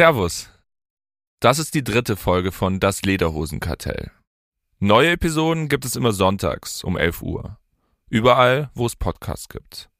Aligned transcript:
Servus. 0.00 0.48
Das 1.40 1.58
ist 1.58 1.74
die 1.74 1.84
dritte 1.84 2.16
Folge 2.16 2.52
von 2.52 2.80
Das 2.80 3.02
Lederhosenkartell. 3.02 4.10
Neue 4.78 5.10
Episoden 5.10 5.68
gibt 5.68 5.84
es 5.84 5.94
immer 5.94 6.12
sonntags 6.12 6.82
um 6.82 6.96
11 6.96 7.20
Uhr. 7.20 7.58
Überall, 8.08 8.70
wo 8.72 8.86
es 8.86 8.96
Podcasts 8.96 9.50
gibt. 9.50 9.90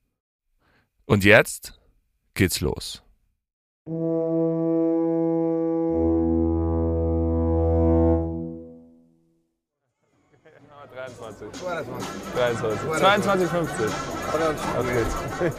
Und 1.05 1.23
jetzt 1.23 1.79
geht's 2.33 2.63
los. 2.63 3.03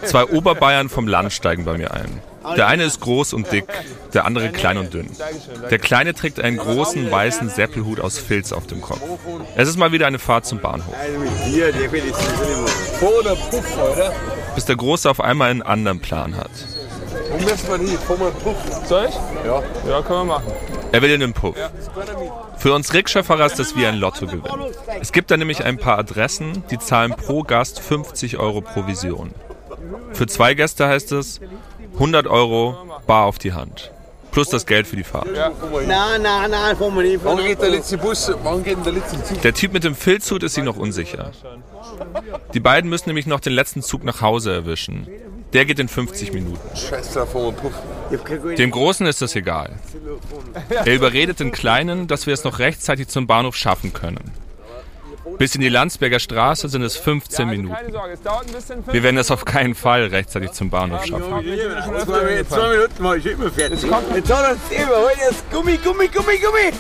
Zwei 0.04 0.26
Oberbayern 0.26 0.90
vom 0.90 1.08
Land 1.08 1.34
steigen 1.34 1.66
bei 1.66 1.78
mir 1.78 1.92
ein. 1.94 2.22
Der 2.56 2.68
eine 2.68 2.84
ist 2.84 3.00
groß 3.02 3.34
und 3.34 3.52
dick, 3.52 3.66
der 4.14 4.26
andere 4.26 4.50
klein 4.50 4.78
und 4.78 4.94
dünn. 4.94 5.10
Der 5.70 5.80
Kleine 5.80 6.14
trägt 6.14 6.40
einen 6.40 6.58
großen 6.58 7.10
weißen 7.10 7.50
Seppelhut 7.50 8.00
aus 8.00 8.18
Filz 8.18 8.52
auf 8.52 8.68
dem 8.68 8.82
Kopf. 8.82 9.02
Es 9.56 9.70
ist 9.70 9.78
mal 9.78 9.92
wieder 9.92 10.08
eine 10.08 10.20
Fahrt 10.20 10.46
zum 10.46 10.60
Bahnhof. 10.60 10.94
Bis 14.56 14.66
der 14.66 14.76
Große 14.76 15.10
auf 15.10 15.22
einmal 15.22 15.50
einen 15.50 15.62
anderen 15.62 16.00
Plan 16.00 16.36
hat. 16.36 16.52
Wo 17.32 17.38
müssen 17.38 17.68
wir 17.68 17.78
hin? 17.78 17.98
Fahren 18.00 18.20
wir 18.20 18.32
Puff. 18.32 18.58
Soll 18.88 19.08
ich? 19.10 19.16
Ja. 19.46 19.64
Ja, 19.88 20.02
können 20.02 20.20
wir 20.20 20.26
machen. 20.26 20.81
Er 20.92 21.02
will 21.02 21.12
in 21.12 21.22
den 21.22 21.34
Puff. 21.34 21.56
Für 22.58 22.74
uns 22.74 22.94
Rikscha-Fahrer 22.94 23.46
ist 23.46 23.60
das 23.60 23.76
wie 23.76 23.86
ein 23.86 23.98
Lottogewinn. 23.98 24.44
Es 25.00 25.12
gibt 25.12 25.32
da 25.32 25.38
nämlich 25.38 25.64
ein 25.64 25.78
paar 25.78 25.98
Adressen, 25.98 26.64
die 26.70 26.80
zahlen 26.80 27.14
pro 27.16 27.44
Gast 27.44 27.80
50 27.80 28.38
Euro 28.38 28.62
Provision. 28.62 29.32
Für 30.14 30.28
zwei 30.28 30.54
Gäste 30.54 30.88
heißt 30.88 31.12
es 31.14 31.40
100 31.94 32.28
Euro 32.28 32.78
bar 33.08 33.26
auf 33.26 33.40
die 33.40 33.54
Hand. 33.54 33.92
Plus 34.32 34.48
das 34.48 34.66
Geld 34.66 34.88
für 34.88 34.96
die 34.96 35.04
Fahrt. 35.04 35.28
Nein, 35.34 36.22
nein, 36.22 36.52
nein, 36.52 36.78
fahren 36.78 36.96
wir 36.96 37.04
nicht. 37.04 37.20
Wann 37.24 37.38
geht 37.38 37.62
der 37.62 37.70
letzte 37.70 37.98
Bus? 37.98 38.32
Wann 38.44 38.64
geht 38.64 38.78
denn 38.78 38.84
der 38.84 38.94
letzte 38.94 39.22
Zug? 39.22 39.42
Der 39.42 39.54
Typ 39.54 39.74
mit 39.74 39.84
dem 39.84 39.94
Filzhut 39.94 40.44
ist 40.44 40.54
sich 40.54 40.64
noch 40.64 40.78
unsicher. 40.78 41.32
Die 42.54 42.62
beiden 42.62 42.90
müssen 42.90 43.10
nämlich 43.10 43.26
noch 43.28 43.42
den 43.42 43.54
letzten 43.54 43.82
Zug 43.82 44.06
nach 44.06 44.22
Hause 44.22 44.54
erwischen. 44.54 45.08
Der 45.54 45.66
geht 45.66 45.80
in 45.80 45.88
50 45.90 46.32
Minuten. 46.34 46.60
Dem 48.58 48.72
Großen 48.72 49.06
ist 49.06 49.22
das 49.22 49.36
egal. 49.36 49.74
Er 50.70 50.96
überredet 50.96 51.40
den 51.40 51.52
Kleinen, 51.52 52.08
dass 52.08 52.26
wir 52.26 52.34
es 52.34 52.44
noch 52.44 52.60
rechtzeitig 52.60 53.10
zum 53.10 53.28
Bahnhof 53.28 53.56
schaffen 53.56 53.92
können. 53.94 54.32
Bis 55.38 55.56
in 55.56 55.62
die 55.62 55.70
Landsberger 55.70 56.20
Straße 56.20 56.70
sind 56.70 56.82
es 56.84 56.98
15 56.98 57.48
Keine 57.48 57.58
Minuten. 57.58 57.78
Wir 58.92 59.04
werden 59.04 59.18
es 59.18 59.32
auf 59.32 59.46
keinen 59.46 59.76
Fall 59.76 60.06
rechtzeitig 60.06 60.52
zum 60.52 60.70
Bahnhof 60.70 61.06
schaffen. 61.06 61.24
Zwei, 61.28 62.24
Minuten- 62.24 63.04
mal, 63.04 63.18
ich 63.18 63.24
bin 63.24 63.34
immer 63.34 63.52
fertig. 63.52 63.82
Jetzt 63.82 63.92
hat 63.92 64.04
hol 64.10 65.12
jetzt 65.20 65.52
Gummi, 65.52 65.78
Gummi, 65.78 66.08
Gummi, 66.08 66.38
Gummi. 66.38 66.72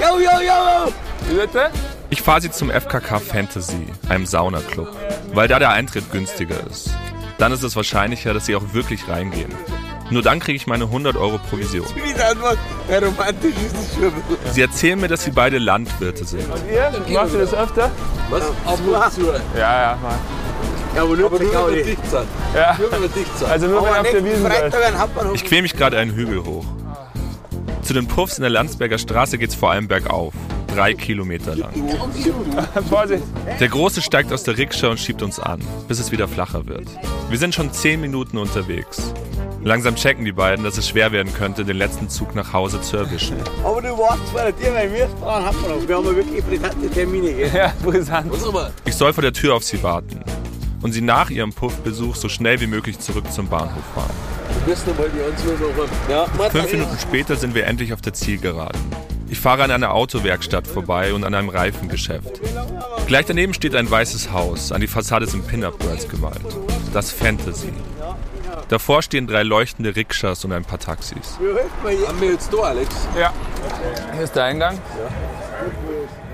Jo, 0.00 0.18
jo, 0.18 0.40
jo, 0.40 0.86
jo. 0.86 0.92
Wie 1.28 1.34
bitte? 1.40 1.70
Ich 2.10 2.20
fahre 2.22 2.40
sie 2.40 2.50
zum 2.50 2.70
FKK 2.70 3.18
Fantasy, 3.20 3.86
einem 4.08 4.26
Saunaclub, 4.26 4.88
weil 5.32 5.48
da 5.48 5.58
der 5.58 5.70
Eintritt 5.70 6.10
günstiger 6.12 6.56
ist. 6.70 6.90
Dann 7.38 7.52
ist 7.52 7.62
es 7.62 7.74
wahrscheinlicher, 7.76 8.32
dass 8.34 8.46
sie 8.46 8.54
auch 8.54 8.72
wirklich 8.72 9.08
reingehen. 9.08 9.52
Nur 10.10 10.22
dann 10.22 10.38
kriege 10.38 10.56
ich 10.56 10.66
meine 10.66 10.84
100 10.84 11.16
Euro 11.16 11.38
Provision. 11.38 11.86
Wie 11.94 12.12
die 12.12 12.20
Antwort, 12.20 12.58
ja, 12.90 12.98
romantisch 12.98 13.54
ist 13.66 13.74
es 13.74 13.94
schon. 13.94 14.12
Sie 14.52 14.60
erzählen 14.60 15.00
mir, 15.00 15.08
dass 15.08 15.24
sie 15.24 15.30
beide 15.30 15.58
Landwirte 15.58 16.24
sind. 16.24 16.44
Ihr? 16.70 17.14
Macht 17.14 17.32
ihr 17.32 17.40
das 17.40 17.54
öfter? 17.54 17.90
Was? 18.30 18.42
Und 18.44 19.12
zu. 19.12 19.22
Ja, 19.56 19.58
ja. 19.58 19.98
Ja, 20.94 21.02
aber 21.02 21.16
nur 21.16 21.26
Aber 21.26 21.42
nur 21.42 21.66
wenn 21.68 21.74
wir 21.74 21.84
dicht 21.84 22.06
sind. 22.06 22.26
Ja. 22.54 22.76
Nur 22.78 22.92
wenn 22.92 23.02
wir 23.02 23.08
dicht 23.08 23.38
sind. 23.38 23.50
Also 23.50 23.66
nur 23.66 23.82
wenn 23.82 23.88
Aber 23.88 24.00
auf 24.00 24.10
der 24.10 24.24
Wiesen. 24.24 24.46
Freitag. 24.46 25.34
Ich 25.34 25.44
quäle 25.44 25.62
mich 25.62 25.76
gerade 25.76 25.98
einen 25.98 26.12
Hügel 26.12 26.44
hoch. 26.44 26.64
Zu 27.82 27.94
den 27.94 28.06
Puffs 28.06 28.38
in 28.38 28.42
der 28.42 28.50
Landsberger 28.50 28.98
Straße 28.98 29.38
geht's 29.38 29.54
vor 29.54 29.72
allem 29.72 29.88
bergauf. 29.88 30.34
Drei 30.74 30.94
Kilometer 30.94 31.54
lang. 31.54 31.72
Vorsicht. 32.88 33.22
Der 33.60 33.68
Große 33.68 34.02
steigt 34.02 34.32
aus 34.32 34.42
der 34.42 34.58
Rikscha 34.58 34.88
und 34.88 34.98
schiebt 34.98 35.22
uns 35.22 35.38
an, 35.38 35.60
bis 35.86 36.00
es 36.00 36.10
wieder 36.10 36.26
flacher 36.26 36.66
wird. 36.66 36.88
Wir 37.30 37.38
sind 37.38 37.54
schon 37.54 37.72
zehn 37.72 38.00
Minuten 38.00 38.38
unterwegs. 38.38 39.12
Langsam 39.62 39.94
checken 39.94 40.24
die 40.24 40.32
beiden, 40.32 40.64
dass 40.64 40.76
es 40.76 40.88
schwer 40.88 41.12
werden 41.12 41.32
könnte, 41.32 41.64
den 41.64 41.76
letzten 41.76 42.08
Zug 42.08 42.34
nach 42.34 42.52
Hause 42.52 42.80
zu 42.82 42.96
erwischen. 42.96 43.36
Aber 43.64 43.80
du 43.80 43.96
warst 43.96 44.34
bei 44.34 44.52
dir, 44.52 44.74
weil 44.74 44.92
wir 44.92 45.08
fahren 45.20 45.46
Hauptbahnhof. 45.46 45.88
Wir 45.88 45.96
haben 45.96 46.06
ja 46.06 46.16
wirklich 46.16 46.44
brisante 46.44 46.90
Termine, 46.90 47.32
gell? 47.32 47.50
Ja, 47.54 47.72
brisant. 47.82 48.32
Ich 48.84 48.94
soll 48.94 49.12
vor 49.12 49.22
der 49.22 49.32
Tür 49.32 49.54
auf 49.54 49.64
sie 49.64 49.82
warten 49.82 50.20
und 50.82 50.92
sie 50.92 51.00
nach 51.00 51.30
ihrem 51.30 51.52
Puffbesuch 51.52 52.14
so 52.14 52.28
schnell 52.28 52.60
wie 52.60 52.66
möglich 52.66 52.98
zurück 52.98 53.32
zum 53.32 53.48
Bahnhof 53.48 53.84
fahren. 53.94 54.10
Wir 54.66 54.76
Fünf 56.50 56.72
Minuten 56.72 56.98
später 56.98 57.36
sind 57.36 57.54
wir 57.54 57.66
endlich 57.66 57.92
auf 57.94 58.02
der 58.02 58.12
Zielgeraden. 58.12 58.80
Ich 59.28 59.40
fahre 59.40 59.64
an 59.64 59.70
einer 59.70 59.92
Autowerkstatt 59.92 60.66
vorbei 60.66 61.14
und 61.14 61.24
an 61.24 61.34
einem 61.34 61.48
Reifengeschäft. 61.48 62.40
Gleich 63.06 63.26
daneben 63.26 63.54
steht 63.54 63.74
ein 63.74 63.90
weißes 63.90 64.32
Haus, 64.32 64.72
an 64.72 64.80
die 64.80 64.86
Fassade 64.86 65.26
sind 65.26 65.46
Pin-Up-Girls 65.46 66.08
gemalt. 66.08 66.40
Das 66.92 67.10
Fantasy. 67.10 67.72
Davor 68.68 69.02
stehen 69.02 69.26
drei 69.26 69.42
leuchtende 69.42 69.94
Rikschas 69.94 70.44
und 70.44 70.52
ein 70.52 70.64
paar 70.64 70.78
Taxis. 70.78 71.38
Haben 71.38 72.20
wir 72.20 72.32
jetzt 72.32 72.52
da, 72.52 72.58
Alex? 72.58 73.08
Ja. 73.18 73.32
Hier 74.12 74.22
ist 74.22 74.34
der 74.34 74.44
Eingang. 74.44 74.78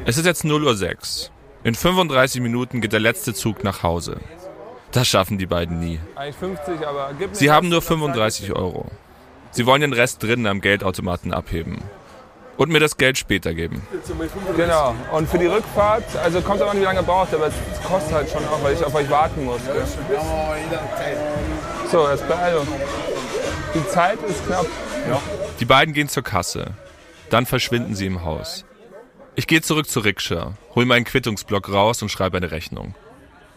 Es 0.04 0.16
ist 0.16 0.26
jetzt 0.26 0.44
0.06 0.44 1.24
Uhr. 1.24 1.30
In 1.62 1.74
35 1.74 2.40
Minuten 2.40 2.80
geht 2.80 2.92
der 2.92 3.00
letzte 3.00 3.34
Zug 3.34 3.64
nach 3.64 3.82
Hause. 3.82 4.18
Das 4.92 5.06
schaffen 5.08 5.38
die 5.38 5.46
beiden 5.46 5.78
nie. 5.78 6.00
Eigentlich 6.16 6.36
50, 6.36 6.86
aber 6.86 7.10
gib 7.18 7.30
mir 7.30 7.36
Sie 7.36 7.50
haben 7.50 7.68
nur 7.68 7.80
dann 7.80 8.14
sag 8.14 8.28
ich 8.28 8.46
35 8.46 8.52
Euro. 8.52 8.86
Sie 9.52 9.66
wollen 9.66 9.80
den 9.80 9.92
Rest 9.92 10.22
drinnen 10.22 10.46
am 10.46 10.60
Geldautomaten 10.60 11.34
abheben. 11.34 11.82
Und 12.60 12.70
mir 12.70 12.78
das 12.78 12.98
Geld 12.98 13.16
später 13.16 13.54
geben. 13.54 13.80
Genau. 14.54 14.94
Und 15.12 15.30
für 15.30 15.38
die 15.38 15.46
Rückfahrt, 15.46 16.04
also 16.22 16.42
kommt 16.42 16.60
aber 16.60 16.74
nicht, 16.74 16.82
wie 16.82 16.84
lange 16.84 17.02
braucht, 17.02 17.32
aber 17.32 17.46
es 17.46 17.54
kostet 17.82 18.12
halt 18.12 18.28
schon 18.28 18.44
auch, 18.48 18.62
weil 18.62 18.74
ich 18.74 18.84
auf 18.84 18.94
euch 18.94 19.08
warten 19.08 19.46
muss. 19.46 19.62
Gell? 19.64 19.82
So, 21.90 22.06
jetzt 22.06 22.28
Beeilung. 22.28 22.68
Die 23.74 23.88
Zeit 23.88 24.18
ist 24.28 24.46
knapp. 24.46 24.66
Die 25.58 25.64
beiden 25.64 25.94
gehen 25.94 26.10
zur 26.10 26.22
Kasse. 26.22 26.74
Dann 27.30 27.46
verschwinden 27.46 27.94
sie 27.94 28.04
im 28.04 28.24
Haus. 28.24 28.66
Ich 29.36 29.46
gehe 29.46 29.62
zurück 29.62 29.88
zur 29.88 30.04
Rikscha, 30.04 30.52
hol 30.74 30.84
meinen 30.84 31.06
Quittungsblock 31.06 31.72
raus 31.72 32.02
und 32.02 32.10
schreibe 32.10 32.36
eine 32.36 32.50
Rechnung. 32.50 32.94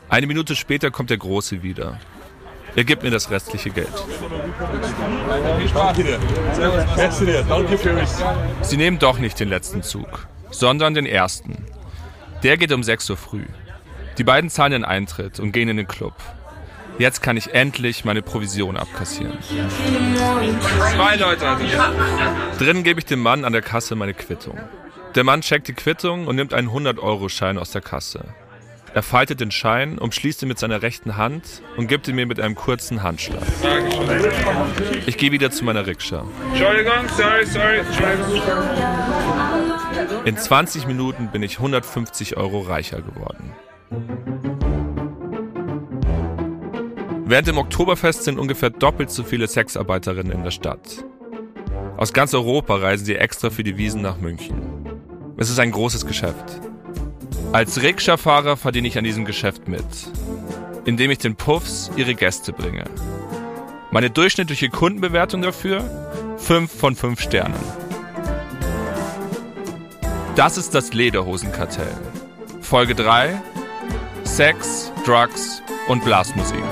Eine 0.08 0.28
Minute 0.28 0.56
später 0.56 0.92
kommt 0.92 1.10
der 1.10 1.18
Große 1.18 1.62
wieder. 1.62 2.00
Er 2.76 2.84
gibt 2.84 3.04
mir 3.04 3.12
das 3.12 3.30
restliche 3.30 3.70
Geld. 3.70 3.94
Sie 8.62 8.78
nehmen 8.78 9.00
doch 9.00 9.20
nicht 9.20 9.40
den 9.40 9.50
letzten 9.50 9.84
Zug, 9.84 10.28
sondern 10.50 10.94
den 10.94 11.06
ersten. 11.06 11.66
Der 12.42 12.58
geht 12.58 12.72
um 12.72 12.84
6 12.84 13.10
Uhr 13.12 13.18
früh. 13.18 13.46
Die 14.18 14.24
beiden 14.24 14.50
zahlen 14.50 14.72
den 14.72 14.86
Eintritt 14.86 15.40
und 15.40 15.52
gehen 15.52 15.70
in 15.70 15.78
den 15.78 15.88
Club. 15.88 16.14
Jetzt 17.00 17.22
kann 17.22 17.38
ich 17.38 17.54
endlich 17.54 18.06
meine 18.06 18.22
Provision 18.22 18.78
abkassieren. 18.78 19.38
Zwei 20.94 21.16
Leute 21.16 21.50
hatte 21.50 21.64
ich. 21.64 22.60
Drinnen 22.60 22.84
gebe 22.84 23.00
ich 23.00 23.06
dem 23.06 23.20
Mann 23.22 23.46
an 23.46 23.54
der 23.54 23.64
Kasse 23.64 23.96
meine 23.96 24.14
Quittung. 24.14 24.60
Der 25.16 25.24
Mann 25.24 25.42
checkt 25.42 25.68
die 25.68 25.74
Quittung 25.74 26.28
und 26.28 26.36
nimmt 26.36 26.54
einen 26.54 26.70
100-Euro-Schein 26.70 27.58
aus 27.58 27.72
der 27.72 27.82
Kasse. 27.82 28.26
Er 28.96 29.02
faltet 29.02 29.40
den 29.40 29.50
Schein, 29.50 29.98
umschließt 29.98 30.44
ihn 30.44 30.48
mit 30.48 30.60
seiner 30.60 30.84
rechten 30.84 31.18
Hand 31.18 31.64
und 31.78 31.88
gibt 31.88 32.08
ihn 32.08 32.16
mir 32.16 32.28
mit 32.28 32.40
einem 32.40 32.54
kurzen 32.54 33.02
Handschlag. 33.02 33.42
Ich 35.08 35.18
gehe 35.18 35.32
wieder 35.32 35.50
zu 35.50 35.66
meiner 35.66 35.88
Rikscha. 35.88 36.26
Entschuldigung, 36.52 37.10
sorry, 37.18 37.46
sorry. 37.46 37.82
In 40.26 40.38
20 40.38 40.86
Minuten 40.86 41.30
bin 41.32 41.42
ich 41.42 41.58
150 41.58 42.38
Euro 42.38 42.62
reicher 42.62 43.02
geworden. 43.02 43.54
Während 47.26 47.48
dem 47.48 47.58
Oktoberfest 47.58 48.26
sind 48.26 48.38
ungefähr 48.38 48.70
doppelt 48.70 49.10
so 49.10 49.24
viele 49.24 49.48
Sexarbeiterinnen 49.48 50.32
in 50.32 50.44
der 50.44 50.52
Stadt. 50.52 51.04
Aus 51.98 52.14
ganz 52.14 52.36
Europa 52.36 52.76
reisen 52.76 53.06
sie 53.06 53.16
extra 53.16 53.50
für 53.50 53.64
die 53.64 53.78
Wiesen 53.78 54.04
nach 54.04 54.18
München. 54.18 54.62
Es 55.38 55.50
ist 55.50 55.60
ein 55.60 55.72
großes 55.72 56.06
Geschäft. 56.06 56.62
Als 57.54 57.84
Rikscha-Fahrer 57.84 58.58
verdiene 58.58 58.88
ich 58.88 58.98
an 58.98 59.04
diesem 59.04 59.26
Geschäft 59.26 59.68
mit, 59.68 59.86
indem 60.86 61.12
ich 61.12 61.20
den 61.20 61.36
Puffs 61.36 61.92
ihre 61.96 62.16
Gäste 62.16 62.52
bringe. 62.52 62.86
Meine 63.92 64.10
durchschnittliche 64.10 64.70
Kundenbewertung 64.70 65.44
dafür? 65.44 65.84
5 66.38 66.72
von 66.72 66.96
5 66.96 67.22
Sternen. 67.22 67.54
Das 70.36 70.58
ist 70.58 70.74
das 70.74 70.94
Lederhosenkartell. 70.94 71.96
Folge 72.62 72.96
3: 72.96 73.40
Sex, 74.24 74.92
Drugs 75.06 75.62
und 75.88 76.04
Blasmusik. 76.04 76.64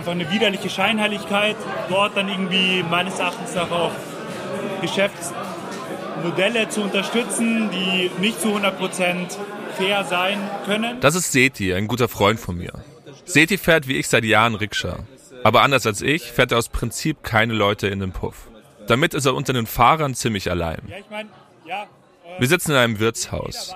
Einfach 0.00 0.12
eine 0.12 0.30
widerliche 0.30 0.70
Scheinheiligkeit, 0.70 1.56
dort 1.90 2.16
dann 2.16 2.30
irgendwie 2.30 2.82
meines 2.82 3.18
Erachtens 3.18 3.54
nach 3.54 3.70
auch 3.70 3.92
Geschäftsmodelle 4.80 6.70
zu 6.70 6.80
unterstützen, 6.80 7.68
die 7.70 8.10
nicht 8.18 8.40
zu 8.40 8.48
100% 8.48 9.36
fair 9.76 10.04
sein 10.04 10.38
können. 10.64 11.02
Das 11.02 11.14
ist 11.14 11.32
Seti, 11.32 11.74
ein 11.74 11.86
guter 11.86 12.08
Freund 12.08 12.40
von 12.40 12.56
mir. 12.56 12.72
Seti 13.26 13.58
fährt 13.58 13.88
wie 13.88 13.98
ich 13.98 14.08
seit 14.08 14.24
Jahren 14.24 14.54
Rikscha. 14.54 15.00
Aber 15.44 15.60
anders 15.60 15.86
als 15.86 16.00
ich 16.00 16.32
fährt 16.32 16.52
er 16.52 16.58
aus 16.58 16.70
Prinzip 16.70 17.22
keine 17.22 17.52
Leute 17.52 17.88
in 17.88 18.00
den 18.00 18.12
Puff. 18.12 18.48
Damit 18.86 19.12
ist 19.12 19.26
er 19.26 19.34
unter 19.34 19.52
den 19.52 19.66
Fahrern 19.66 20.14
ziemlich 20.14 20.50
allein. 20.50 20.80
Ja, 20.88 20.96
ich 20.96 21.10
mein, 21.10 21.28
ja, 21.66 21.86
Wir 22.38 22.48
sitzen 22.48 22.72
in 22.72 22.76
einem 22.76 22.98
Wirtshaus. 22.98 23.74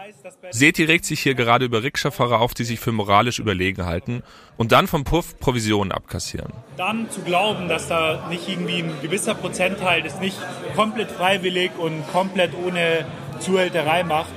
Seti 0.50 0.84
regt 0.84 1.04
sich 1.04 1.20
hier 1.20 1.34
gerade 1.34 1.64
über 1.64 1.82
Rikscha-Fahrer 1.82 2.40
auf, 2.40 2.54
die 2.54 2.64
sich 2.64 2.80
für 2.80 2.92
moralisch 2.92 3.38
überlegen 3.38 3.84
halten 3.84 4.22
und 4.56 4.72
dann 4.72 4.86
vom 4.86 5.04
Puff 5.04 5.38
Provisionen 5.38 5.92
abkassieren. 5.92 6.52
dann 6.76 7.10
zu 7.10 7.20
glauben, 7.22 7.68
dass 7.68 7.88
da 7.88 8.26
nicht 8.28 8.48
irgendwie 8.48 8.82
ein 8.82 8.92
gewisser 9.02 9.34
Prozentteil 9.34 10.02
das 10.02 10.20
nicht 10.20 10.36
komplett 10.76 11.10
freiwillig 11.10 11.72
und 11.78 12.06
komplett 12.12 12.52
ohne 12.54 13.06
Zuhälterei 13.40 14.04
macht, 14.04 14.32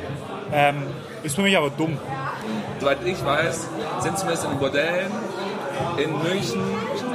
ähm, 0.51 0.83
ist 1.23 1.35
für 1.35 1.41
mich 1.41 1.57
aber 1.57 1.69
dumm. 1.69 1.97
Soweit 2.79 2.97
ich 3.05 3.23
weiß, 3.23 3.67
sind 3.99 4.17
zumindest 4.17 4.45
in 4.45 4.51
den 4.51 4.59
Bordellen 4.59 5.11
in 5.97 6.11
München 6.23 6.61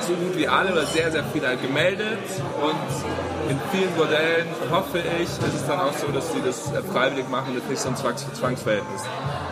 so 0.01 0.15
gut 0.15 0.37
wie 0.37 0.49
alle 0.49 0.73
oder 0.73 0.87
sehr, 0.87 1.11
sehr 1.11 1.25
viele 1.33 1.49
halt 1.49 1.63
gemeldet. 1.63 2.19
Und 2.63 3.32
in 3.49 3.59
vielen 3.71 3.93
Bordellen 3.95 4.47
hoffe 4.71 4.99
ich, 5.21 5.23
ist 5.23 5.55
es 5.55 5.67
dann 5.67 5.81
auch 5.81 5.93
so, 5.93 6.09
dass 6.09 6.33
sie 6.33 6.41
das 6.45 6.73
äh, 6.73 6.83
freiwillig 6.83 7.29
machen 7.29 7.55
und 7.55 7.69
nicht 7.69 7.81
so 7.81 7.89
ein 7.89 7.97
Zwangs 7.97 8.27
Zwangsverhältnis 8.35 9.03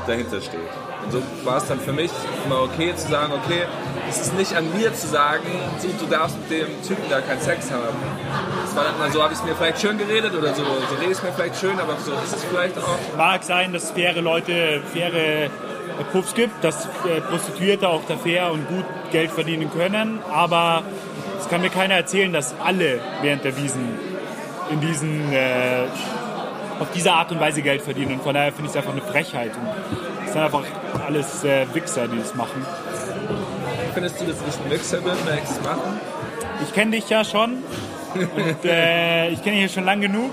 dahinter 0.06 0.40
steht. 0.40 0.60
Und 1.04 1.12
so 1.12 1.22
war 1.44 1.56
es 1.56 1.66
dann 1.66 1.80
für 1.80 1.92
mich 1.92 2.10
immer 2.44 2.62
okay 2.62 2.94
zu 2.94 3.08
sagen, 3.08 3.32
okay, 3.32 3.62
es 4.08 4.20
ist 4.20 4.36
nicht 4.36 4.54
an 4.54 4.64
mir 4.76 4.92
zu 4.94 5.06
sagen, 5.06 5.46
du, 5.80 5.88
du 6.04 6.10
darfst 6.10 6.36
mit 6.38 6.50
dem 6.50 6.82
Typen 6.86 7.08
da 7.08 7.20
keinen 7.20 7.40
Sex 7.40 7.70
haben. 7.70 7.96
Das 8.64 8.76
war 8.76 8.84
dann 8.98 9.12
so, 9.12 9.22
habe 9.22 9.32
ich 9.32 9.38
es 9.38 9.44
mir 9.44 9.54
vielleicht 9.54 9.80
schön 9.80 9.98
geredet 9.98 10.34
oder 10.34 10.54
so, 10.54 10.62
so 10.62 10.94
rede 10.96 11.12
ich 11.12 11.18
es 11.18 11.22
mir 11.22 11.32
vielleicht 11.32 11.58
schön, 11.58 11.78
aber 11.80 11.96
so 12.04 12.12
ist 12.12 12.36
es 12.36 12.44
vielleicht 12.44 12.78
auch. 12.78 12.98
Mag 13.16 13.42
sein, 13.44 13.72
dass 13.72 13.84
es 13.84 13.90
faire 13.90 14.20
Leute, 14.20 14.82
faire 14.92 15.14
äh, 15.14 15.50
Puffs 16.12 16.34
gibt, 16.34 16.62
dass 16.64 16.86
äh, 16.86 17.20
Prostituierte 17.28 17.88
auch 17.88 18.02
da 18.06 18.16
fair 18.16 18.52
und 18.52 18.66
gut 18.68 18.84
Geld 19.10 19.30
verdienen 19.30 19.70
können, 19.70 20.20
aber 20.32 20.82
es 21.40 21.48
kann 21.48 21.62
mir 21.62 21.70
keiner 21.70 21.94
erzählen, 21.94 22.32
dass 22.32 22.54
alle 22.62 23.00
während 23.22 23.44
der 23.44 23.56
Wiesen 23.56 23.98
in 24.70 24.80
diesen, 24.80 25.32
äh, 25.32 25.86
auf 26.78 26.88
diese 26.94 27.12
Art 27.12 27.32
und 27.32 27.40
Weise 27.40 27.62
Geld 27.62 27.82
verdienen. 27.82 28.14
Und 28.14 28.22
von 28.22 28.34
daher 28.34 28.52
finde 28.52 28.70
ich 28.70 28.70
es 28.70 28.76
einfach 28.76 28.92
eine 28.92 29.02
Frechheit. 29.02 29.50
Und 29.56 29.68
es 30.26 30.32
sind 30.32 30.42
einfach 30.42 30.62
alles 31.06 31.44
äh, 31.44 31.66
Wichser, 31.74 32.08
die 32.08 32.18
das 32.18 32.34
machen. 32.34 32.64
Findest 33.94 34.20
du, 34.20 34.26
dass 34.26 34.36
ich 34.36 34.64
ein 34.64 34.70
Wichser 34.70 34.98
bin, 34.98 35.12
es 35.12 35.60
mache? 35.62 35.80
Ich 36.62 36.72
kenne 36.72 36.92
dich 36.92 37.08
ja 37.08 37.24
schon 37.24 37.58
und 38.14 38.64
äh, 38.64 39.28
ich 39.30 39.42
kenne 39.42 39.56
dich 39.56 39.62
ja 39.62 39.68
schon 39.68 39.84
lang 39.84 40.00
genug. 40.00 40.30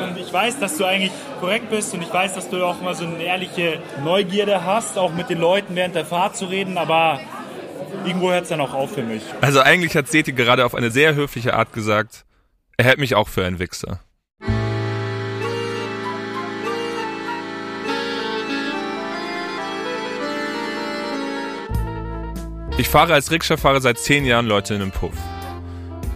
Und 0.00 0.16
ich 0.18 0.32
weiß, 0.32 0.60
dass 0.60 0.76
du 0.76 0.84
eigentlich 0.84 1.10
korrekt 1.40 1.68
bist 1.70 1.92
und 1.94 2.02
ich 2.02 2.12
weiß, 2.12 2.34
dass 2.34 2.48
du 2.48 2.64
auch 2.64 2.80
mal 2.80 2.94
so 2.94 3.04
eine 3.04 3.22
ehrliche 3.22 3.80
Neugierde 4.04 4.64
hast, 4.64 4.96
auch 4.96 5.12
mit 5.12 5.28
den 5.28 5.38
Leuten 5.38 5.74
während 5.74 5.94
der 5.94 6.04
Fahrt 6.04 6.36
zu 6.36 6.46
reden, 6.46 6.78
aber 6.78 7.20
irgendwo 8.04 8.30
hört 8.30 8.44
es 8.44 8.48
dann 8.48 8.60
auch 8.60 8.74
auf 8.74 8.94
für 8.94 9.02
mich. 9.02 9.22
Also 9.40 9.60
eigentlich 9.60 9.96
hat 9.96 10.08
Seti 10.08 10.32
gerade 10.32 10.64
auf 10.64 10.74
eine 10.74 10.90
sehr 10.90 11.14
höfliche 11.14 11.54
Art 11.54 11.72
gesagt, 11.72 12.24
er 12.76 12.84
hält 12.84 12.98
mich 12.98 13.14
auch 13.14 13.28
für 13.28 13.44
einen 13.44 13.58
Wichser. 13.58 14.00
Ich 22.78 22.88
fahre 22.88 23.12
als 23.12 23.30
Rikscha-Fahrer 23.30 23.82
seit 23.82 23.98
zehn 23.98 24.24
Jahren 24.24 24.46
Leute 24.46 24.72
in 24.72 24.80
den 24.80 24.90
Puff. 24.90 25.12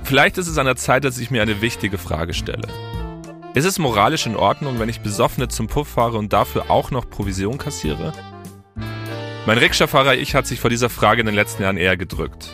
Vielleicht 0.02 0.38
ist 0.38 0.48
es 0.48 0.56
an 0.56 0.64
der 0.64 0.76
Zeit, 0.76 1.04
dass 1.04 1.18
ich 1.18 1.30
mir 1.30 1.42
eine 1.42 1.60
wichtige 1.60 1.98
Frage 1.98 2.32
stelle. 2.32 2.68
Ist 3.54 3.66
es 3.66 3.78
moralisch 3.78 4.26
in 4.26 4.34
Ordnung, 4.34 4.78
wenn 4.78 4.88
ich 4.88 5.00
Besoffene 5.00 5.48
zum 5.48 5.66
Puff 5.66 5.88
fahre 5.88 6.16
und 6.16 6.32
dafür 6.32 6.70
auch 6.70 6.90
noch 6.90 7.08
Provision 7.08 7.58
kassiere? 7.58 8.12
Mein 9.46 9.58
Rikscha-Fahrer 9.58 10.14
ich 10.14 10.34
hat 10.34 10.46
sich 10.46 10.58
vor 10.58 10.70
dieser 10.70 10.88
Frage 10.88 11.20
in 11.20 11.26
den 11.26 11.34
letzten 11.34 11.62
Jahren 11.62 11.76
eher 11.76 11.98
gedrückt. 11.98 12.48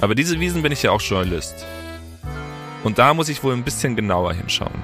Aber 0.00 0.14
diese 0.14 0.40
Wiesen 0.40 0.62
bin 0.62 0.72
ich 0.72 0.82
ja 0.82 0.90
auch 0.90 1.02
Journalist. 1.02 1.66
Und 2.82 2.98
da 2.98 3.12
muss 3.12 3.28
ich 3.28 3.44
wohl 3.44 3.52
ein 3.52 3.62
bisschen 3.62 3.94
genauer 3.94 4.32
hinschauen. 4.32 4.82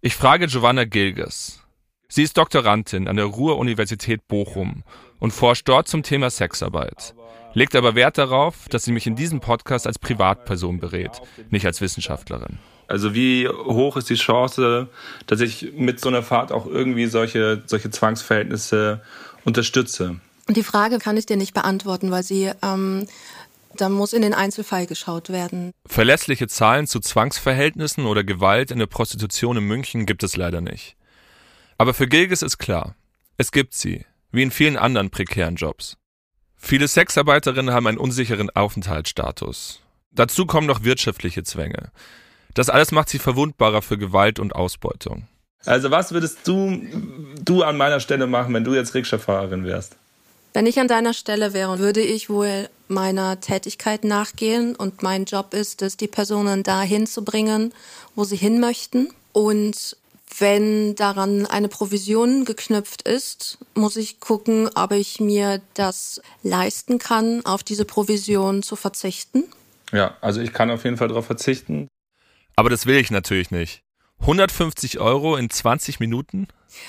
Ich 0.00 0.16
frage 0.16 0.46
Giovanna 0.46 0.84
Gilges. 0.84 1.62
Sie 2.08 2.22
ist 2.22 2.38
Doktorandin 2.38 3.06
an 3.06 3.16
der 3.16 3.26
Ruhr-Universität 3.26 4.26
Bochum 4.28 4.82
und 5.18 5.32
forscht 5.32 5.68
dort 5.68 5.88
zum 5.88 6.02
Thema 6.02 6.30
Sexarbeit. 6.30 7.14
Legt 7.52 7.76
aber 7.76 7.94
Wert 7.94 8.16
darauf, 8.16 8.66
dass 8.70 8.84
sie 8.84 8.92
mich 8.92 9.06
in 9.06 9.16
diesem 9.16 9.40
Podcast 9.40 9.86
als 9.86 9.98
Privatperson 9.98 10.80
berät, 10.80 11.20
nicht 11.50 11.66
als 11.66 11.82
Wissenschaftlerin. 11.82 12.58
Also 12.92 13.14
wie 13.14 13.48
hoch 13.48 13.96
ist 13.96 14.10
die 14.10 14.16
Chance, 14.16 14.86
dass 15.26 15.40
ich 15.40 15.72
mit 15.74 15.98
so 15.98 16.10
einer 16.10 16.22
Fahrt 16.22 16.52
auch 16.52 16.66
irgendwie 16.66 17.06
solche, 17.06 17.62
solche 17.64 17.90
Zwangsverhältnisse 17.90 19.00
unterstütze? 19.46 20.20
Die 20.50 20.62
Frage 20.62 20.98
kann 20.98 21.16
ich 21.16 21.24
dir 21.24 21.38
nicht 21.38 21.54
beantworten, 21.54 22.10
weil 22.10 22.22
sie, 22.22 22.50
ähm, 22.60 23.06
da 23.78 23.88
muss 23.88 24.12
in 24.12 24.20
den 24.20 24.34
Einzelfall 24.34 24.86
geschaut 24.86 25.30
werden. 25.30 25.72
Verlässliche 25.86 26.48
Zahlen 26.48 26.86
zu 26.86 27.00
Zwangsverhältnissen 27.00 28.04
oder 28.04 28.24
Gewalt 28.24 28.70
in 28.70 28.78
der 28.78 28.88
Prostitution 28.88 29.56
in 29.56 29.64
München 29.64 30.04
gibt 30.04 30.22
es 30.22 30.36
leider 30.36 30.60
nicht. 30.60 30.94
Aber 31.78 31.94
für 31.94 32.06
Gilges 32.06 32.42
ist 32.42 32.58
klar, 32.58 32.94
es 33.38 33.52
gibt 33.52 33.72
sie, 33.72 34.04
wie 34.32 34.42
in 34.42 34.50
vielen 34.50 34.76
anderen 34.76 35.08
prekären 35.08 35.56
Jobs. 35.56 35.96
Viele 36.56 36.86
Sexarbeiterinnen 36.86 37.72
haben 37.72 37.86
einen 37.86 37.96
unsicheren 37.96 38.50
Aufenthaltsstatus. 38.50 39.80
Dazu 40.10 40.44
kommen 40.44 40.66
noch 40.66 40.84
wirtschaftliche 40.84 41.42
Zwänge. 41.42 41.90
Das 42.54 42.68
alles 42.68 42.92
macht 42.92 43.08
sie 43.08 43.18
verwundbarer 43.18 43.82
für 43.82 43.98
Gewalt 43.98 44.38
und 44.38 44.54
Ausbeutung. 44.54 45.26
Also 45.64 45.90
was 45.90 46.12
würdest 46.12 46.38
du, 46.44 46.82
du 47.40 47.62
an 47.62 47.76
meiner 47.76 48.00
Stelle 48.00 48.26
machen, 48.26 48.52
wenn 48.54 48.64
du 48.64 48.74
jetzt 48.74 48.94
Rikscha-Fahrerin 48.94 49.64
wärst? 49.64 49.96
Wenn 50.54 50.66
ich 50.66 50.78
an 50.78 50.88
deiner 50.88 51.14
Stelle 51.14 51.54
wäre, 51.54 51.78
würde 51.78 52.02
ich 52.02 52.28
wohl 52.28 52.68
meiner 52.88 53.40
Tätigkeit 53.40 54.04
nachgehen 54.04 54.76
und 54.76 55.02
mein 55.02 55.24
Job 55.24 55.54
ist 55.54 55.80
es, 55.80 55.96
die 55.96 56.08
Personen 56.08 56.62
dahin 56.62 57.06
zu 57.06 57.24
bringen, 57.24 57.72
wo 58.14 58.24
sie 58.24 58.36
hin 58.36 58.60
möchten. 58.60 59.08
Und 59.32 59.96
wenn 60.38 60.94
daran 60.94 61.46
eine 61.46 61.68
Provision 61.68 62.44
geknüpft 62.44 63.02
ist, 63.02 63.58
muss 63.74 63.96
ich 63.96 64.20
gucken, 64.20 64.68
ob 64.74 64.92
ich 64.92 65.20
mir 65.20 65.62
das 65.72 66.20
leisten 66.42 66.98
kann, 66.98 67.44
auf 67.46 67.62
diese 67.62 67.86
Provision 67.86 68.62
zu 68.62 68.76
verzichten. 68.76 69.44
Ja, 69.90 70.16
also 70.20 70.40
ich 70.40 70.52
kann 70.52 70.70
auf 70.70 70.84
jeden 70.84 70.98
Fall 70.98 71.08
darauf 71.08 71.26
verzichten. 71.26 71.88
Aber 72.56 72.70
das 72.70 72.86
will 72.86 72.96
ich 72.96 73.10
natürlich 73.10 73.50
nicht. 73.50 73.82
150 74.20 75.00
Euro 75.00 75.36
in 75.36 75.50
20 75.50 75.98
Minuten? 76.00 76.46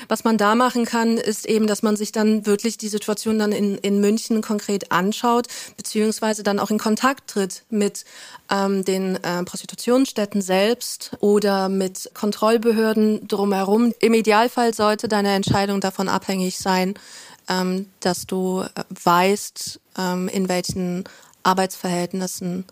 Was 0.08 0.24
man 0.24 0.38
da 0.38 0.56
machen 0.56 0.86
kann, 0.86 1.18
ist 1.18 1.46
eben, 1.46 1.68
dass 1.68 1.84
man 1.84 1.96
sich 1.96 2.12
dann 2.12 2.46
wirklich 2.46 2.78
die 2.78 2.88
Situation 2.88 3.40
dann 3.40 3.52
in, 3.52 3.78
in 3.80 4.00
München 4.00 4.42
konkret 4.42 4.92
anschaut, 4.92 5.48
beziehungsweise 5.76 6.44
dann 6.44 6.60
auch 6.60 6.72
in 6.72 6.78
Kontakt 6.78 7.30
tritt 7.30 7.64
mit 7.70 8.06
ähm, 8.50 8.86
den 8.86 9.22
äh, 9.24 9.44
Prostitutionsstätten 9.44 10.42
selbst 10.42 11.18
oder 11.20 11.70
mit 11.70 12.12
Kontrollbehörden 12.14 13.28
drumherum. 13.28 13.94
Im 14.00 14.14
Idealfall 14.14 14.74
sollte 14.74 15.08
deine 15.08 15.34
Entscheidung 15.34 15.82
davon 15.82 16.08
abhängig 16.08 16.60
sein, 16.60 16.94
ähm, 17.50 17.88
dass 18.00 18.26
du 18.26 18.62
äh, 18.62 18.84
weißt, 19.04 19.82
ähm, 19.98 20.30
in 20.30 20.48
welchen 20.48 21.04
Arbeitsverhältnissen 21.44 22.66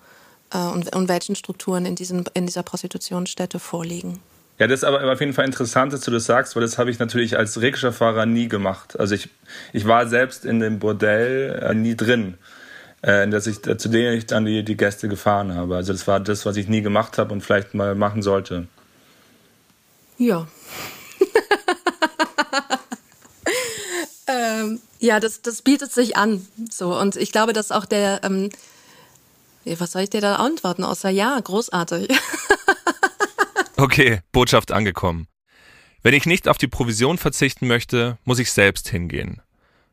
und, 0.57 0.95
und 0.95 1.09
welchen 1.09 1.35
Strukturen 1.35 1.85
in, 1.85 1.95
diesen, 1.95 2.23
in 2.33 2.45
dieser 2.45 2.63
Prostitutionsstätte 2.63 3.59
vorliegen. 3.59 4.19
Ja, 4.61 4.67
das 4.67 4.81
ist 4.81 4.83
aber 4.83 5.11
auf 5.11 5.19
jeden 5.19 5.33
Fall 5.33 5.45
interessant, 5.45 5.91
dass 5.91 6.01
du 6.01 6.11
das 6.11 6.25
sagst, 6.25 6.55
weil 6.55 6.61
das 6.61 6.77
habe 6.77 6.91
ich 6.91 6.99
natürlich 6.99 7.35
als 7.35 7.59
Rikscha-Fahrer 7.59 8.27
nie 8.27 8.47
gemacht. 8.47 8.99
Also 8.99 9.15
ich, 9.15 9.27
ich 9.73 9.87
war 9.87 10.07
selbst 10.07 10.45
in 10.45 10.59
dem 10.59 10.77
Bordell 10.77 11.59
äh, 11.63 11.73
nie 11.73 11.95
drin, 11.95 12.37
äh, 13.01 13.27
dass 13.27 13.47
ich, 13.47 13.63
zu 13.63 13.89
denen 13.89 14.15
ich 14.15 14.27
dann 14.27 14.45
die, 14.45 14.63
die 14.63 14.77
Gäste 14.77 15.07
gefahren 15.07 15.55
habe. 15.55 15.77
Also 15.77 15.93
das 15.93 16.07
war 16.07 16.19
das, 16.19 16.45
was 16.45 16.57
ich 16.57 16.67
nie 16.67 16.83
gemacht 16.83 17.17
habe 17.17 17.33
und 17.33 17.41
vielleicht 17.41 17.73
mal 17.73 17.95
machen 17.95 18.21
sollte. 18.21 18.67
Ja. 20.19 20.47
ähm, 24.27 24.79
ja, 24.99 25.19
das, 25.19 25.41
das 25.41 25.63
bietet 25.63 25.91
sich 25.91 26.17
an. 26.17 26.47
So. 26.69 26.95
Und 26.95 27.15
ich 27.15 27.31
glaube, 27.31 27.53
dass 27.53 27.71
auch 27.71 27.85
der, 27.85 28.21
ähm, 28.23 28.51
was 29.65 29.91
soll 29.91 30.03
ich 30.03 30.09
dir 30.09 30.21
da 30.21 30.35
antworten, 30.35 30.83
außer 30.83 31.09
ja, 31.09 31.39
großartig. 31.39 32.09
Okay, 33.81 34.19
Botschaft 34.31 34.71
angekommen. 34.71 35.25
Wenn 36.03 36.13
ich 36.13 36.27
nicht 36.27 36.47
auf 36.47 36.59
die 36.59 36.67
Provision 36.67 37.17
verzichten 37.17 37.65
möchte, 37.65 38.19
muss 38.25 38.37
ich 38.37 38.51
selbst 38.51 38.89
hingehen 38.89 39.41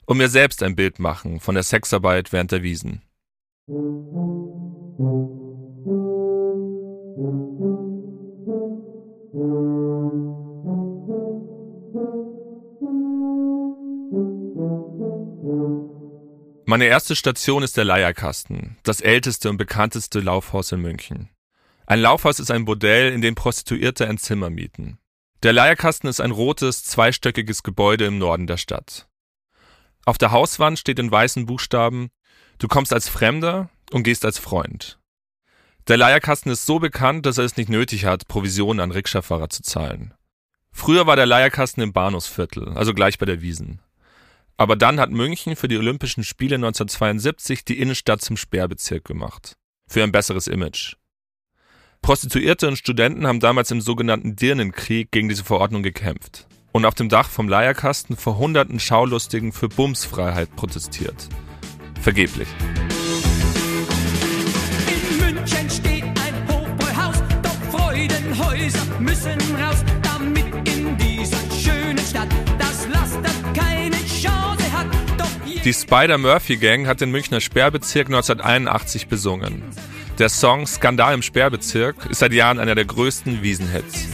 und 0.04 0.18
mir 0.18 0.28
selbst 0.28 0.62
ein 0.62 0.76
Bild 0.76 0.98
machen 0.98 1.40
von 1.40 1.54
der 1.54 1.64
Sexarbeit 1.64 2.30
während 2.30 2.52
der 2.52 2.62
Wiesen. 2.62 3.00
Meine 16.68 16.84
erste 16.84 17.16
Station 17.16 17.62
ist 17.62 17.78
der 17.78 17.86
Leierkasten, 17.86 18.76
das 18.82 19.00
älteste 19.00 19.48
und 19.48 19.56
bekannteste 19.56 20.20
Laufhaus 20.20 20.70
in 20.70 20.82
München. 20.82 21.30
Ein 21.86 21.98
Laufhaus 21.98 22.40
ist 22.40 22.50
ein 22.50 22.66
Bordell, 22.66 23.10
in 23.10 23.22
dem 23.22 23.34
Prostituierte 23.34 24.06
ein 24.06 24.18
Zimmer 24.18 24.50
mieten. 24.50 24.98
Der 25.42 25.54
Leierkasten 25.54 26.10
ist 26.10 26.20
ein 26.20 26.30
rotes, 26.30 26.84
zweistöckiges 26.84 27.62
Gebäude 27.62 28.04
im 28.04 28.18
Norden 28.18 28.46
der 28.46 28.58
Stadt. 28.58 29.08
Auf 30.04 30.18
der 30.18 30.30
Hauswand 30.30 30.78
steht 30.78 30.98
in 30.98 31.10
weißen 31.10 31.46
Buchstaben 31.46 32.10
Du 32.58 32.68
kommst 32.68 32.92
als 32.92 33.08
Fremder 33.08 33.70
und 33.90 34.02
gehst 34.02 34.26
als 34.26 34.38
Freund. 34.38 34.98
Der 35.86 35.96
Leierkasten 35.96 36.52
ist 36.52 36.66
so 36.66 36.80
bekannt, 36.80 37.24
dass 37.24 37.38
er 37.38 37.44
es 37.44 37.56
nicht 37.56 37.70
nötig 37.70 38.04
hat, 38.04 38.28
Provisionen 38.28 38.80
an 38.80 38.90
Rikscha-Fahrer 38.90 39.48
zu 39.48 39.62
zahlen. 39.62 40.12
Früher 40.70 41.06
war 41.06 41.16
der 41.16 41.24
Leierkasten 41.24 41.82
im 41.82 41.94
Bahnhofsviertel, 41.94 42.76
also 42.76 42.92
gleich 42.92 43.16
bei 43.16 43.24
der 43.24 43.40
Wiesen. 43.40 43.80
Aber 44.58 44.74
dann 44.74 44.98
hat 44.98 45.10
München 45.10 45.54
für 45.54 45.68
die 45.68 45.78
Olympischen 45.78 46.24
Spiele 46.24 46.56
1972 46.56 47.64
die 47.64 47.78
Innenstadt 47.78 48.20
zum 48.20 48.36
Sperrbezirk 48.36 49.04
gemacht. 49.04 49.54
Für 49.88 50.02
ein 50.02 50.10
besseres 50.10 50.48
Image. 50.48 50.96
Prostituierte 52.02 52.66
und 52.66 52.76
Studenten 52.76 53.26
haben 53.26 53.38
damals 53.38 53.70
im 53.70 53.80
sogenannten 53.80 54.34
Dirnenkrieg 54.34 55.12
gegen 55.12 55.28
diese 55.28 55.44
Verordnung 55.44 55.84
gekämpft 55.84 56.48
und 56.72 56.84
auf 56.84 56.94
dem 56.94 57.08
Dach 57.08 57.28
vom 57.28 57.48
Leierkasten 57.48 58.16
vor 58.16 58.36
hunderten 58.38 58.80
Schaulustigen 58.80 59.52
für 59.52 59.68
Bumsfreiheit 59.68 60.54
protestiert. 60.56 61.28
Vergeblich. 62.00 62.48
In 64.88 65.18
München 65.18 65.70
steht 65.70 66.04
ein 66.04 66.48
Hochbräuhaus, 66.48 67.22
doch 67.42 67.78
Freudenhäuser 67.78 69.00
müssen 69.00 69.38
raus, 69.54 69.84
Die 75.68 75.74
Spider-Murphy-Gang 75.74 76.86
hat 76.86 77.02
den 77.02 77.10
Münchner 77.10 77.42
Sperrbezirk 77.42 78.06
1981 78.06 79.06
besungen. 79.06 79.62
Der 80.18 80.30
Song 80.30 80.66
Skandal 80.66 81.12
im 81.12 81.20
Sperrbezirk 81.20 82.06
ist 82.08 82.20
seit 82.20 82.32
Jahren 82.32 82.58
einer 82.58 82.74
der 82.74 82.86
größten 82.86 83.42
Wiesenhits. 83.42 84.06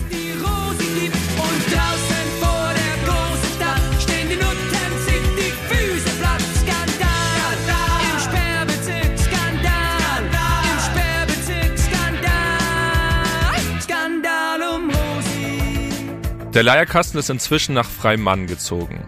Der 16.52 16.62
Leierkasten 16.64 17.20
ist 17.20 17.30
inzwischen 17.30 17.76
nach 17.76 17.88
Freimann 17.88 18.48
gezogen. 18.48 19.04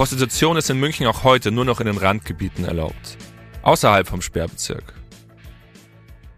Prostitution 0.00 0.56
ist 0.56 0.70
in 0.70 0.80
München 0.80 1.06
auch 1.06 1.24
heute 1.24 1.50
nur 1.50 1.66
noch 1.66 1.78
in 1.78 1.84
den 1.84 1.98
Randgebieten 1.98 2.64
erlaubt. 2.64 3.18
Außerhalb 3.60 4.08
vom 4.08 4.22
Sperrbezirk. 4.22 4.94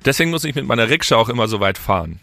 Deswegen 0.05 0.33
muss 0.33 0.43
ich 0.43 0.57
mit 0.57 0.67
meiner 0.67 0.89
Rikscha 0.89 1.15
auch 1.15 1.29
immer 1.29 1.47
so 1.47 1.61
weit 1.61 1.79
fahren. 1.79 2.19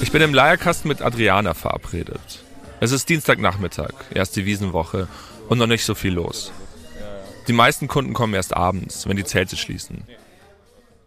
Ich 0.00 0.10
bin 0.10 0.22
im 0.22 0.32
Leierkasten 0.32 0.88
mit 0.88 1.02
Adriana 1.02 1.52
verabredet. 1.52 2.42
Es 2.80 2.92
ist 2.92 3.10
Dienstagnachmittag, 3.10 3.92
erste 4.14 4.46
Wiesenwoche 4.46 5.06
und 5.50 5.58
noch 5.58 5.66
nicht 5.66 5.84
so 5.84 5.94
viel 5.94 6.14
los. 6.14 6.50
Die 7.46 7.52
meisten 7.52 7.88
Kunden 7.88 8.14
kommen 8.14 8.32
erst 8.32 8.56
abends, 8.56 9.06
wenn 9.06 9.18
die 9.18 9.24
Zelte 9.24 9.58
schließen. 9.58 10.04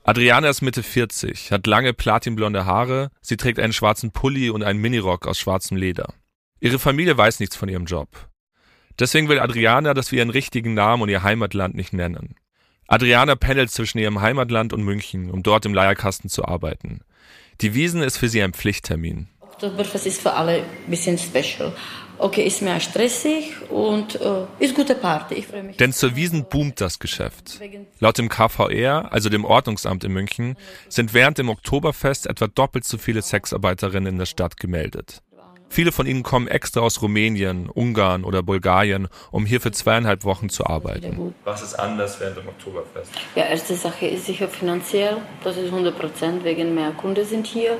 Adriana 0.04 0.50
ist 0.50 0.62
Mitte 0.62 0.84
40, 0.84 1.52
hat 1.52 1.66
lange 1.66 1.94
platinblonde 1.94 2.68
Haare, 2.68 3.10
sie 3.22 3.38
trägt 3.38 3.60
einen 3.60 3.74
schwarzen 3.74 4.12
Pulli 4.12 4.52
und 4.52 4.62
einen 4.62 4.80
Minirock 4.80 5.26
aus 5.26 5.40
schwarzem 5.40 5.78
Leder. 5.78 6.14
Ihre 6.60 6.80
Familie 6.80 7.18
weiß 7.18 7.40
nichts 7.40 7.56
von 7.56 7.70
ihrem 7.70 7.86
Job. 7.86 8.30
Deswegen 9.00 9.30
will 9.30 9.40
Adriana, 9.40 9.94
dass 9.94 10.12
wir 10.12 10.20
ihren 10.20 10.32
richtigen 10.32 10.74
Namen 10.74 11.04
und 11.04 11.10
ihr 11.10 11.22
Heimatland 11.22 11.76
nicht 11.76 11.94
nennen. 11.94 12.36
Adriana 12.88 13.36
pendelt 13.36 13.70
zwischen 13.70 14.00
ihrem 14.00 14.22
Heimatland 14.22 14.74
und 14.74 14.84
München, 14.84 15.30
um 15.30 15.44
dort 15.44 15.66
im 15.66 15.74
Leierkasten 15.74 16.30
zu 16.30 16.46
arbeiten. 16.46 17.02
Die 17.62 17.74
Wiesen 17.74 18.02
ist 18.02 18.18
für 18.18 18.30
sie 18.30 18.42
ein 18.42 18.54
Pflichttermin. 18.54 19.28
Oktoberfest 19.42 20.08
ist 20.08 20.22
für 20.22 20.34
alle 20.34 20.64
ein 20.64 20.90
bisschen 20.90 21.18
special. 21.18 21.74
Okay, 22.20 22.48
ist 22.48 22.64
mehr 22.64 22.80
stressig 22.80 23.54
und 23.70 24.20
äh, 24.20 24.46
ist 24.58 24.74
gute 24.74 24.96
Party. 24.96 25.36
Ich 25.36 25.48
freue 25.48 25.64
mich. 25.64 25.78
Denn 25.78 25.94
zur 25.94 26.16
Wiesen 26.16 26.46
boomt 26.50 26.82
das 26.82 26.98
Geschäft. 26.98 27.60
Laut 28.00 28.18
dem 28.18 28.30
KVR, 28.30 29.12
also 29.12 29.30
dem 29.30 29.46
Ordnungsamt 29.46 30.04
in 30.04 30.14
München, 30.14 30.56
sind 30.90 31.14
während 31.14 31.38
dem 31.38 31.50
Oktoberfest 31.50 32.26
etwa 32.26 32.48
doppelt 32.48 32.86
so 32.86 32.98
viele 32.98 33.22
Sexarbeiterinnen 33.22 34.14
in 34.14 34.18
der 34.18 34.26
Stadt 34.26 34.58
gemeldet. 34.58 35.22
Viele 35.70 35.92
von 35.92 36.08
ihnen 36.08 36.24
kommen 36.24 36.48
extra 36.48 36.82
aus 36.82 37.02
Rumänien, 37.02 37.70
Ungarn 37.70 38.24
oder 38.24 38.42
Bulgarien, 38.42 39.08
um 39.32 39.46
hier 39.46 39.62
für 39.62 39.72
zweieinhalb 39.72 40.24
Wochen 40.24 40.50
zu 40.50 40.66
arbeiten. 40.66 41.34
Was 41.44 41.62
ist 41.62 41.76
anders 41.76 42.20
während 42.20 42.38
dem 42.38 42.48
Oktoberfest? 42.48 43.12
Ja, 43.36 43.46
erste 43.46 43.76
Sache 43.76 44.08
ist 44.08 44.26
sicher 44.26 44.48
finanziell. 44.48 45.18
Das 45.44 45.58
ist 45.58 45.66
100 45.66 45.98
Prozent, 45.98 46.44
wegen 46.44 46.74
mehr 46.74 46.92
Kunden 46.92 47.26
sind 47.26 47.46
hier. 47.46 47.78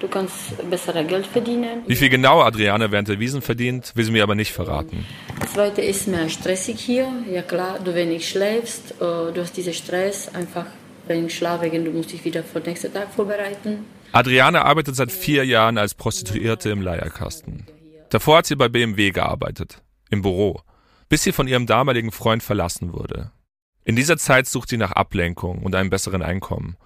Du 0.00 0.08
kannst 0.08 0.68
bessere 0.68 1.04
Geld 1.04 1.26
verdienen. 1.26 1.82
Wie 1.86 1.96
viel 1.96 2.08
genau 2.08 2.40
Adriane 2.40 2.90
während 2.90 3.08
der 3.08 3.20
Wiesen 3.20 3.42
verdient, 3.42 3.92
will 3.94 4.04
sie 4.04 4.10
mir 4.10 4.22
aber 4.22 4.34
nicht 4.34 4.52
verraten. 4.52 5.06
Das 5.40 5.52
zweite 5.52 5.82
ist 5.82 6.08
mehr 6.08 6.28
stressig 6.28 6.80
hier. 6.80 7.08
Ja 7.30 7.42
klar, 7.42 7.78
du 7.82 7.94
wenig 7.94 8.28
schläfst, 8.28 8.92
äh, 9.00 9.32
du 9.32 9.40
hast 9.40 9.56
diesen 9.56 9.72
Stress, 9.72 10.34
einfach 10.34 10.66
wenig 11.06 11.34
Schlaf, 11.34 11.62
wegen 11.62 11.84
du 11.84 11.90
musst 11.90 12.12
dich 12.12 12.24
wieder 12.24 12.42
für 12.42 12.60
den 12.60 12.70
nächsten 12.70 12.92
Tag 12.92 13.12
vorbereiten. 13.14 13.86
Adriane 14.14 14.64
arbeitet 14.64 14.94
seit 14.94 15.10
vier 15.10 15.44
Jahren 15.44 15.76
als 15.76 15.94
Prostituierte 15.94 16.70
im 16.70 16.80
Leierkasten. 16.80 17.66
Davor 18.10 18.38
hat 18.38 18.46
sie 18.46 18.54
bei 18.54 18.68
BMW 18.68 19.10
gearbeitet, 19.10 19.82
im 20.08 20.22
Büro, 20.22 20.60
bis 21.08 21.24
sie 21.24 21.32
von 21.32 21.48
ihrem 21.48 21.66
damaligen 21.66 22.12
Freund 22.12 22.40
verlassen 22.40 22.92
wurde. 22.92 23.32
In 23.84 23.96
dieser 23.96 24.16
Zeit 24.16 24.46
sucht 24.46 24.68
sie 24.68 24.76
nach 24.76 24.92
Ablenkung 24.92 25.64
und 25.64 25.74
einem 25.74 25.90
besseren 25.90 26.22
Einkommen 26.22 26.76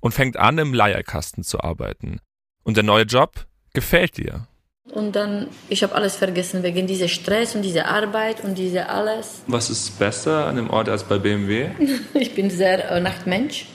und 0.00 0.12
fängt 0.12 0.38
an, 0.38 0.56
im 0.56 0.72
Leierkasten 0.72 1.44
zu 1.44 1.60
arbeiten. 1.60 2.18
Und 2.62 2.78
der 2.78 2.84
neue 2.84 3.04
Job 3.04 3.44
gefällt 3.74 4.18
ihr. 4.18 4.46
Und 4.90 5.14
dann, 5.14 5.48
ich 5.68 5.82
habe 5.82 5.94
alles 5.94 6.16
vergessen 6.16 6.62
wegen 6.62 6.86
dieser 6.86 7.08
Stress 7.08 7.54
und 7.54 7.60
dieser 7.60 7.88
Arbeit 7.88 8.42
und 8.42 8.56
dieser 8.56 8.88
alles. 8.88 9.42
Was 9.48 9.68
ist 9.68 9.98
besser 9.98 10.46
an 10.46 10.56
dem 10.56 10.70
Ort 10.70 10.88
als 10.88 11.04
bei 11.04 11.18
BMW? 11.18 11.68
Ich 12.14 12.34
bin 12.34 12.48
sehr 12.48 12.90
äh, 12.90 13.00
Nachtmensch. 13.02 13.66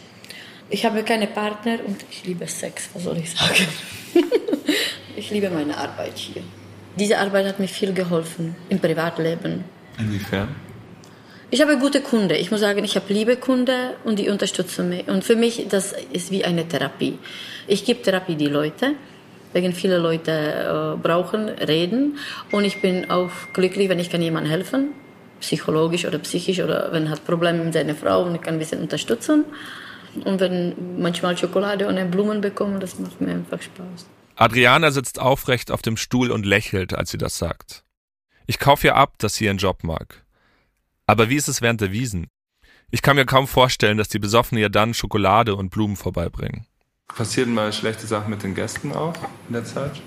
Ich 0.69 0.85
habe 0.85 1.03
keine 1.03 1.27
Partner 1.27 1.77
und 1.85 2.03
ich 2.09 2.25
liebe 2.25 2.47
Sex, 2.47 2.89
was 2.93 3.03
soll 3.03 3.17
ich 3.17 3.31
sagen? 3.31 3.67
ich 5.15 5.29
liebe 5.29 5.49
meine 5.49 5.77
Arbeit 5.77 6.17
hier. 6.17 6.41
Diese 6.97 7.17
Arbeit 7.19 7.45
hat 7.45 7.59
mir 7.59 7.67
viel 7.67 7.93
geholfen 7.93 8.55
im 8.69 8.79
Privatleben. 8.79 9.63
Inwiefern? 9.99 10.47
Ich 11.51 11.61
habe 11.61 11.77
gute 11.77 12.01
Kunden. 12.01 12.31
Ich 12.31 12.49
muss 12.49 12.61
sagen, 12.61 12.83
ich 12.83 12.95
habe 12.95 13.13
liebe 13.13 13.35
Kunden 13.35 13.91
und 14.03 14.17
die 14.17 14.29
unterstützen 14.29 14.89
mich. 14.89 15.07
Und 15.07 15.23
für 15.23 15.35
mich, 15.35 15.67
das 15.69 15.93
ist 16.11 16.31
wie 16.31 16.43
eine 16.43 16.67
Therapie. 16.67 17.19
Ich 17.67 17.85
gebe 17.85 18.01
Therapie 18.01 18.35
die 18.35 18.47
Leute, 18.47 18.95
wegen 19.53 19.71
viele 19.73 19.99
Leute 19.99 20.31
äh, 20.31 21.01
brauchen, 21.01 21.49
reden. 21.49 22.17
Und 22.51 22.65
ich 22.65 22.81
bin 22.81 23.11
auch 23.11 23.31
glücklich, 23.53 23.87
wenn 23.89 23.99
ich 23.99 24.09
kann 24.09 24.21
jemandem 24.21 24.51
helfen, 24.51 24.89
psychologisch 25.39 26.05
oder 26.05 26.17
psychisch 26.17 26.59
oder 26.59 26.89
wenn 26.91 27.05
er 27.05 27.11
hat 27.11 27.25
Probleme 27.25 27.63
mit 27.63 27.73
seiner 27.73 27.93
Frau 27.93 28.23
und 28.23 28.33
ich 28.33 28.41
kann 28.41 28.55
ein 28.55 28.59
bisschen 28.59 28.81
unterstützen. 28.81 29.45
Und 30.23 30.39
wenn 30.39 31.01
manchmal 31.01 31.37
Schokolade 31.37 31.87
und 31.87 32.11
Blumen 32.11 32.41
bekommen, 32.41 32.79
das 32.79 32.99
macht 32.99 33.19
mir 33.21 33.31
einfach 33.31 33.61
Spaß. 33.61 34.05
Adriana 34.35 34.91
sitzt 34.91 35.19
aufrecht 35.19 35.71
auf 35.71 35.81
dem 35.81 35.97
Stuhl 35.97 36.31
und 36.31 36.45
lächelt, 36.45 36.93
als 36.93 37.11
sie 37.11 37.17
das 37.17 37.37
sagt. 37.37 37.83
Ich 38.47 38.59
kaufe 38.59 38.87
ihr 38.87 38.95
ab, 38.95 39.13
dass 39.17 39.35
sie 39.35 39.45
ihren 39.45 39.57
Job 39.57 39.83
mag. 39.83 40.23
Aber 41.07 41.29
wie 41.29 41.35
ist 41.35 41.47
es 41.47 41.61
während 41.61 41.81
der 41.81 41.91
Wiesen? 41.91 42.27
Ich 42.91 43.01
kann 43.01 43.15
mir 43.15 43.25
kaum 43.25 43.47
vorstellen, 43.47 43.97
dass 43.97 44.09
die 44.09 44.19
Besoffenen 44.19 44.61
ihr 44.61 44.69
dann 44.69 44.93
Schokolade 44.93 45.55
und 45.55 45.69
Blumen 45.69 45.95
vorbeibringen. 45.95 46.65
Passieren 47.07 47.53
mal 47.53 47.71
schlechte 47.71 48.07
Sachen 48.07 48.29
mit 48.29 48.43
den 48.43 48.55
Gästen 48.55 48.93
auch 48.93 49.13
in 49.47 49.53
der 49.53 49.63
Zeit? 49.63 50.01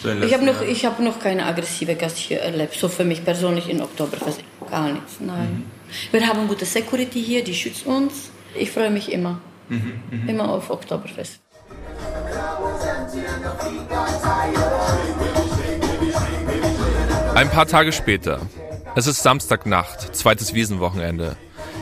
So 0.00 0.08
in 0.08 0.22
Ich 0.22 0.32
habe 0.32 0.44
noch, 0.44 0.62
ich 0.62 0.84
hab 0.84 0.98
noch 1.00 1.18
keine 1.18 1.44
aggressive 1.44 1.94
Gast 1.94 2.16
hier 2.16 2.40
erlebt, 2.40 2.74
so 2.74 2.88
für 2.88 3.04
mich 3.04 3.24
persönlich 3.24 3.68
in 3.68 3.82
Oktoberfest. 3.82 4.40
Gar 4.70 4.92
nichts, 4.92 5.18
nein. 5.20 5.64
Wir 6.10 6.26
haben 6.26 6.46
gute 6.46 6.64
Security 6.64 7.22
hier, 7.22 7.42
die 7.42 7.54
schützt 7.54 7.86
uns. 7.86 8.30
Ich 8.54 8.70
freue 8.70 8.90
mich 8.90 9.12
immer. 9.12 9.40
Immer 10.26 10.50
auf 10.50 10.70
Oktoberfest. 10.70 11.40
Ein 17.34 17.50
paar 17.50 17.66
Tage 17.66 17.92
später. 17.92 18.40
Es 18.94 19.06
ist 19.06 19.22
Samstagnacht, 19.22 20.16
zweites 20.16 20.54
Wiesenwochenende. 20.54 21.36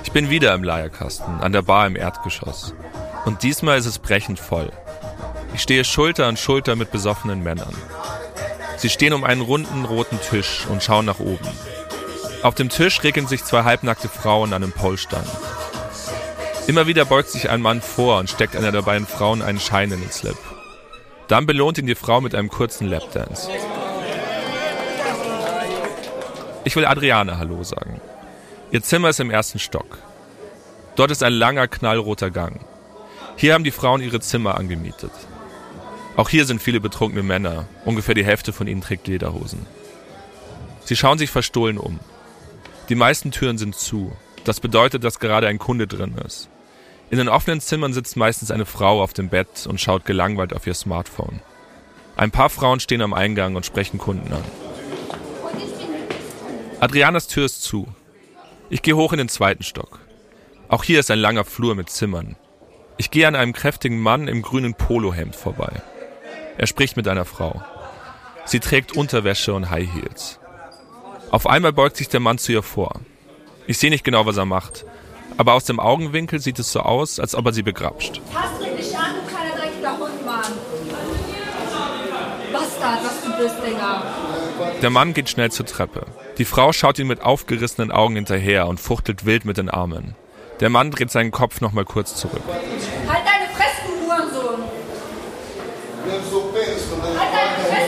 Ich 0.05 0.13
bin 0.13 0.29
wieder 0.29 0.53
im 0.55 0.65
Leierkasten, 0.65 1.41
an 1.41 1.53
der 1.53 1.63
Bar 1.63 1.87
im 1.87 1.97
Erdgeschoss. 1.97 2.75
Und 3.25 3.43
diesmal 3.43 3.79
ist 3.79 3.87
es 3.87 3.99
brechend 3.99 4.39
voll. 4.39 4.71
Ich 5.55 5.63
stehe 5.63 5.85
Schulter 5.85 6.27
an 6.27 6.37
Schulter 6.37 6.77
mit 6.77 6.91
besoffenen 6.91 7.43
Männern. 7.43 7.75
Sie 8.77 8.91
stehen 8.91 9.15
um 9.15 9.25
einen 9.25 9.41
runden 9.41 9.85
roten 9.85 10.21
Tisch 10.21 10.67
und 10.69 10.83
schauen 10.83 11.07
nach 11.07 11.21
oben. 11.21 11.49
Auf 12.43 12.55
dem 12.55 12.69
Tisch 12.69 13.03
regeln 13.03 13.27
sich 13.27 13.43
zwei 13.45 13.65
halbnackte 13.65 14.09
Frauen 14.09 14.53
an 14.53 14.63
einem 14.63 14.73
Polstand. 14.73 15.27
Immer 16.67 16.89
wieder 16.89 17.05
beugt 17.05 17.29
sich 17.29 17.49
ein 17.49 17.63
Mann 17.63 17.81
vor 17.81 18.19
und 18.19 18.29
steckt 18.29 18.57
einer 18.57 18.73
der 18.73 18.83
beiden 18.83 19.07
Frauen 19.07 19.41
einen 19.41 19.61
Schein 19.61 19.93
in 19.93 20.01
den 20.01 20.11
Slip. 20.11 20.37
Dann 21.29 21.47
belohnt 21.47 21.79
ihn 21.79 21.87
die 21.87 21.95
Frau 21.95 22.21
mit 22.21 22.35
einem 22.35 22.49
kurzen 22.49 22.89
Lapdance. 22.89 23.49
Ich 26.65 26.75
will 26.75 26.85
Adriane 26.85 27.39
Hallo 27.39 27.63
sagen. 27.63 28.01
Ihr 28.73 28.83
Zimmer 28.83 29.11
ist 29.11 29.21
im 29.21 29.31
ersten 29.31 29.61
Stock. 29.61 29.99
Dort 30.97 31.13
ist 31.13 31.23
ein 31.23 31.33
langer, 31.33 31.69
knallroter 31.69 32.33
Gang. 32.33 32.61
Hier 33.37 33.55
haben 33.55 33.63
die 33.63 33.71
Frauen 33.71 34.03
ihre 34.03 34.19
Zimmer 34.19 34.57
angemietet. 34.57 35.13
Auch 36.17 36.29
hier 36.29 36.47
sind 36.47 36.61
viele 36.61 36.81
betrunkene 36.81 37.23
Männer. 37.23 37.69
Ungefähr 37.85 38.17
die 38.17 38.25
Hälfte 38.25 38.53
von 38.53 38.67
ihnen 38.67 38.81
trägt 38.81 39.07
Lederhosen. 39.07 39.67
Sie 40.85 40.97
schauen 40.97 41.19
sich 41.19 41.31
verstohlen 41.31 41.79
um. 41.79 42.01
Die 42.89 42.95
meisten 42.97 43.31
Türen 43.31 43.59
sind 43.59 43.77
zu. 43.77 44.17
Das 44.43 44.59
bedeutet, 44.59 45.05
dass 45.05 45.21
gerade 45.21 45.47
ein 45.47 45.59
Kunde 45.59 45.87
drin 45.87 46.17
ist. 46.25 46.49
In 47.09 47.19
den 47.19 47.29
offenen 47.29 47.61
Zimmern 47.61 47.93
sitzt 47.93 48.17
meistens 48.17 48.51
eine 48.51 48.67
Frau 48.67 49.03
auf 49.03 49.13
dem 49.13 49.29
Bett 49.29 49.67
und 49.69 49.81
schaut 49.81 50.05
gelangweilt 50.05 50.53
auf 50.53 50.67
ihr 50.67 50.75
Smartphone. 50.75 51.41
Ein 52.17 52.31
paar 52.31 52.51
Frauen 52.51 52.81
stehen 52.81 53.03
am 53.03 53.15
Eingang 53.15 53.55
und 53.55 53.67
sprechen 53.67 53.99
Kunden 53.99 54.33
an. 54.33 54.45
Adrianas 56.81 57.29
Tür 57.29 57.45
ist 57.45 57.63
zu. 57.63 57.87
Ich 58.71 58.83
gehe 58.83 58.97
hoch 58.97 59.13
in 59.13 59.19
den 59.19 59.29
zweiten 59.29 59.63
Stock. 59.63 60.01
Auch 60.69 60.83
hier 60.83 60.99
ist 60.99 61.11
ein 61.11 61.21
langer 61.21 61.45
Flur 61.45 61.75
mit 61.75 61.91
Zimmern. 61.91 62.37
Ich 62.97 63.11
gehe 63.11 63.29
an 63.29 63.37
einem 63.37 63.53
kräftigen 63.53 64.01
Mann 64.01 64.27
im 64.27 64.43
grünen 64.43 64.75
Polohemd 64.75 65.37
vorbei. 65.37 65.83
Er 66.59 66.67
spricht 66.67 66.97
mit 66.97 67.07
einer 67.07 67.25
Frau. 67.25 67.63
Sie 68.47 68.61
trägt 68.61 68.97
Unterwäsche 68.97 69.55
und 69.55 69.71
High 69.71 69.89
Heels. 69.93 70.41
Auf 71.31 71.47
einmal 71.47 71.73
beugt 71.73 71.97
sich 71.97 72.09
der 72.09 72.21
Mann 72.21 72.39
zu 72.39 72.53
ihr 72.53 72.63
vor. 72.63 73.01
Ich 73.67 73.79
sehe 73.79 73.91
nicht 73.91 74.05
genau, 74.05 74.27
was 74.27 74.37
er 74.37 74.45
macht, 74.45 74.85
aber 75.37 75.55
aus 75.55 75.65
dem 75.65 75.81
Augenwinkel 75.81 76.41
sieht 76.41 76.59
es 76.59 76.73
so 76.73 76.81
aus, 76.81 77.21
als 77.21 77.35
ob 77.35 77.47
er 77.47 77.53
sie 77.53 77.63
begrapscht. 77.63 78.21
Fass 78.33 78.51
dich 78.59 78.97
an, 78.97 79.15
du 79.15 79.35
kleiner 79.35 79.57
dreckiger 79.57 79.99
Hund, 79.99 80.27
Mann. 80.27 80.43
Bastard, 82.53 83.01
was 83.05 83.23
du 83.23 83.43
bist, 83.43 83.57
Digga. 83.67 84.03
Der 84.81 84.91
Mann 84.91 85.15
geht 85.15 85.29
schnell 85.29 85.51
zur 85.51 85.67
Treppe. 85.67 86.07
Die 86.39 86.45
Frau 86.45 86.73
schaut 86.73 86.99
ihm 86.99 87.09
mit 87.09 87.23
aufgerissenen 87.23 87.91
Augen 87.91 88.15
hinterher 88.15 88.67
und 88.67 88.81
fuchtelt 88.81 89.27
wild 89.27 89.45
mit 89.45 89.57
den 89.57 89.69
Armen. 89.69 90.15
Der 90.61 90.71
Mann 90.71 90.91
dreht 90.91 91.11
seinen 91.11 91.31
Kopf 91.33 91.61
nochmal 91.61 91.85
kurz 91.85 92.15
zurück. 92.15 92.43
Halt 92.47 93.23
deine 93.27 93.53
Fresse, 93.55 93.83
du 93.87 94.07
Hurensohn. 94.07 94.63
Halt 97.19 97.33
deine 97.33 97.69
Fresse. 97.69 97.87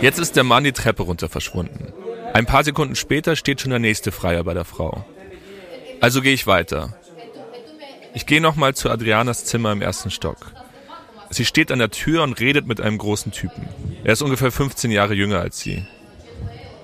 Jetzt 0.00 0.18
ist 0.18 0.34
der 0.34 0.44
Mann 0.44 0.64
die 0.64 0.72
Treppe 0.72 1.02
runter 1.02 1.28
verschwunden. 1.28 1.92
Ein 2.32 2.46
paar 2.46 2.64
Sekunden 2.64 2.96
später 2.96 3.36
steht 3.36 3.60
schon 3.60 3.70
der 3.70 3.78
nächste 3.78 4.12
Freier 4.12 4.42
bei 4.44 4.54
der 4.54 4.64
Frau. 4.64 5.04
Also 6.00 6.22
gehe 6.22 6.32
ich 6.32 6.46
weiter. 6.46 6.96
Ich 8.14 8.26
gehe 8.26 8.40
nochmal 8.40 8.74
zu 8.74 8.90
Adrianas 8.90 9.44
Zimmer 9.44 9.72
im 9.72 9.82
ersten 9.82 10.10
Stock. 10.10 10.52
Sie 11.28 11.44
steht 11.44 11.70
an 11.70 11.78
der 11.78 11.90
Tür 11.90 12.22
und 12.22 12.40
redet 12.40 12.66
mit 12.66 12.80
einem 12.80 12.98
großen 12.98 13.30
Typen. 13.32 13.68
Er 14.02 14.14
ist 14.14 14.22
ungefähr 14.22 14.50
15 14.50 14.90
Jahre 14.90 15.14
jünger 15.14 15.40
als 15.40 15.60
sie. 15.60 15.86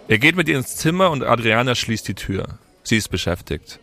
Er 0.06 0.18
geht 0.18 0.36
mit 0.36 0.48
ihr 0.48 0.56
ins 0.56 0.76
Zimmer 0.76 1.10
und 1.10 1.24
Adriana 1.24 1.74
schließt 1.74 2.06
die 2.06 2.14
Tür. 2.14 2.58
Sie 2.84 2.96
ist 2.96 3.08
beschäftigt. 3.08 3.80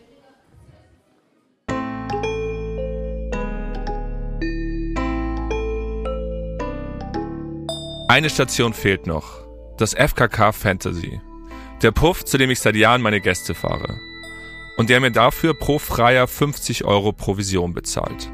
Eine 8.08 8.30
Station 8.30 8.72
fehlt 8.72 9.06
noch. 9.06 9.44
Das 9.76 9.92
FKK 9.92 10.52
Fantasy. 10.52 11.20
Der 11.82 11.90
Puff, 11.90 12.24
zu 12.24 12.38
dem 12.38 12.50
ich 12.50 12.60
seit 12.60 12.76
Jahren 12.76 13.02
meine 13.02 13.20
Gäste 13.20 13.54
fahre. 13.54 13.98
Und 14.76 14.90
der 14.90 15.00
mir 15.00 15.12
dafür 15.12 15.54
pro 15.54 15.78
Freier 15.78 16.26
50 16.26 16.84
Euro 16.84 17.12
Provision 17.12 17.74
bezahlt. 17.74 18.30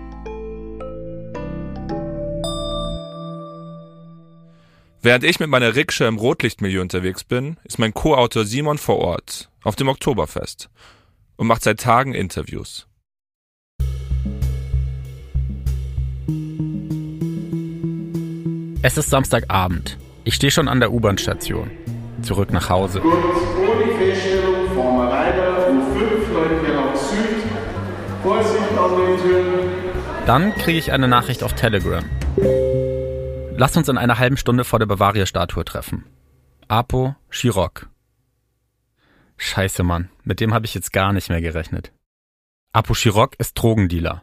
Während 5.02 5.25
ich 5.25 5.40
mit 5.40 5.49
meiner 5.49 5.76
Rikscha 5.76 6.06
im 6.06 6.18
Rotlichtmilieu 6.18 6.82
unterwegs 6.82 7.25
bin, 7.25 7.56
ist 7.65 7.78
mein 7.78 7.95
Co-Autor 7.95 8.45
Simon 8.45 8.76
vor 8.76 8.99
Ort, 8.99 9.50
auf 9.62 9.75
dem 9.75 9.88
Oktoberfest, 9.88 10.69
und 11.36 11.47
macht 11.47 11.62
seit 11.62 11.80
Tagen 11.80 12.12
Interviews. 12.12 12.86
Es 18.82 18.97
ist 18.97 19.10
Samstagabend. 19.10 19.99
Ich 20.25 20.34
stehe 20.34 20.50
schon 20.50 20.69
an 20.69 20.80
der 20.80 20.93
U-Bahn-Station. 20.93 21.71
Zurück 22.23 22.52
nach 22.52 22.69
Hause. 22.69 23.00
Kurz 23.00 24.40
Dann 30.26 30.54
kriege 30.54 30.78
ich 30.78 30.93
eine 30.93 31.09
Nachricht 31.09 31.43
auf 31.43 31.54
Telegram. 31.54 32.04
Lass 33.56 33.76
uns 33.76 33.89
in 33.89 33.99
einer 33.99 34.19
halben 34.19 34.37
Stunde 34.37 34.65
vor 34.65 34.78
der 34.78 34.87
Bavaria-Statue 34.87 35.65
treffen. 35.65 36.04
Apo 36.69 37.17
Chirok. 37.30 37.89
Scheiße, 39.37 39.83
Mann. 39.83 40.09
Mit 40.23 40.41
dem 40.41 40.54
habe 40.54 40.67
ich 40.67 40.75
jetzt 40.75 40.93
gar 40.93 41.13
nicht 41.13 41.28
mehr 41.28 41.41
gerechnet. 41.41 41.93
Apo 42.73 42.95
Chirok 42.95 43.35
ist 43.39 43.54
Drogendealer. 43.54 44.23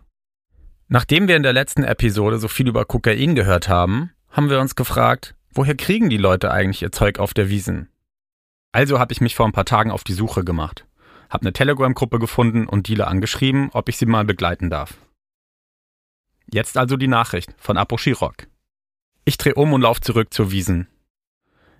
Nachdem 0.88 1.28
wir 1.28 1.36
in 1.36 1.44
der 1.44 1.54
letzten 1.54 1.84
Episode 1.84 2.40
so 2.40 2.48
viel 2.48 2.68
über 2.68 2.86
Kokain 2.86 3.36
gehört 3.36 3.68
haben, 3.68 4.12
haben 4.32 4.50
wir 4.50 4.60
uns 4.60 4.76
gefragt, 4.76 5.36
woher 5.52 5.76
kriegen 5.76 6.10
die 6.10 6.18
Leute 6.18 6.50
eigentlich 6.50 6.82
ihr 6.82 6.92
Zeug 6.92 7.20
auf 7.20 7.34
der 7.34 7.50
Wiesen? 7.50 7.90
Also 8.72 8.98
habe 8.98 9.12
ich 9.12 9.22
mich 9.22 9.36
vor 9.36 9.46
ein 9.46 9.52
paar 9.52 9.66
Tagen 9.66 9.92
auf 9.92 10.04
die 10.04 10.14
Suche 10.14 10.44
gemacht, 10.44 10.87
habe 11.30 11.44
eine 11.44 11.54
Telegram-Gruppe 11.54 12.20
gefunden 12.20 12.68
und 12.68 12.88
Dealer 12.88 13.08
angeschrieben, 13.08 13.70
ob 13.74 13.90
ich 13.90 13.98
sie 13.98 14.06
mal 14.06 14.26
begleiten 14.26 14.70
darf. 14.70 14.98
Jetzt 16.52 16.78
also 16.78 16.96
die 16.96 17.08
Nachricht 17.08 17.54
von 17.58 17.78
Apo 17.78 17.98
Chirok. 17.98 18.48
Ich 19.26 19.38
drehe 19.38 19.56
um 19.56 19.74
und 19.74 19.82
laufe 19.82 20.02
zurück 20.02 20.34
zur 20.34 20.52
Wiesen. 20.52 20.88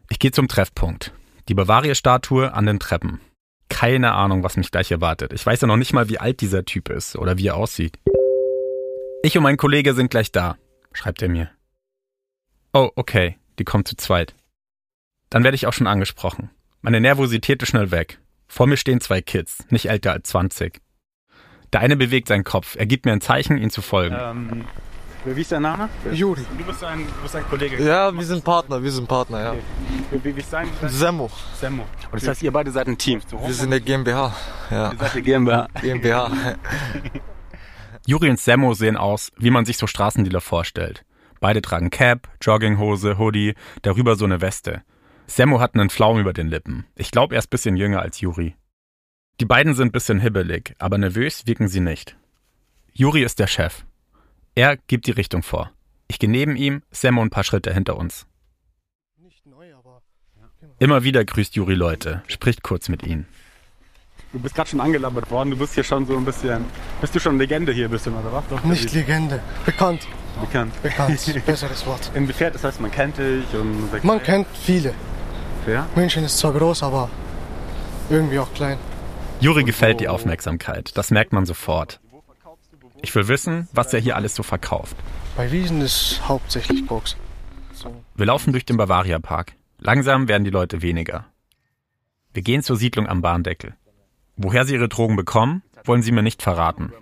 Ich 0.10 0.20
gehe 0.20 0.32
zum 0.32 0.48
Treffpunkt. 0.48 1.14
Die 1.48 1.54
Bavaria-Statue 1.54 2.54
an 2.54 2.66
den 2.66 2.80
Treppen. 2.80 3.22
Keine 3.70 4.14
Ahnung, 4.14 4.44
was 4.44 4.58
mich 4.58 4.72
gleich 4.72 4.92
erwartet. 4.92 5.34
Ich 5.34 5.46
weiß 5.46 5.62
ja 5.62 5.68
noch 5.68 5.78
nicht 5.78 5.94
mal, 5.94 6.10
wie 6.10 6.20
alt 6.20 6.42
dieser 6.42 6.66
Typ 6.66 6.90
ist 6.90 7.16
oder 7.16 7.38
wie 7.38 7.48
er 7.48 7.56
aussieht. 7.56 8.00
Ich 9.24 9.38
und 9.38 9.44
mein 9.44 9.58
Kollege 9.58 9.94
sind 9.94 10.12
gleich 10.12 10.32
da, 10.32 10.58
schreibt 10.94 11.22
er 11.22 11.30
mir. 11.30 11.52
Oh, 12.74 12.92
okay, 12.96 13.38
die 13.60 13.64
kommen 13.64 13.86
zu 13.86 13.96
zweit. 13.96 14.36
Dann 15.30 15.44
werde 15.44 15.56
ich 15.56 15.68
auch 15.68 15.74
schon 15.74 15.88
angesprochen. 15.88 16.50
Meine 16.82 17.02
Nervosität 17.02 17.62
ist 17.62 17.70
schnell 17.70 17.92
weg. 17.92 18.20
Vor 18.48 18.68
mir 18.68 18.78
stehen 18.78 19.02
zwei 19.02 19.22
Kids, 19.22 19.66
nicht 19.70 19.90
älter 19.90 20.14
als 20.14 20.30
20. 20.30 20.82
Der 21.74 21.82
eine 21.82 21.98
bewegt 21.98 22.30
seinen 22.30 22.44
Kopf. 22.44 22.76
Er 22.78 22.86
gibt 22.86 23.06
mir 23.06 23.12
ein 23.12 23.22
Zeichen, 23.22 23.58
ihn 23.58 23.70
zu 23.70 23.82
folgen. 23.82 24.16
Ähm, 24.18 24.66
wie 25.26 25.42
ist 25.42 25.52
dein 25.52 25.64
Name? 25.64 25.90
Juri. 26.14 26.42
Du 26.58 26.64
bist 26.64 26.84
ein, 26.84 27.00
du 27.00 27.22
bist 27.22 27.36
ein 27.36 27.44
Kollege. 27.44 27.84
Ja, 27.84 28.14
wir 28.14 28.24
sind 28.24 28.44
Partner, 28.44 28.82
wir 28.82 28.92
sind 28.92 29.08
Partner, 29.08 29.42
ja. 29.42 29.52
Okay. 29.52 29.62
Wie, 30.12 30.24
wie, 30.24 30.36
wie 30.36 30.40
ist 30.40 30.54
dein? 30.54 30.70
Semmo. 30.86 31.30
Semmo. 31.60 31.84
Und 32.12 32.22
das 32.22 32.30
heißt, 32.30 32.44
ihr 32.44 32.52
beide 32.52 32.72
seid 32.72 32.88
ein 32.88 32.98
Team. 32.98 33.22
Wir 33.30 33.54
sind 33.54 33.72
der 33.72 33.82
GmbH. 33.82 34.34
Ja. 34.72 34.92
Ihr 34.92 34.98
seid 34.98 35.16
der 35.16 35.22
GmbH. 35.22 35.68
GmbH. 35.82 36.32
Juri 38.06 38.30
und 38.30 38.40
Semmo 38.40 38.74
sehen 38.74 38.96
aus, 38.96 39.34
wie 39.38 39.50
man 39.50 39.66
sich 39.66 39.78
so 39.78 39.86
Straßendealer 39.86 40.40
vorstellt. 40.40 41.04
Beide 41.42 41.62
tragen 41.62 41.90
Cap, 41.90 42.30
Jogginghose, 42.42 43.18
Hoodie, 43.18 43.54
darüber 43.82 44.16
so 44.16 44.24
eine 44.24 44.40
Weste. 44.40 44.84
Semmo 45.28 45.60
hat 45.60 45.76
einen 45.76 45.90
Flaum 45.90 46.20
über 46.20 46.34
den 46.34 46.48
Lippen. 46.48 46.86
Ich 46.96 47.12
glaube, 47.12 47.36
er 47.36 47.40
ist 47.40 47.50
bisschen 47.50 47.76
jünger 47.76 48.02
als 48.02 48.22
Juri. 48.22 48.56
Die 49.40 49.46
beiden 49.46 49.76
sind 49.76 49.92
bisschen 49.92 50.20
hibbelig, 50.20 50.74
aber 50.80 50.98
nervös 50.98 51.46
wirken 51.46 51.68
sie 51.68 51.82
nicht. 51.82 52.16
Juri 52.94 53.24
ist 53.24 53.38
der 53.40 53.48
Chef. 53.48 53.86
Er 54.56 54.78
gibt 54.78 55.06
die 55.06 55.12
Richtung 55.12 55.44
vor. 55.44 55.72
Ich 56.08 56.18
gehe 56.18 56.30
neben 56.30 56.56
ihm, 56.56 56.82
Semmo 56.92 57.22
ein 57.22 57.30
paar 57.30 57.44
Schritte 57.44 57.74
hinter 57.74 57.98
uns. 57.98 58.26
Immer 60.80 61.04
wieder 61.04 61.26
grüßt 61.26 61.56
Juri 61.56 61.76
Leute, 61.76 62.24
spricht 62.28 62.64
kurz 62.64 62.88
mit 62.88 63.04
ihnen. 63.04 63.28
Du 64.32 64.40
bist 64.40 64.56
gerade 64.56 64.70
schon 64.70 64.82
angelabert 64.82 65.30
worden. 65.32 65.52
Du 65.52 65.58
bist 65.58 65.74
hier 65.74 65.84
schon 65.84 66.06
so 66.06 66.16
ein 66.18 66.26
bisschen. 66.26 66.66
Bist 67.02 67.16
du 67.16 67.20
schon 67.20 67.38
Legende 67.38 67.72
hier 67.72 67.86
ein 67.86 67.92
bisschen, 67.92 68.14
oder 68.14 68.32
was? 68.32 68.48
Doch, 68.50 68.64
Nicht 68.64 68.94
Legende, 68.94 69.42
bekannt. 69.66 70.08
Bekannt. 70.40 70.74
Bekannt, 70.84 71.20
besseres 71.46 71.86
Wort. 71.86 72.12
Inwiefern, 72.14 72.54
das 72.54 72.64
heißt, 72.64 72.80
man 72.82 72.92
kennt 72.92 73.18
dich 73.18 73.46
und. 73.54 74.04
Man 74.04 74.22
kennt 74.22 74.48
viele. 74.56 74.94
Wer? 75.68 75.86
München 75.98 76.24
ist 76.24 76.38
zwar 76.38 76.54
groß, 76.54 76.82
aber 76.82 77.10
irgendwie 78.10 78.40
auch 78.40 78.54
klein. 78.54 78.78
Juri 79.42 79.66
gefällt 79.66 80.00
die 80.00 80.08
Aufmerksamkeit, 80.08 80.98
das 80.98 81.12
merkt 81.12 81.34
man 81.34 81.46
sofort. 81.46 82.00
Ich 83.02 83.14
will 83.14 83.28
wissen, 83.28 83.68
was 83.74 83.94
er 83.94 84.00
hier 84.00 84.16
alles 84.16 84.34
so 84.34 84.44
verkauft. 84.44 84.96
Bei 85.36 85.52
Wiesen 85.52 85.82
ist 85.82 86.22
hauptsächlich 86.26 86.88
Koks. 86.88 87.18
Wir 88.16 88.26
laufen 88.26 88.54
durch 88.54 88.64
den 88.64 88.78
Bavaria 88.78 89.20
Park. 89.20 89.56
Langsam 89.78 90.30
werden 90.30 90.46
die 90.46 90.52
Leute 90.52 90.82
weniger. 90.82 91.26
Wir 92.34 92.44
gehen 92.44 92.64
zur 92.64 92.78
Siedlung 92.78 93.06
am 93.10 93.22
Bahndeckel. 93.22 93.76
Woher 94.38 94.64
sie 94.64 94.76
ihre 94.76 94.88
Drogen 94.88 95.18
bekommen, 95.18 95.64
wollen 95.84 96.02
sie 96.02 96.14
mir 96.14 96.24
nicht 96.24 96.42
verraten. 96.42 96.94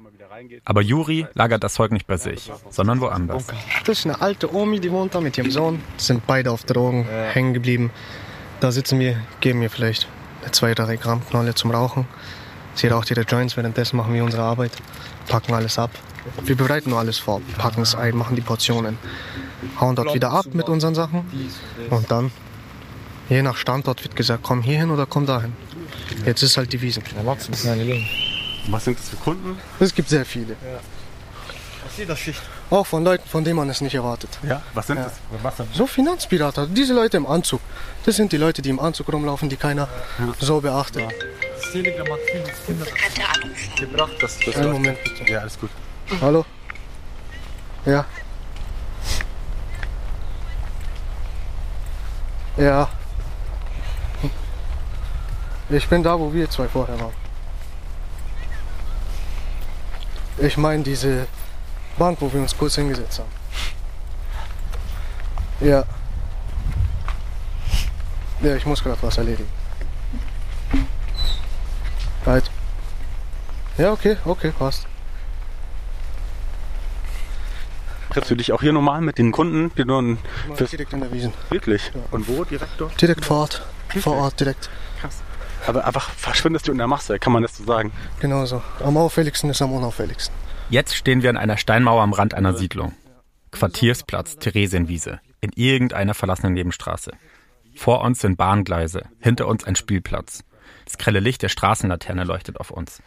Aber 0.66 0.82
Juri 0.82 1.28
lagert 1.36 1.64
das 1.64 1.76
Zeug 1.76 1.92
nicht 1.92 2.08
bei 2.08 2.18
sich, 2.18 2.52
sondern 2.70 3.00
woanders. 3.00 3.46
Das 3.86 4.00
ist 4.00 4.06
eine 4.06 4.22
alte 4.22 4.52
Omi, 4.54 4.80
die 4.80 4.92
wohnt 4.92 5.14
da 5.14 5.22
mit 5.22 5.38
ihrem 5.38 5.52
Sohn. 5.52 5.84
Sind 5.98 6.26
beide 6.26 6.50
auf 6.50 6.64
Drogen 6.64 7.06
hängen 7.06 7.54
geblieben. 7.54 7.92
Da 8.66 8.72
sitzen 8.72 9.00
wir, 9.00 9.16
geben 9.42 9.60
mir 9.60 9.70
vielleicht 9.70 10.08
zwei, 10.50 10.74
drei 10.74 10.96
Gramm 10.96 11.24
Knolle 11.30 11.54
zum 11.54 11.70
Rauchen. 11.70 12.08
Sie 12.74 12.88
raucht 12.88 13.12
ihre 13.12 13.22
Joints, 13.22 13.56
währenddessen 13.58 13.96
machen 13.96 14.12
wir 14.12 14.24
unsere 14.24 14.42
Arbeit, 14.42 14.72
packen 15.28 15.54
alles 15.54 15.78
ab. 15.78 15.92
Wir 16.44 16.58
bereiten 16.58 16.90
nur 16.90 16.98
alles 16.98 17.20
vor, 17.20 17.44
packen 17.60 17.84
es 17.84 17.94
ein, 17.94 18.18
machen 18.18 18.36
die 18.36 18.42
Portionen, 18.42 18.98
hauen 19.80 19.96
dort 19.96 20.16
wieder 20.16 20.32
ab 20.32 20.48
mit 20.54 20.68
unseren 20.68 20.96
Sachen 20.96 21.30
und 21.92 22.10
dann 22.10 22.32
Je 23.30 23.44
nach 23.44 23.58
Standort 23.58 24.04
wird 24.04 24.16
gesagt, 24.16 24.42
komm 24.42 24.64
hier 24.64 24.80
hin 24.80 24.90
oder 24.90 25.06
komm 25.06 25.28
dahin. 25.28 25.54
Jetzt 26.26 26.42
ist 26.42 26.58
halt 26.58 26.74
die 26.74 26.82
Wiese. 26.82 27.02
Was 28.68 28.86
sind 28.86 28.98
das 28.98 29.10
für 29.10 29.18
Kunden? 29.18 29.60
Es 29.80 29.94
gibt 29.94 30.10
sehr 30.10 30.26
viele. 30.26 30.56
Auch 32.70 32.86
von 32.86 33.04
Leuten, 33.04 33.28
von 33.30 33.44
denen 33.44 33.58
man 33.58 33.70
es 33.70 33.80
nicht 33.82 33.94
erwartet. 33.96 34.30
Ja, 34.44 34.62
was 34.74 34.88
sind 34.88 34.98
Ja. 34.98 35.04
das? 35.06 35.14
Was 35.44 35.56
denn? 35.58 35.68
So 35.74 35.86
Finanzpirater, 35.88 36.68
diese 36.68 36.94
Leute 36.94 37.18
im 37.18 37.26
Anzug. 37.28 37.62
Das 38.06 38.16
sind 38.16 38.32
die 38.32 38.38
Leute, 38.38 38.62
die 38.62 38.70
im 38.70 38.80
Anzug 38.80 39.12
rumlaufen, 39.12 39.50
die 39.50 39.56
keiner 39.58 39.88
so 40.40 40.62
beachtet. 40.62 41.04
Gebracht, 43.80 44.12
das, 44.22 44.38
das 44.46 44.56
Einen 44.56 44.72
Moment 44.74 44.98
bitte. 45.04 45.32
Ja, 45.32 45.40
alles 45.40 45.60
gut. 45.60 45.70
Hallo? 46.22 46.46
Ja. 47.86 48.06
Ja. 52.58 52.90
Ich 55.70 55.88
bin 55.90 56.04
da, 56.04 56.18
wo 56.20 56.32
wir 56.34 56.50
zwei 56.50 56.68
vorher 56.68 57.00
waren. 57.00 57.14
Ich 60.38 60.58
meine 60.58 60.84
diese 60.84 61.28
Bank, 61.98 62.18
wo 62.22 62.32
wir 62.32 62.42
uns 62.42 62.58
kurz 62.58 62.76
hingesetzt 62.76 63.20
haben. 63.20 63.32
Ja. 65.62 65.84
Ja, 68.42 68.56
ich 68.56 68.66
muss 68.66 68.84
gerade 68.84 69.02
was 69.02 69.18
erledigen. 69.18 69.50
Halt. 72.26 72.50
Ja, 73.78 73.92
okay, 73.92 74.18
okay, 74.26 74.52
passt. 74.58 74.88
Triffst 78.10 78.32
du 78.32 78.36
dich 78.36 78.54
auch 78.54 78.62
hier 78.62 78.72
normal 78.72 79.02
mit 79.02 79.18
den 79.18 79.32
Kunden, 79.32 79.72
die 79.76 79.84
du 79.86 80.18
direkt 80.66 80.94
in 80.94 81.02
der 81.02 81.12
Wiesen. 81.12 81.34
Wirklich? 81.50 81.92
Und 82.12 82.28
wo? 82.28 82.46
Direkt 82.46 82.72
dort? 82.78 83.02
Direkt 83.02 83.26
vor 83.26 83.42
Ort. 83.42 83.62
Vor 84.00 84.16
Ort, 84.16 84.40
direkt. 84.40 84.70
Krass. 85.02 85.22
Aber 85.68 85.86
einfach 85.86 86.10
verschwindest 86.12 86.68
du 86.68 86.72
in 86.72 86.78
der 86.78 86.88
Masse, 86.88 87.20
kann 87.20 87.34
man 87.34 87.44
das 87.44 87.58
so 87.58 87.66
sagen? 87.66 87.92
Genauso. 88.20 88.62
Am 88.84 88.98
auffälligsten 88.98 89.50
ist 89.50 89.62
am 89.62 89.74
unauffälligsten. 89.74 90.45
Jetzt 90.70 90.96
stehen 90.96 91.22
wir 91.22 91.30
an 91.30 91.38
einer 91.38 91.58
Steinmauer 91.58 92.02
am 92.02 92.14
Rand 92.14 92.34
einer 92.34 92.54
Siedlung. 92.54 92.94
Quartiersplatz, 93.52 94.38
Theresienwiese, 94.38 95.20
in 95.40 95.52
irgendeiner 95.56 96.16
verlassenen 96.16 96.54
Nebenstraße. 96.54 97.12
Vor 97.76 98.02
uns 98.02 98.20
sind 98.20 98.36
Bahngleise, 98.36 99.04
hinter 99.20 99.48
uns 99.48 99.64
ein 99.64 99.76
Spielplatz. 99.76 100.44
Das 100.86 100.98
grelle 100.98 101.20
Licht 101.20 101.44
der 101.44 101.50
Straßenlaterne 101.50 102.24
leuchtet 102.24 102.60
auf 102.60 102.72
uns. 102.72 103.02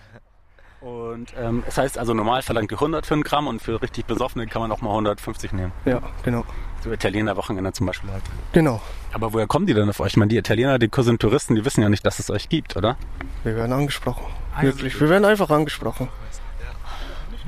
Und 0.80 1.34
ähm, 1.36 1.64
das 1.66 1.76
heißt 1.76 1.98
also 1.98 2.14
normal 2.14 2.42
verlangt 2.42 2.70
ihr 2.70 2.76
100 2.76 3.04
für 3.04 3.14
ein 3.14 3.22
Gramm 3.22 3.48
und 3.48 3.60
für 3.60 3.82
richtig 3.82 4.06
Besoffene 4.06 4.46
kann 4.46 4.62
man 4.62 4.70
auch 4.70 4.80
mal 4.80 4.90
150 4.90 5.52
nehmen. 5.52 5.72
Ja, 5.84 6.00
genau. 6.22 6.44
So 6.84 6.92
Italiener 6.92 7.36
Wochenende 7.36 7.72
zum 7.72 7.86
Beispiel 7.86 8.12
halt. 8.12 8.22
Genau. 8.52 8.80
Aber 9.12 9.32
woher 9.32 9.48
kommen 9.48 9.66
die 9.66 9.74
denn 9.74 9.88
auf 9.88 9.98
euch? 9.98 10.12
Ich 10.12 10.16
meine, 10.16 10.28
die 10.28 10.36
Italiener, 10.36 10.78
die 10.78 10.88
sind 10.98 11.20
Touristen, 11.20 11.56
die 11.56 11.64
wissen 11.64 11.82
ja 11.82 11.88
nicht, 11.88 12.06
dass 12.06 12.20
es 12.20 12.30
euch 12.30 12.48
gibt, 12.48 12.76
oder? 12.76 12.96
Wir 13.42 13.56
werden 13.56 13.72
angesprochen. 13.72 14.24
Wirklich. 14.60 15.00
Wir 15.00 15.08
werden 15.08 15.24
einfach 15.24 15.50
angesprochen. 15.50 16.08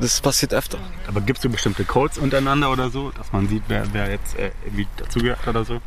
Das 0.00 0.20
passiert 0.20 0.54
öfter. 0.54 0.78
Aber 1.06 1.20
gibt 1.20 1.38
es 1.38 1.42
so 1.42 1.50
bestimmte 1.50 1.84
Codes 1.84 2.16
untereinander 2.16 2.70
oder 2.72 2.88
so, 2.88 3.10
dass 3.10 3.32
man 3.32 3.48
sieht, 3.48 3.64
wer, 3.68 3.84
wer 3.92 4.10
jetzt 4.10 4.36
äh, 4.38 4.50
irgendwie 4.64 4.86
dazugehört 4.96 5.46
oder 5.46 5.64
so? 5.64 5.80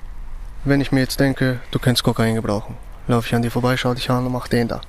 Wenn 0.65 0.81
ich 0.81 0.91
mir 0.91 0.99
jetzt 0.99 1.19
denke, 1.19 1.59
du 1.71 1.79
kannst 1.79 2.03
Kokain 2.03 2.35
gebrauchen, 2.35 2.77
laufe 3.07 3.27
ich 3.27 3.35
an 3.35 3.41
dir 3.41 3.51
vorbei, 3.51 3.75
schau 3.75 3.93
dich 3.93 4.09
an 4.09 4.25
und 4.25 4.31
mach 4.31 4.47
den 4.47 4.67
da. 4.67 4.81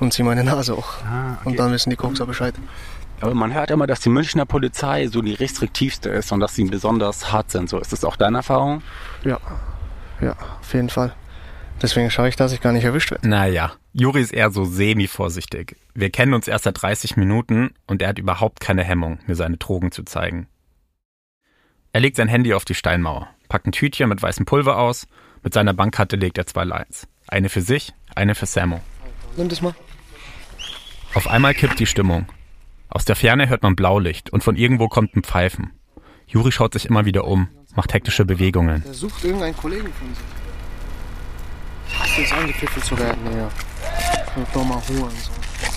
Und 0.00 0.12
zieh 0.12 0.24
meine 0.24 0.42
Nase 0.44 0.76
hoch. 0.76 0.94
Ah, 1.04 1.34
okay. 1.40 1.48
Und 1.48 1.58
dann 1.58 1.72
wissen 1.72 1.90
die 1.90 1.96
Kokser 1.96 2.26
Bescheid. 2.26 2.54
Aber 3.20 3.34
man 3.34 3.54
hört 3.54 3.70
immer, 3.70 3.86
dass 3.86 4.00
die 4.00 4.08
Münchner 4.08 4.46
Polizei 4.46 5.06
so 5.06 5.22
die 5.22 5.34
restriktivste 5.34 6.08
ist 6.08 6.32
und 6.32 6.40
dass 6.40 6.56
sie 6.56 6.64
besonders 6.64 7.30
hart 7.30 7.52
sind. 7.52 7.70
So 7.70 7.78
ist 7.78 7.92
das 7.92 8.04
auch 8.04 8.16
deine 8.16 8.38
Erfahrung? 8.38 8.82
Ja. 9.24 9.38
Ja, 10.20 10.34
auf 10.60 10.74
jeden 10.74 10.90
Fall. 10.90 11.14
Deswegen 11.82 12.10
schaue 12.10 12.28
ich, 12.28 12.36
dass 12.36 12.52
ich 12.52 12.60
gar 12.60 12.72
nicht 12.72 12.84
erwischt 12.84 13.10
werde. 13.10 13.28
Naja, 13.28 13.72
Juri 13.92 14.20
ist 14.20 14.32
eher 14.32 14.50
so 14.50 14.64
semi-vorsichtig. 14.64 15.76
Wir 15.94 16.10
kennen 16.10 16.32
uns 16.32 16.46
erst 16.46 16.64
seit 16.64 16.80
30 16.80 17.16
Minuten 17.16 17.74
und 17.88 18.00
er 18.00 18.08
hat 18.08 18.20
überhaupt 18.20 18.60
keine 18.60 18.84
Hemmung, 18.84 19.18
mir 19.26 19.34
seine 19.34 19.56
Drogen 19.56 19.90
zu 19.90 20.04
zeigen. 20.04 20.46
Er 21.92 22.00
legt 22.00 22.16
sein 22.16 22.28
Handy 22.28 22.54
auf 22.54 22.64
die 22.64 22.76
Steinmauer, 22.76 23.28
packt 23.48 23.66
ein 23.66 23.72
Tütchen 23.72 24.08
mit 24.08 24.22
weißem 24.22 24.46
Pulver 24.46 24.78
aus, 24.78 25.08
mit 25.42 25.52
seiner 25.52 25.74
Bankkarte 25.74 26.16
legt 26.16 26.38
er 26.38 26.46
zwei 26.46 26.64
Lines. 26.64 27.08
Eine 27.26 27.48
für 27.48 27.62
sich, 27.62 27.92
eine 28.14 28.36
für 28.36 28.46
Sammo. 28.46 28.80
Nimm 29.36 29.48
das 29.48 29.60
mal. 29.60 29.74
Auf 31.14 31.26
einmal 31.26 31.52
kippt 31.52 31.80
die 31.80 31.86
Stimmung. 31.86 32.26
Aus 32.88 33.04
der 33.04 33.16
Ferne 33.16 33.48
hört 33.48 33.62
man 33.62 33.74
Blaulicht 33.74 34.30
und 34.30 34.44
von 34.44 34.54
irgendwo 34.54 34.88
kommt 34.88 35.16
ein 35.16 35.24
Pfeifen. 35.24 35.72
Juri 36.28 36.52
schaut 36.52 36.74
sich 36.74 36.86
immer 36.86 37.04
wieder 37.06 37.24
um, 37.24 37.48
macht 37.74 37.92
hektische 37.92 38.24
Bewegungen. 38.24 38.84
Der 38.84 38.94
sucht 38.94 39.24
irgendeinen 39.24 39.56
Kollegen 39.56 39.92
von 39.92 40.14
sich. 40.14 40.41
Ich 41.88 41.98
hasse 41.98 42.20
jetzt 42.20 42.32
angepfiffen 42.32 42.82
zu 42.82 42.98
werden, 42.98 43.36
ja. 43.36 43.48
Und 44.36 44.46
dummer 44.54 44.80
Ruhe 44.88 45.04
und 45.04 45.20
so. 45.20 45.30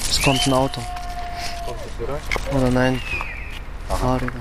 Es 0.10 0.22
kommt 0.22 0.46
ein 0.48 0.54
Auto. 0.54 0.82
Oder 2.54 2.70
nein. 2.72 3.02
Fahrräder. 3.90 4.32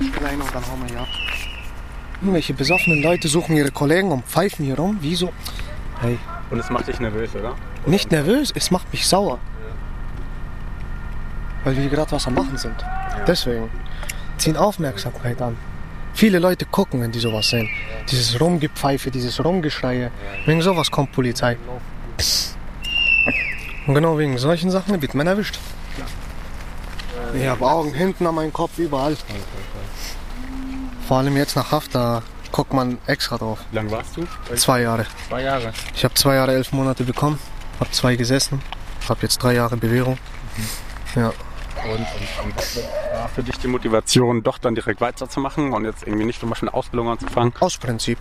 Jetzt 0.00 0.12
klein 0.14 0.40
und 0.40 0.54
dann 0.54 0.66
hauen 0.66 0.80
wir 0.82 0.88
hier 0.88 1.00
ab. 1.00 1.08
Irgendwelche 2.20 2.54
besoffenen 2.54 3.02
Leute 3.02 3.28
suchen 3.28 3.56
ihre 3.56 3.70
Kollegen 3.70 4.10
und 4.10 4.24
pfeifen 4.26 4.64
hier 4.64 4.76
rum. 4.76 4.98
Wieso? 5.00 5.32
Hey, 6.00 6.18
Und 6.50 6.58
es 6.58 6.70
macht 6.70 6.88
dich 6.88 6.98
nervös, 7.00 7.34
oder? 7.34 7.54
nicht 7.86 8.10
nervös, 8.10 8.52
es 8.54 8.70
macht 8.70 8.90
mich 8.92 9.06
sauer. 9.06 9.38
Weil 11.64 11.76
wir 11.76 11.88
gerade 11.88 12.10
was 12.12 12.26
am 12.26 12.34
Machen 12.34 12.56
sind. 12.56 12.74
Deswegen. 13.26 13.70
Ziehen 14.38 14.56
Aufmerksamkeit 14.56 15.40
an. 15.40 15.56
Viele 16.14 16.38
Leute 16.38 16.64
gucken, 16.64 17.00
wenn 17.00 17.10
die 17.10 17.18
sowas 17.18 17.48
sehen. 17.48 17.68
Dieses 18.10 18.40
Rumgepfeife, 18.40 19.10
dieses 19.10 19.44
Rumgeschreie. 19.44 20.12
Wegen 20.46 20.62
sowas 20.62 20.90
kommt 20.90 21.10
Polizei. 21.12 21.58
Und 23.86 23.94
genau 23.94 24.16
wegen 24.16 24.38
solchen 24.38 24.70
Sachen 24.70 25.02
wird 25.02 25.14
man 25.14 25.26
erwischt. 25.26 25.58
Ich 27.34 27.46
habe 27.46 27.66
Augen 27.66 27.92
hinten 27.92 28.26
an 28.26 28.34
meinem 28.36 28.52
Kopf, 28.52 28.78
überall. 28.78 29.16
Vor 31.08 31.18
allem 31.18 31.36
jetzt 31.36 31.56
nach 31.56 31.72
Haft, 31.72 31.94
da 31.94 32.22
guckt 32.52 32.72
man 32.72 32.98
extra 33.06 33.36
drauf. 33.36 33.58
Wie 33.70 33.76
lange 33.76 33.90
warst 33.90 34.16
du? 34.16 34.26
Zwei 34.54 34.82
Jahre. 34.82 35.06
Zwei 35.28 35.42
Jahre. 35.42 35.72
Ich 35.94 36.04
habe 36.04 36.14
zwei 36.14 36.36
Jahre, 36.36 36.54
elf 36.54 36.72
Monate 36.72 37.02
bekommen, 37.02 37.40
habe 37.80 37.90
zwei 37.90 38.14
gesessen, 38.14 38.62
habe 39.08 39.20
jetzt 39.22 39.38
drei 39.38 39.54
Jahre 39.54 39.76
Bewährung. 39.76 40.16
Ja. 41.16 41.32
Und, 41.84 41.92
und, 41.92 42.44
und 42.44 42.56
was 42.56 42.80
war 43.12 43.28
für 43.28 43.42
dich 43.42 43.58
die 43.58 43.68
Motivation, 43.68 44.42
doch 44.42 44.58
dann 44.58 44.74
direkt 44.74 45.00
weiterzumachen 45.00 45.72
und 45.72 45.84
jetzt 45.84 46.06
irgendwie 46.06 46.24
nicht 46.24 46.40
zum 46.40 46.48
Beispiel 46.48 46.68
eine 46.68 46.76
Ausbildung 46.76 47.10
anzufangen? 47.10 47.52
Aus 47.60 47.76
Prinzip. 47.76 48.18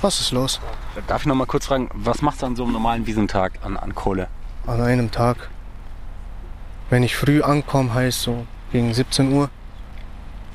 Was 0.00 0.20
ist 0.20 0.32
los? 0.32 0.60
Darf 1.06 1.22
ich 1.22 1.26
noch 1.26 1.34
mal 1.34 1.46
kurz 1.46 1.66
fragen, 1.66 1.90
was 1.92 2.22
machst 2.22 2.42
du 2.42 2.46
an 2.46 2.56
so 2.56 2.64
einem 2.64 2.72
normalen 2.72 3.06
Wiesentag 3.06 3.52
an, 3.62 3.76
an 3.76 3.94
Kohle? 3.94 4.28
An 4.66 4.80
einem 4.80 5.10
Tag. 5.10 5.50
Wenn 6.90 7.02
ich 7.02 7.14
früh 7.14 7.42
ankomme, 7.42 7.94
heißt 7.94 8.22
so 8.22 8.46
gegen 8.72 8.92
17 8.92 9.32
Uhr, 9.32 9.50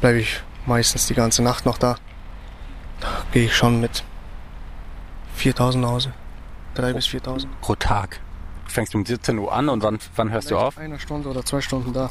bleibe 0.01 0.19
ich 0.19 0.41
meistens 0.65 1.07
die 1.07 1.13
ganze 1.13 1.43
Nacht 1.43 1.65
noch 1.65 1.77
da. 1.77 1.95
Da 2.99 3.07
gehe 3.31 3.45
ich 3.45 3.55
schon 3.55 3.79
mit 3.79 4.03
4000 5.35 5.83
nach 5.83 5.91
Hause. 5.91 6.13
3 6.75 6.93
bis 6.93 7.07
4000. 7.07 7.61
Pro 7.61 7.75
Tag. 7.75 8.19
Fängst 8.65 8.93
du 8.93 8.97
um 8.97 9.05
17 9.05 9.37
Uhr 9.37 9.53
an 9.53 9.69
und 9.69 9.81
wann, 9.83 9.99
wann 10.15 10.31
hörst 10.31 10.51
du 10.51 10.57
auf? 10.57 10.77
Eine 10.77 10.99
Stunde 10.99 11.29
oder 11.29 11.45
zwei 11.45 11.61
Stunden 11.61 11.93
da. 11.93 12.09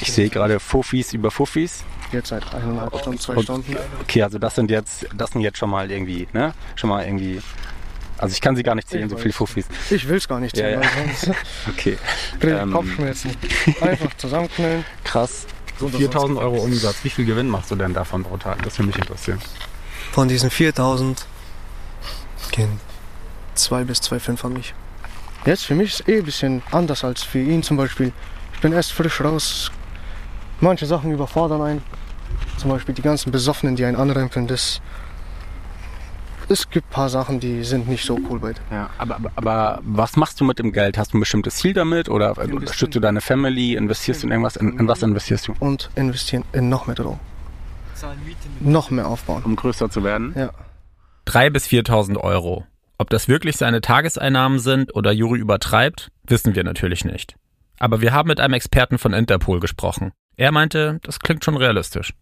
Ich 0.00 0.12
sehe 0.12 0.28
gerade 0.28 0.60
Fuffis 0.60 1.12
über 1.12 1.30
Fuffis. 1.30 1.84
Jetzt 2.12 2.28
seit 2.28 2.52
eineinhalb 2.54 2.96
Stunden, 2.98 3.18
zwei 3.18 3.34
Und- 3.34 3.44
Stunden. 3.44 3.76
Okay, 4.02 4.22
also 4.22 4.38
das 4.38 4.54
sind 4.54 4.70
jetzt, 4.70 5.06
das 5.16 5.30
sind 5.30 5.40
jetzt 5.42 5.58
schon 5.58 5.70
mal 5.70 5.90
irgendwie, 5.90 6.28
ne? 6.32 6.52
Schon 6.76 6.90
mal 6.90 7.04
irgendwie. 7.04 7.40
Also 8.18 8.32
ich 8.32 8.40
kann 8.40 8.54
sie 8.54 8.62
gar 8.62 8.74
nicht 8.76 8.88
zählen, 8.88 9.06
Ich 9.06 9.10
so 9.10 9.16
viele 9.18 9.32
Fuffis. 9.32 9.66
Ich 9.90 10.06
will's 10.08 10.28
gar 10.28 10.38
nicht 10.40 10.56
Ja, 10.56 10.66
sehen, 10.66 10.82
ja. 10.82 10.88
sonst 11.24 11.38
Okay. 11.68 11.98
Ähm, 12.42 12.72
Kopfschmerzen. 12.72 13.30
Einfach 13.80 14.14
zusammenknüllen. 14.16 14.84
Krass. 15.04 15.46
So 15.80 15.88
4000 15.88 16.38
Euro 16.38 16.56
Umsatz. 16.58 16.96
Wie 17.02 17.10
viel 17.10 17.24
Gewinn 17.24 17.48
machst 17.48 17.70
du 17.72 17.74
denn 17.76 17.92
davon 17.92 18.22
pro 18.22 18.36
Tag? 18.36 18.62
Das 18.62 18.78
würde 18.78 18.86
mich 18.88 18.96
interessieren. 18.98 19.40
Von 20.12 20.28
diesen 20.28 20.50
4000 20.50 21.26
gehen 22.52 22.78
2 23.56 23.82
bis 23.84 23.98
2,5 24.00 24.44
an 24.46 24.52
mich. 24.52 24.74
Jetzt 25.44 25.64
für 25.64 25.74
mich 25.74 25.94
ist 26.00 26.08
eh 26.08 26.18
ein 26.18 26.24
bisschen 26.24 26.62
anders 26.70 27.02
als 27.04 27.22
für 27.24 27.40
ihn 27.40 27.62
zum 27.64 27.76
Beispiel. 27.76 28.12
Ich 28.54 28.60
bin 28.60 28.72
erst 28.72 28.92
frisch 28.92 29.20
raus. 29.20 29.72
Manche 30.64 30.86
Sachen 30.86 31.12
überfordern 31.12 31.60
einen. 31.60 31.82
Zum 32.56 32.70
Beispiel 32.70 32.94
die 32.94 33.02
ganzen 33.02 33.30
Besoffenen, 33.30 33.76
die 33.76 33.84
einen 33.84 33.96
anrempeln. 33.96 34.46
Das 34.46 34.80
es 36.48 36.70
gibt 36.70 36.88
ein 36.88 36.90
paar 36.90 37.10
Sachen, 37.10 37.38
die 37.38 37.64
sind 37.64 37.86
nicht 37.86 38.04
so 38.04 38.18
cool 38.30 38.38
bei 38.38 38.54
dir. 38.54 38.60
Ja, 38.70 38.90
aber, 38.96 39.16
aber, 39.16 39.32
aber 39.36 39.80
was 39.82 40.16
machst 40.16 40.40
du 40.40 40.44
mit 40.44 40.58
dem 40.58 40.72
Geld? 40.72 40.96
Hast 40.96 41.12
du 41.12 41.18
ein 41.18 41.20
bestimmtes 41.20 41.56
Ziel 41.56 41.74
damit 41.74 42.08
oder 42.08 42.36
unterstützt 42.38 42.94
du 42.94 43.00
deine 43.00 43.20
Family? 43.20 43.74
Investierst 43.74 44.22
du 44.22 44.26
in 44.26 44.32
irgendwas? 44.32 44.56
In, 44.56 44.78
in 44.78 44.88
was 44.88 45.02
investierst 45.02 45.48
du? 45.48 45.54
Und 45.58 45.90
investieren 45.96 46.44
in 46.52 46.70
noch 46.70 46.86
mehr 46.86 46.96
Drogen. 46.96 47.20
Noch 48.60 48.90
mehr 48.90 49.06
aufbauen. 49.06 49.42
Um 49.44 49.56
größer 49.56 49.90
zu 49.90 50.02
werden? 50.02 50.32
Ja. 50.34 50.50
3.000 51.26 51.50
bis 51.50 51.66
4.000 51.66 52.16
Euro. 52.16 52.64
Ob 52.96 53.10
das 53.10 53.28
wirklich 53.28 53.56
seine 53.56 53.82
Tageseinnahmen 53.82 54.58
sind 54.58 54.94
oder 54.94 55.12
Juri 55.12 55.40
übertreibt, 55.40 56.10
wissen 56.26 56.54
wir 56.54 56.64
natürlich 56.64 57.04
nicht. 57.04 57.36
Aber 57.78 58.00
wir 58.00 58.14
haben 58.14 58.28
mit 58.28 58.40
einem 58.40 58.54
Experten 58.54 58.96
von 58.96 59.12
Interpol 59.12 59.60
gesprochen. 59.60 60.12
Er 60.36 60.50
meinte, 60.50 60.98
das 61.02 61.20
klingt 61.20 61.44
schon 61.44 61.56
realistisch. 61.56 62.12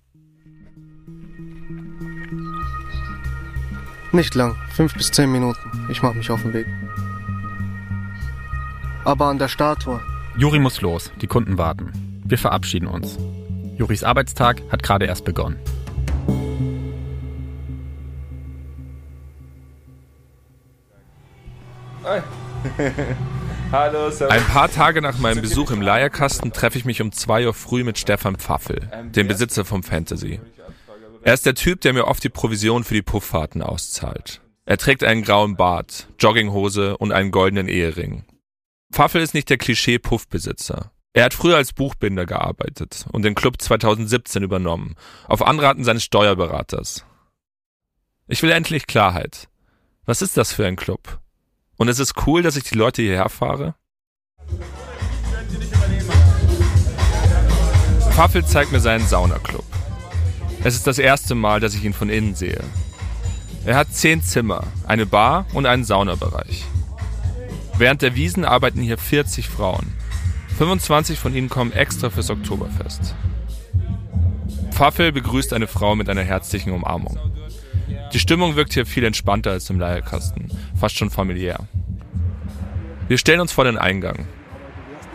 Nicht 4.12 4.35
lang, 4.35 4.55
fünf 4.75 4.92
bis 4.92 5.11
zehn 5.11 5.33
Minuten. 5.33 5.88
Ich 5.90 6.03
mache 6.03 6.16
mich 6.16 6.31
auf 6.31 6.42
den 6.42 6.53
Weg. 6.53 6.66
Aber 9.05 9.27
an 9.27 9.38
der 9.38 9.48
Statue. 9.48 10.01
Juri 10.37 10.59
muss 10.59 10.83
los, 10.83 11.11
die 11.22 11.27
Kunden 11.27 11.57
warten. 11.57 11.90
Wir 12.25 12.37
verabschieden 12.37 12.87
uns. 12.87 13.18
Juris 13.77 14.05
Arbeitstag 14.05 14.61
hat 14.70 14.83
gerade 14.83 15.07
erst 15.07 15.25
begonnen. 15.25 15.59
Hallo, 23.73 24.11
servus. 24.11 24.37
Ein 24.37 24.45
paar 24.45 24.71
Tage 24.71 25.01
nach 25.01 25.17
meinem 25.17 25.41
Besuch 25.41 25.71
im 25.71 25.81
Leierkasten 25.81 26.53
treffe 26.53 26.77
ich 26.77 26.85
mich 26.85 27.01
um 27.01 27.11
2 27.11 27.47
Uhr 27.47 27.55
früh 27.55 27.85
mit 27.85 27.99
Stefan 27.99 28.37
Pfaffel, 28.37 28.91
dem 29.15 29.29
Besitzer 29.29 29.65
vom 29.65 29.83
Fantasy. 29.83 30.41
Er 31.23 31.33
ist 31.33 31.47
der 31.47 31.55
Typ, 31.55 31.81
der 31.81 31.95
mir 31.95 32.07
oft 32.07 32.23
die 32.23 32.29
Provision 32.29 32.85
für 32.85 32.93
die 32.93 33.01
Pufffahrten 33.01 33.63
auszahlt. 33.63 34.43
Er 34.67 34.77
trägt 34.77 35.03
einen 35.03 35.23
grauen 35.23 35.57
Bart, 35.57 36.09
Jogginghose 36.19 36.99
und 36.99 37.13
einen 37.13 37.31
goldenen 37.31 37.67
Ehering. 37.67 38.27
Pfaffel 38.93 39.23
ist 39.23 39.33
nicht 39.33 39.49
der 39.49 39.57
Klischee-Puffbesitzer. 39.57 40.93
Er 41.15 41.25
hat 41.25 41.33
früher 41.33 41.57
als 41.57 41.73
Buchbinder 41.73 42.27
gearbeitet 42.27 43.07
und 43.11 43.23
den 43.23 43.35
Club 43.35 43.63
2017 43.63 44.43
übernommen, 44.43 44.97
auf 45.29 45.41
Anraten 45.41 45.85
seines 45.85 46.05
Steuerberaters. 46.05 47.07
Ich 48.29 48.43
will 48.43 48.51
endlich 48.51 48.87
Klarheit. 48.87 49.49
Was 50.05 50.21
ist 50.21 50.37
das 50.37 50.53
für 50.53 50.67
ein 50.67 50.77
Club? 50.77 51.22
Und 51.83 51.88
ist 51.88 51.99
es 51.99 52.12
cool, 52.29 52.42
dass 52.42 52.55
ich 52.55 52.62
die 52.62 52.77
Leute 52.77 53.03
hierher 53.03 53.29
fahre? 53.29 53.75
Pfaffel 58.12 58.45
zeigt 58.45 58.71
mir 58.71 58.79
seinen 58.79 59.05
Saunaclub. 59.05 59.64
Es 60.62 60.77
ist 60.77 60.87
das 60.87 61.01
erste 61.01 61.35
Mal, 61.35 61.59
dass 61.59 61.75
ich 61.75 61.83
ihn 61.83 61.92
von 61.92 62.09
innen 62.09 62.37
sehe. 62.37 62.62
Er 63.64 63.75
hat 63.75 63.92
zehn 63.92 64.23
Zimmer, 64.23 64.62
eine 64.87 65.07
Bar 65.07 65.45
und 65.55 65.66
einen 65.66 65.83
Saunabereich. 65.83 66.64
Während 67.79 68.03
der 68.03 68.14
Wiesen 68.14 68.45
arbeiten 68.45 68.81
hier 68.81 68.97
40 68.97 69.49
Frauen. 69.49 69.92
25 70.59 71.18
von 71.18 71.35
ihnen 71.35 71.49
kommen 71.49 71.73
extra 71.73 72.11
fürs 72.11 72.31
Oktoberfest. 72.31 73.16
Pfaffel 74.71 75.11
begrüßt 75.11 75.53
eine 75.53 75.66
Frau 75.66 75.97
mit 75.97 76.09
einer 76.09 76.23
herzlichen 76.23 76.71
Umarmung. 76.75 77.18
Die 78.12 78.21
Stimmung 78.21 78.55
wirkt 78.55 78.75
hier 78.75 78.87
viel 78.87 79.03
entspannter 79.05 79.51
als 79.51 79.68
im 79.68 79.81
Leierkasten, 79.81 80.49
fast 80.83 80.99
schon 80.99 81.11
familiär. 81.11 81.61
Wir 83.07 83.16
stellen 83.16 83.38
uns 83.38 83.53
vor 83.53 83.62
den 83.62 83.79
Eingang. 83.79 84.27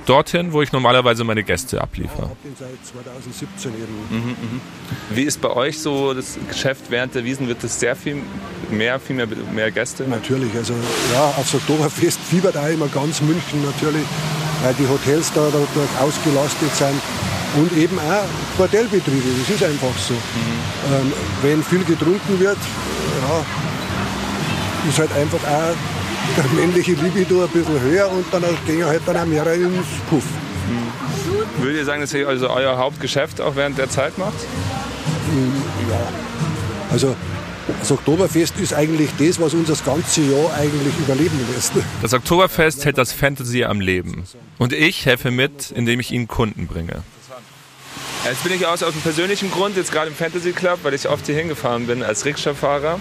Dorthin, 0.05 0.53
wo 0.53 0.61
ich 0.61 0.71
normalerweise 0.71 1.25
meine 1.25 1.43
Gäste 1.43 1.81
abliefere. 1.81 2.31
Seit 2.57 2.69
2017 2.85 3.73
eben. 3.73 3.95
Mhm, 4.09 4.29
mhm. 4.29 4.61
Wie 5.09 5.23
ist 5.23 5.41
bei 5.41 5.49
euch 5.49 5.77
so 5.79 6.13
das 6.13 6.39
Geschäft 6.47 6.85
während 6.87 7.15
der 7.15 7.25
Wiesen? 7.25 7.49
Wird 7.49 7.61
es 7.65 7.77
sehr 7.81 7.97
viel 7.97 8.21
mehr, 8.71 8.97
viel 8.97 9.17
mehr, 9.17 9.27
mehr 9.53 9.69
Gäste? 9.71 10.03
Natürlich, 10.07 10.55
also 10.55 10.73
ja, 11.11 11.25
aufs 11.35 11.53
Oktoberfest 11.53 12.21
fiebert 12.21 12.55
auch 12.55 12.69
immer 12.69 12.87
ganz 12.87 13.19
München 13.19 13.65
natürlich, 13.65 14.05
weil 14.63 14.73
die 14.75 14.87
Hotels 14.87 15.33
da 15.33 15.47
dadurch 15.47 15.99
ausgelastet 15.99 16.73
sind. 16.77 17.01
Und 17.57 17.75
eben 17.75 17.99
auch 17.99 18.57
Bordellbetriebe, 18.57 19.29
das 19.39 19.53
ist 19.53 19.63
einfach 19.63 19.97
so. 19.97 20.13
Ähm, 20.13 21.11
wenn 21.41 21.61
viel 21.61 21.83
getrunken 21.83 22.39
wird, 22.39 22.57
ja, 22.57 23.45
ist 24.87 24.99
halt 24.99 25.11
einfach 25.13 25.39
auch 25.39 25.75
der 26.35 26.45
männliche 26.55 26.93
Libido 26.93 27.43
ein 27.43 27.49
bisschen 27.49 27.79
höher 27.81 28.09
und 28.11 28.25
dann 28.31 28.43
gehen 28.65 28.85
halt 28.85 29.01
dann 29.05 29.17
auch 29.17 29.25
mehr 29.25 29.45
ins 29.53 29.87
Puff. 30.09 30.23
Würdet 31.59 31.77
ihr 31.77 31.85
sagen, 31.85 32.01
dass 32.01 32.13
ihr 32.13 32.27
also 32.27 32.49
euer 32.49 32.77
Hauptgeschäft 32.77 33.41
auch 33.41 33.55
während 33.55 33.77
der 33.77 33.89
Zeit 33.89 34.17
macht? 34.17 34.37
Ja, 35.89 35.99
also 36.91 37.15
das 37.79 37.91
Oktoberfest 37.91 38.59
ist 38.59 38.73
eigentlich 38.73 39.09
das, 39.19 39.41
was 39.41 39.53
uns 39.53 39.67
das 39.67 39.83
ganze 39.83 40.21
Jahr 40.21 40.53
eigentlich 40.53 40.93
überleben 40.99 41.39
lässt. 41.53 41.73
Das 42.01 42.13
Oktoberfest 42.13 42.85
hält 42.85 42.97
das 42.97 43.11
Fantasy 43.11 43.65
am 43.65 43.81
Leben. 43.81 44.23
Und 44.57 44.73
ich 44.73 45.05
helfe 45.05 45.31
mit, 45.31 45.71
indem 45.71 45.99
ich 45.99 46.11
ihnen 46.11 46.27
Kunden 46.27 46.67
bringe. 46.67 47.03
Jetzt 48.29 48.43
bin 48.43 48.51
ich 48.51 48.65
aus, 48.65 48.83
aus 48.83 48.91
einem 48.91 49.01
persönlichen 49.01 49.49
Grund 49.51 49.77
jetzt 49.77 49.91
gerade 49.91 50.07
im 50.07 50.15
Fantasy 50.15 50.51
Club, 50.51 50.79
weil 50.83 50.93
ich 50.93 51.07
oft 51.07 51.25
hier 51.25 51.35
hingefahren 51.35 51.87
bin 51.87 52.03
als 52.03 52.25
Rikscha-Fahrer 52.25 52.99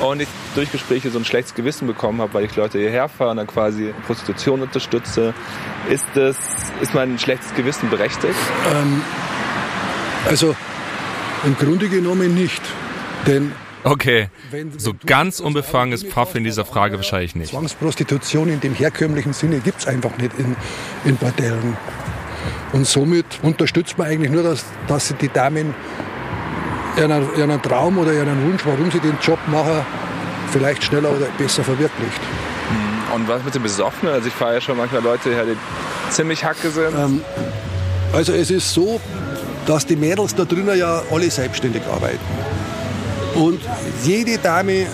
und 0.00 0.20
ich 0.20 0.28
durch 0.54 0.72
Gespräche 0.72 1.10
so 1.10 1.18
ein 1.18 1.26
schlechtes 1.26 1.54
Gewissen 1.54 1.86
bekommen 1.86 2.22
habe, 2.22 2.32
weil 2.32 2.44
ich 2.46 2.56
Leute 2.56 2.78
hierher 2.78 3.10
fahre 3.10 3.32
und 3.32 3.36
dann 3.36 3.46
quasi 3.46 3.92
Prostitution 4.06 4.62
unterstütze. 4.62 5.34
Ist 5.90 6.06
das, 6.14 6.36
ist 6.80 6.94
mein 6.94 7.18
schlechtes 7.18 7.54
Gewissen 7.54 7.90
berechtigt? 7.90 8.34
Ähm, 8.74 9.02
also 10.26 10.56
im 11.44 11.56
Grunde 11.58 11.88
genommen 11.88 12.34
nicht. 12.34 12.62
Denn 13.26 13.52
Okay, 13.84 14.28
so 14.78 14.92
ganz 15.04 15.40
unbefangen 15.40 15.92
ist 15.92 16.06
Pfaff 16.06 16.36
in 16.36 16.44
dieser 16.44 16.64
Frage 16.64 16.96
wahrscheinlich 16.96 17.34
nicht. 17.34 17.50
Zwangsprostitution 17.50 18.48
in 18.48 18.60
dem 18.60 18.74
herkömmlichen 18.74 19.32
Sinne 19.32 19.58
gibt 19.58 19.80
es 19.80 19.86
einfach 19.88 20.16
nicht 20.18 20.38
in, 20.38 20.54
in 21.04 21.16
Bordellen. 21.16 21.76
Und 22.72 22.86
somit 22.86 23.26
unterstützt 23.42 23.98
man 23.98 24.08
eigentlich 24.08 24.30
nur, 24.30 24.42
dass, 24.42 24.64
dass 24.86 25.08
sie 25.08 25.14
die 25.14 25.28
Damen 25.28 25.74
ihren, 26.96 27.36
ihren 27.36 27.62
Traum 27.62 27.98
oder 27.98 28.12
ihren 28.12 28.46
Wunsch, 28.46 28.62
warum 28.64 28.90
sie 28.90 29.00
den 29.00 29.16
Job 29.20 29.38
machen, 29.46 29.84
vielleicht 30.50 30.84
schneller 30.84 31.10
oder 31.10 31.26
besser 31.38 31.64
verwirklicht. 31.64 32.20
Und 33.14 33.28
was 33.28 33.44
mit 33.44 33.54
dem 33.54 33.62
Besoffenen? 33.62 34.14
Also 34.14 34.28
ich 34.28 34.34
fahre 34.34 34.54
ja 34.54 34.60
schon 34.60 34.76
manchmal 34.76 35.02
Leute 35.02 35.30
her, 35.30 35.44
die 35.44 35.56
ziemlich 36.10 36.44
hacke 36.44 36.70
sind. 36.70 36.94
Ähm, 36.96 37.22
also 38.12 38.32
es 38.32 38.50
ist 38.50 38.72
so, 38.72 39.00
dass 39.66 39.86
die 39.86 39.96
Mädels 39.96 40.34
da 40.34 40.44
drinnen 40.44 40.78
ja 40.78 41.02
alle 41.10 41.30
selbstständig 41.30 41.82
arbeiten. 41.86 42.20
Und 43.34 43.60
jede 44.02 44.38
Dame 44.38 44.86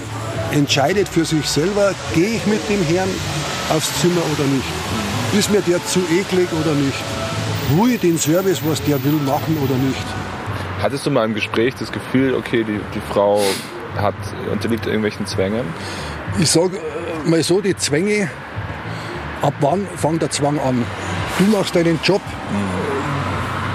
entscheidet 0.53 1.09
für 1.09 1.25
sich 1.25 1.47
selber, 1.47 1.95
gehe 2.15 2.37
ich 2.37 2.47
mit 2.47 2.61
dem 2.69 2.83
Herrn 2.85 3.09
aufs 3.71 4.01
Zimmer 4.01 4.23
oder 4.37 4.47
nicht. 4.49 5.39
Ist 5.39 5.51
mir 5.51 5.61
der 5.61 5.85
zu 5.87 6.01
eklig 6.11 6.49
oder 6.61 6.75
nicht? 6.75 6.97
Ich 7.71 8.01
den 8.01 8.17
Service, 8.17 8.61
was 8.65 8.83
der 8.85 9.03
will, 9.05 9.21
machen 9.27 9.59
oder 9.63 9.75
nicht? 9.75 10.07
Hattest 10.83 11.05
du 11.05 11.11
mal 11.11 11.25
im 11.25 11.35
Gespräch 11.35 11.75
das 11.75 11.93
Gefühl, 11.93 12.35
okay, 12.35 12.65
die, 12.65 12.81
die 12.95 13.01
Frau 13.13 13.43
hat, 13.97 14.15
unterliegt 14.51 14.87
irgendwelchen 14.87 15.27
Zwängen? 15.27 15.65
Ich 16.39 16.51
sage 16.51 16.79
mal 17.27 17.43
so, 17.43 17.61
die 17.61 17.77
Zwänge, 17.77 18.31
ab 19.43 19.53
wann 19.61 19.87
fängt 19.97 20.23
der 20.23 20.31
Zwang 20.31 20.59
an? 20.61 20.85
Du 21.39 21.45
machst 21.57 21.77
deinen 21.77 21.99
Job, 22.03 22.23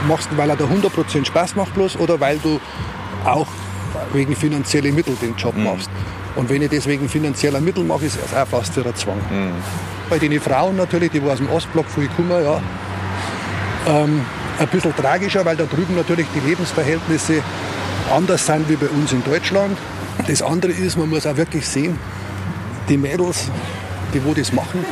machst, 0.08 0.32
ihn, 0.32 0.38
weil 0.38 0.50
er 0.50 0.56
da 0.56 0.66
100% 0.66 1.26
Spaß 1.26 1.56
macht 1.56 1.74
bloß 1.76 1.98
oder 1.98 2.20
weil 2.20 2.40
du 2.40 2.60
auch 3.26 3.48
wegen 4.12 4.36
finanzieller 4.36 4.92
Mittel 4.92 5.16
den 5.22 5.36
Job 5.36 5.56
machst. 5.56 5.90
Und 6.36 6.50
wenn 6.50 6.62
ich 6.62 6.70
deswegen 6.70 7.08
finanzieller 7.08 7.62
Mittel 7.62 7.84
mache, 7.84 8.06
ist 8.06 8.18
es 8.24 8.34
auch 8.34 8.48
fast 8.48 8.76
wieder 8.76 8.96
Zwang. 8.96 9.20
Bei 10.10 10.18
den 10.18 10.40
Frauen 10.42 10.78
natürlich, 10.78 11.12
die 11.12 11.22
wo 11.22 11.30
aus 11.30 11.38
dem 11.38 11.50
Ostblock 11.50 11.86
viel 11.88 12.08
kommen, 12.16 12.44
ja, 12.44 12.60
ähm, 13.88 14.22
ein 14.60 14.68
bisschen 14.68 14.96
tragischer, 14.96 15.46
weil 15.46 15.56
da 15.56 15.66
drüben 15.66 15.96
natürlich 15.96 16.28
die 16.36 16.48
Lebensverhältnisse 16.48 17.42
anders 18.14 18.46
sind 18.46 18.70
wie 18.70 18.76
bei 18.76 18.88
uns 18.88 19.12
in 19.12 19.24
Deutschland. 19.24 19.78
Das 20.28 20.42
andere 20.42 20.72
ist, 20.72 20.98
man 20.98 21.10
muss 21.10 21.26
auch 21.26 21.38
wirklich 21.38 21.68
sehen, 21.68 21.98
die 22.90 22.98
Mädels, 22.98 23.50
die 24.14 24.24
wo 24.24 24.34
das 24.34 24.54
machen, 24.54 24.86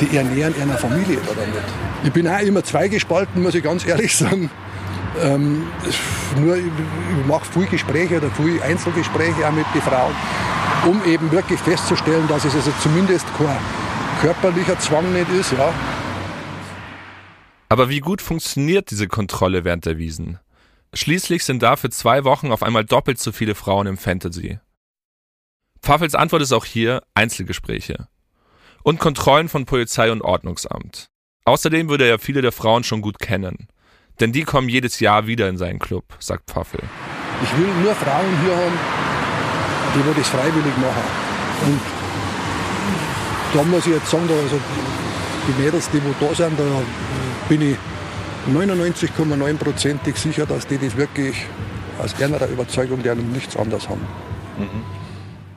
die 0.00 0.16
ernähren 0.16 0.54
ihre 0.58 0.78
Familie 0.78 1.18
da 1.26 1.32
damit. 1.34 1.64
Ich 2.04 2.12
bin 2.12 2.28
auch 2.28 2.40
immer 2.40 2.62
zweigespalten, 2.62 3.42
muss 3.42 3.54
ich 3.54 3.62
ganz 3.62 3.86
ehrlich 3.86 4.16
sagen. 4.16 4.50
Ähm, 5.22 5.64
nur 6.40 6.56
ich, 6.56 6.64
mache 7.26 7.44
viel 7.52 7.66
Gespräche 7.66 8.18
oder 8.18 8.30
viel 8.30 8.62
Einzelgespräche 8.62 9.46
auch 9.46 9.52
mit 9.52 9.66
den 9.74 9.82
Frauen, 9.82 10.14
um 10.86 11.00
eben 11.04 11.30
wirklich 11.32 11.58
festzustellen, 11.60 12.26
dass 12.28 12.44
es 12.44 12.54
also 12.54 12.70
zumindest 12.80 13.26
kein 13.36 13.56
körperlicher 14.22 14.78
Zwang 14.78 15.12
nicht 15.12 15.26
ist. 15.30 15.52
Ja. 15.52 15.72
Aber 17.70 17.88
wie 17.88 18.00
gut 18.00 18.20
funktioniert 18.20 18.90
diese 18.90 19.06
Kontrolle 19.06 19.64
während 19.64 19.86
der 19.86 19.96
Wiesen? 19.96 20.40
Schließlich 20.92 21.44
sind 21.44 21.62
da 21.62 21.76
für 21.76 21.88
zwei 21.88 22.24
Wochen 22.24 22.50
auf 22.50 22.64
einmal 22.64 22.84
doppelt 22.84 23.20
so 23.20 23.30
viele 23.30 23.54
Frauen 23.54 23.86
im 23.86 23.96
Fantasy. 23.96 24.58
Pfaffels 25.80 26.16
Antwort 26.16 26.42
ist 26.42 26.52
auch 26.52 26.64
hier 26.64 27.04
Einzelgespräche. 27.14 28.08
Und 28.82 28.98
Kontrollen 28.98 29.48
von 29.48 29.66
Polizei 29.66 30.10
und 30.10 30.20
Ordnungsamt. 30.20 31.06
Außerdem 31.44 31.88
würde 31.88 32.08
er 32.08 32.18
viele 32.18 32.42
der 32.42 32.50
Frauen 32.50 32.82
schon 32.82 33.02
gut 33.02 33.20
kennen. 33.20 33.68
Denn 34.18 34.32
die 34.32 34.42
kommen 34.42 34.68
jedes 34.68 34.98
Jahr 34.98 35.28
wieder 35.28 35.48
in 35.48 35.56
seinen 35.56 35.78
Club, 35.78 36.04
sagt 36.18 36.50
Pfaffel. 36.50 36.80
Ich 37.44 37.56
will 37.56 37.72
nur 37.84 37.94
Frauen 37.94 38.42
hier 38.42 38.56
haben, 38.56 38.78
die 39.94 40.04
wo 40.04 40.12
das 40.12 40.28
freiwillig 40.28 40.76
machen. 40.76 41.04
Und 41.66 41.80
da 43.54 43.62
muss 43.62 43.86
ich 43.86 43.92
jetzt 43.92 44.10
sagen, 44.10 44.28
also 44.28 44.60
die 45.46 45.62
Mädels, 45.62 45.88
die 45.90 46.02
wo 46.02 46.12
da 46.18 46.34
sind, 46.34 46.58
da 46.58 46.64
bin 47.50 47.72
ich 47.72 47.76
99,9%ig 48.54 50.16
sicher, 50.16 50.46
dass 50.46 50.68
die 50.68 50.78
das 50.78 50.96
wirklich 50.96 51.34
aus 51.98 52.14
ihrer 52.20 52.46
Überzeugung 52.46 53.02
der 53.02 53.16
nichts 53.16 53.56
anderes 53.56 53.88
haben. 53.88 54.06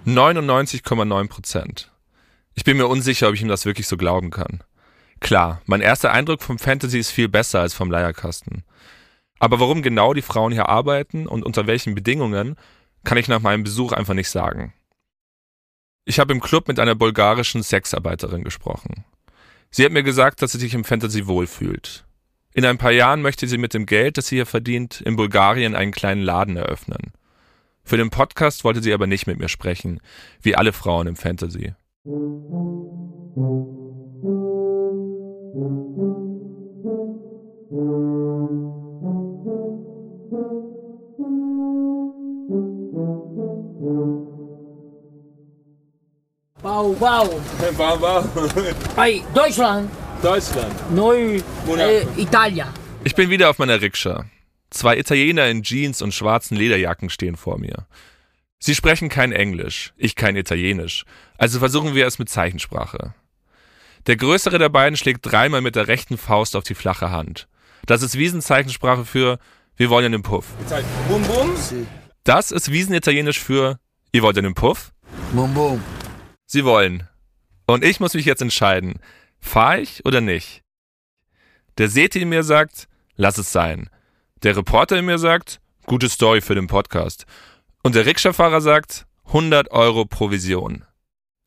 99,9 0.07 1.27
Prozent. 1.27 1.91
Ich 2.55 2.63
bin 2.63 2.77
mir 2.77 2.87
unsicher, 2.87 3.27
ob 3.27 3.35
ich 3.35 3.43
ihm 3.43 3.47
das 3.47 3.65
wirklich 3.65 3.87
so 3.87 3.95
glauben 3.95 4.31
kann. 4.31 4.63
Klar, 5.19 5.61
mein 5.67 5.81
erster 5.81 6.11
Eindruck 6.11 6.41
vom 6.41 6.57
Fantasy 6.57 6.97
ist 6.97 7.11
viel 7.11 7.29
besser 7.29 7.61
als 7.61 7.75
vom 7.75 7.91
Leierkasten. 7.91 8.63
Aber 9.37 9.59
warum 9.59 9.83
genau 9.83 10.15
die 10.15 10.23
Frauen 10.23 10.51
hier 10.51 10.69
arbeiten 10.69 11.27
und 11.27 11.45
unter 11.45 11.67
welchen 11.67 11.93
Bedingungen, 11.93 12.55
kann 13.03 13.19
ich 13.19 13.27
nach 13.27 13.41
meinem 13.41 13.63
Besuch 13.63 13.91
einfach 13.91 14.15
nicht 14.15 14.29
sagen. 14.29 14.73
Ich 16.05 16.19
habe 16.19 16.33
im 16.33 16.41
Club 16.41 16.67
mit 16.67 16.79
einer 16.79 16.95
bulgarischen 16.95 17.61
Sexarbeiterin 17.61 18.43
gesprochen. 18.43 19.05
Sie 19.75 19.83
hat 19.83 19.91
mir 19.91 20.03
gesagt, 20.03 20.43
dass 20.43 20.51
sie 20.51 20.59
sich 20.59 20.75
im 20.75 20.83
Fantasy 20.83 21.25
wohlfühlt. 21.25 22.05
In 22.53 22.63
ein 22.63 22.77
paar 22.77 22.91
Jahren 22.91 23.23
möchte 23.23 23.47
sie 23.47 23.57
mit 23.57 23.73
dem 23.73 23.87
Geld, 23.87 24.19
das 24.19 24.27
sie 24.27 24.35
hier 24.35 24.45
verdient, 24.45 25.01
in 25.01 25.15
Bulgarien 25.15 25.73
einen 25.73 25.91
kleinen 25.91 26.21
Laden 26.21 26.57
eröffnen. 26.57 27.11
Für 27.83 27.97
den 27.97 28.11
Podcast 28.11 28.63
wollte 28.63 28.83
sie 28.83 28.93
aber 28.93 29.07
nicht 29.07 29.25
mit 29.25 29.39
mir 29.39 29.49
sprechen, 29.49 29.99
wie 30.43 30.55
alle 30.55 30.73
Frauen 30.73 31.07
im 31.07 31.15
Fantasy. 31.15 31.73
Bau, 46.63 46.93
bau. 46.93 47.41
Bau, 47.77 47.97
bau. 47.97 48.23
Hey, 48.95 49.21
Deutschland. 49.35 49.91
Deutschland. 50.21 50.95
Neu, 50.95 51.41
äh, 51.77 52.05
Italia. 52.15 52.73
Ich 53.03 53.15
bin 53.15 53.29
wieder 53.29 53.49
auf 53.49 53.59
meiner 53.59 53.81
Rikscha. 53.81 54.23
Zwei 54.69 54.97
Italiener 54.97 55.49
in 55.49 55.63
Jeans 55.63 56.01
und 56.01 56.13
schwarzen 56.13 56.55
Lederjacken 56.55 57.09
stehen 57.09 57.35
vor 57.35 57.59
mir. 57.59 57.85
Sie 58.59 58.75
sprechen 58.75 59.09
kein 59.09 59.33
Englisch, 59.33 59.93
ich 59.97 60.15
kein 60.15 60.37
Italienisch, 60.37 61.03
also 61.37 61.59
versuchen 61.59 61.95
wir 61.95 62.07
es 62.07 62.17
mit 62.17 62.29
Zeichensprache. 62.29 63.13
Der 64.07 64.15
größere 64.15 64.57
der 64.57 64.69
beiden 64.69 64.95
schlägt 64.95 65.29
dreimal 65.29 65.59
mit 65.59 65.75
der 65.75 65.89
rechten 65.89 66.17
Faust 66.17 66.55
auf 66.55 66.63
die 66.63 66.75
flache 66.75 67.11
Hand. 67.11 67.49
Das 67.85 68.01
ist 68.01 68.17
Wiesenzeichensprache 68.17 69.03
für 69.03 69.37
Wir 69.75 69.89
wollen 69.89 70.05
einen 70.05 70.23
Puff. 70.23 70.45
Bum 71.09 71.23
bum. 71.23 71.53
Das 72.23 72.51
ist 72.51 72.71
Wiesenitalienisch 72.71 73.41
für 73.41 73.79
Ihr 74.13 74.21
wollt 74.21 74.37
einen 74.37 74.53
Puff? 74.53 74.93
Bum 75.33 75.53
bum. 75.53 75.83
Sie 76.53 76.65
wollen. 76.65 77.07
Und 77.65 77.83
ich 77.83 77.99
muss 77.99 78.13
mich 78.13 78.25
jetzt 78.25 78.43
entscheiden. 78.43 78.99
Fahr 79.39 79.79
ich 79.79 80.05
oder 80.05 80.21
nicht? 80.21 80.61
Der 81.79 81.89
Seti 81.89 82.21
in 82.21 82.29
mir 82.29 82.43
sagt, 82.43 82.87
lass 83.15 83.39
es 83.39 83.51
sein. 83.51 83.89
Der 84.43 84.55
Reporter 84.55 84.99
in 84.99 85.05
mir 85.05 85.17
sagt, 85.17 85.59
gute 85.87 86.09
Story 86.09 86.41
für 86.41 86.53
den 86.53 86.67
Podcast. 86.67 87.25
Und 87.81 87.95
der 87.95 88.05
Rikscha-Fahrer 88.05 88.61
sagt, 88.61 89.07
100 89.25 89.71
Euro 89.71 90.05
Provision. 90.05 90.85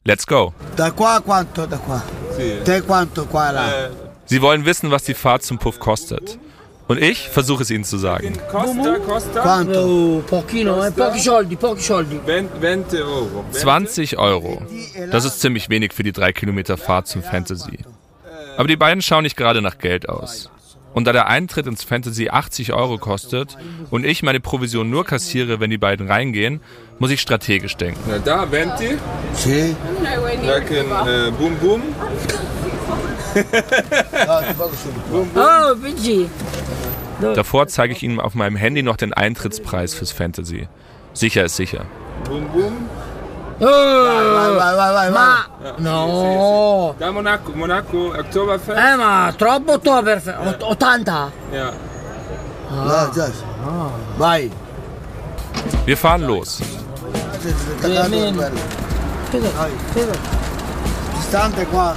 Let's 0.03 0.27
go. 0.27 0.53
Da 0.75 0.90
qua 0.90 1.21
quanto? 1.21 1.66
Da 1.69 1.77
qua. 1.77 2.03
Te 2.64 2.83
quanto 2.83 3.27
qua 3.27 3.53
là? 3.53 3.90
Sie 4.25 4.42
wollen 4.42 4.64
wissen, 4.64 4.90
was 4.90 5.05
die 5.05 5.14
Fahrt 5.14 5.45
zum 5.45 5.59
Puff 5.61 5.79
kostet. 5.79 6.37
Und 6.88 7.03
ich 7.03 7.29
versuche 7.29 7.62
es 7.62 7.70
ihnen 7.70 7.85
zu 7.85 7.99
sagen. 7.99 8.33
Costa, 8.49 8.99
Costa? 8.99 9.40
Quanto? 9.42 9.85
Oh, 9.85 10.22
pochino, 10.22 10.85
eh, 10.85 10.90
pochi 10.92 11.18
soldi, 11.18 11.57
pochi 11.57 11.83
soldi. 11.83 12.20
20 12.25 13.01
Euro. 13.03 13.44
20 13.51 14.18
Euro. 14.18 14.62
Das 15.11 15.25
ist 15.25 15.40
ziemlich 15.40 15.68
wenig 15.68 15.92
für 15.92 16.05
die 16.05 16.12
drei 16.12 16.33
Kilometer 16.33 16.77
Fahrt 16.77 17.09
zum 17.09 17.22
Fantasy. 17.22 17.81
Aber 18.57 18.68
die 18.68 18.77
beiden 18.77 19.03
schauen 19.03 19.25
nicht 19.25 19.37
gerade 19.37 19.61
nach 19.62 19.79
Geld 19.79 20.09
aus. 20.09 20.51
Und 20.94 21.07
da 21.07 21.12
der 21.12 21.27
Eintritt 21.27 21.66
ins 21.66 21.85
Fantasy 21.85 22.31
80 22.31 22.72
Euro 22.72 22.96
kostet 22.96 23.59
und 23.90 24.07
ich 24.07 24.22
meine 24.22 24.40
Provision 24.40 24.88
nur 24.88 25.05
kassiere, 25.05 25.61
wenn 25.61 25.68
die 25.68 25.77
beiden 25.77 26.11
reingehen, 26.11 26.61
muss 26.99 27.11
ich 27.11 27.20
strategisch 27.20 27.77
denken. 27.77 28.01
Na 28.09 28.18
da, 28.18 28.49
20. 28.49 28.96
Sì. 29.35 29.77
Lecken, 30.42 30.87
äh, 30.87 31.31
Boom 31.33 31.57
Boom. 31.57 31.83
Oh, 35.35 35.75
Vinci. 35.83 36.29
Davor 37.35 37.66
zeige 37.68 37.94
ich 37.94 38.03
Ihnen 38.03 38.20
auf 38.20 38.35
meinem 38.35 38.57
Handy 38.57 38.83
noch 38.83 38.96
den 38.96 39.12
Eintrittspreis 39.12 39.94
fürs 39.94 40.12
Fantasy. 40.12 40.68
Sicher 41.12 41.44
ist 41.44 41.57
sicher. 41.57 41.85
Boom 42.29 42.46
Boom. 42.49 42.88
Oh, 43.59 43.64
Vai, 43.64 44.77
vai, 44.77 44.92
vai, 44.94 45.11
ma 45.11 45.46
no. 45.79 46.94
Da 46.99 47.11
Monaco, 47.11 47.53
Monaco, 47.55 48.09
Oktoberfest. 48.09 48.79
Eh, 48.79 48.96
ma 48.99 49.33
troppo 49.33 49.75
Oktoberfest. 49.75 50.37
Ot- 50.46 50.62
80. 50.62 51.33
Ja. 51.53 51.72
Già. 53.14 53.31
Vai. 54.18 54.51
Wir 55.87 55.96
fahren 55.96 56.27
los. 56.27 56.61
Distante 61.14 61.64
qua. 61.66 61.94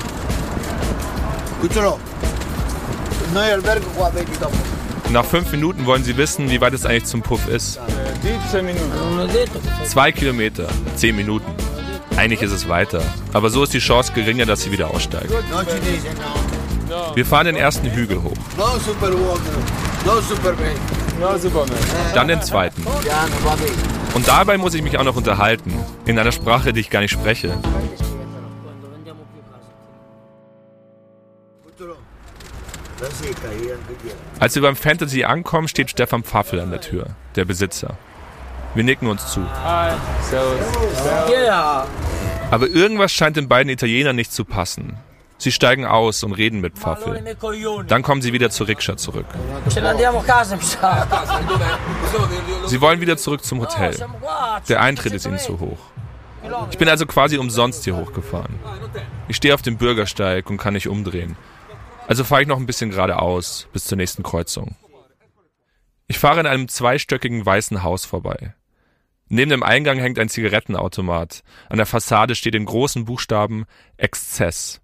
Nach 5.12 5.26
fünf 5.26 5.52
Minuten 5.52 5.86
wollen 5.86 6.04
Sie 6.04 6.16
wissen, 6.18 6.50
wie 6.50 6.62
weit 6.62 6.74
es 6.74 6.86
eigentlich 6.86 7.06
zum 7.06 7.22
Puff 7.22 7.48
ist. 7.48 7.80
17 8.22 8.66
Minuten. 8.66 8.90
Non 8.90 9.20
ho 9.20 9.28
detto 9.28 9.60
che 9.60 9.86
Zwei 9.86 10.12
Kilometer, 10.12 10.68
zehn 10.96 11.16
Minuten. 11.16 11.52
Eigentlich 12.16 12.42
ist 12.42 12.52
es 12.52 12.68
weiter, 12.68 13.02
aber 13.34 13.50
so 13.50 13.64
ist 13.64 13.74
die 13.74 13.80
Chance 13.80 14.12
geringer, 14.14 14.46
dass 14.46 14.64
Sie 14.64 14.72
wieder 14.72 14.92
aussteigen. 14.94 15.34
No. 16.90 17.16
Wir 17.16 17.26
fahren 17.26 17.46
den 17.46 17.56
ersten 17.56 17.90
Hügel 17.92 18.22
hoch, 18.24 18.34
dann 22.16 22.28
den 22.28 22.42
zweiten. 22.42 22.84
Und 24.16 24.28
dabei 24.28 24.58
muss 24.58 24.74
ich 24.74 24.82
mich 24.82 24.98
auch 24.98 25.04
noch 25.04 25.16
unterhalten, 25.16 25.74
in 26.06 26.18
einer 26.18 26.32
Sprache, 26.32 26.74
die 26.74 26.80
ich 26.80 26.90
gar 26.90 27.02
nicht 27.02 27.12
spreche. 27.12 27.58
Als 34.40 34.56
wir 34.56 34.62
beim 34.62 34.76
Fantasy 34.76 35.24
ankommen, 35.24 35.68
steht 35.68 35.90
Stefan 35.90 36.24
Pfaffel 36.24 36.60
an 36.60 36.72
der 36.72 36.82
Tür, 36.82 37.08
der 37.36 37.46
Besitzer. 37.46 37.98
Wir 38.76 38.84
nicken 38.84 39.08
uns 39.08 39.28
zu. 39.28 39.46
Aber 42.52 42.68
irgendwas 42.68 43.12
scheint 43.12 43.38
den 43.38 43.48
beiden 43.48 43.70
Italienern 43.72 44.16
nicht 44.16 44.32
zu 44.32 44.46
passen. 44.46 44.98
Sie 45.38 45.52
steigen 45.54 45.86
aus 45.86 46.24
und 46.24 46.34
reden 46.34 46.60
mit 46.60 46.78
Pfaffel. 46.78 47.36
Coglioni. 47.40 47.88
Dann 47.88 48.04
kommen 48.04 48.22
sie 48.22 48.34
wieder 48.34 48.50
zur 48.50 48.68
Rikscha 48.68 48.98
zurück. 48.98 49.26
Ne. 49.34 49.42
Sie 52.66 52.82
wollen 52.82 53.00
wieder 53.00 53.16
zurück 53.16 53.46
zum 53.46 53.62
Hotel. 53.62 53.96
Der 54.68 54.82
Eintritt 54.82 55.14
ist 55.14 55.26
ihnen 55.26 55.40
zu 55.40 55.62
hoch. 55.62 55.80
Ich 56.72 56.78
bin 56.78 56.90
also 56.90 57.06
quasi 57.06 57.38
umsonst 57.38 57.86
hier 57.86 57.96
hochgefahren. 57.96 58.60
Ich 59.30 59.38
stehe 59.38 59.54
auf 59.54 59.62
dem 59.62 59.78
Bürgersteig 59.78 60.50
und 60.50 60.58
kann 60.58 60.74
nicht 60.74 60.90
umdrehen. 60.90 61.38
Also 62.10 62.24
fahre 62.24 62.42
ich 62.42 62.48
noch 62.48 62.58
ein 62.58 62.66
bisschen 62.66 62.90
geradeaus 62.90 63.68
bis 63.72 63.86
zur 63.86 63.96
nächsten 63.96 64.24
Kreuzung. 64.24 64.76
Ich 66.08 66.18
fahre 66.18 66.40
in 66.40 66.48
einem 66.48 66.68
zweistöckigen 66.68 67.46
weißen 67.46 67.84
Haus 67.84 68.04
vorbei. 68.04 68.56
Neben 69.28 69.52
dem 69.52 69.62
Eingang 69.62 70.00
hängt 70.00 70.18
ein 70.18 70.28
Zigarettenautomat. 70.28 71.44
An 71.70 71.78
der 71.78 71.86
Fassade 71.86 72.34
steht 72.34 72.56
in 72.56 72.66
großen 72.66 73.06
Buchstaben 73.06 73.66
Exzess. 73.98 74.82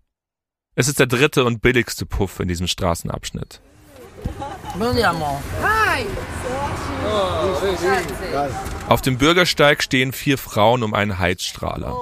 Es 0.75 0.87
ist 0.87 0.99
der 0.99 1.07
dritte 1.07 1.45
und 1.45 1.63
billigste 1.63 2.05
Puff 2.05 2.39
in 2.39 2.47
diesem 2.47 2.67
Straßenabschnitt. 2.67 3.59
Auf 8.87 9.01
dem 9.01 9.17
Bürgersteig 9.17 9.81
stehen 9.81 10.13
vier 10.13 10.37
Frauen 10.37 10.83
um 10.83 10.93
einen 10.93 11.17
Heizstrahler. 11.17 11.95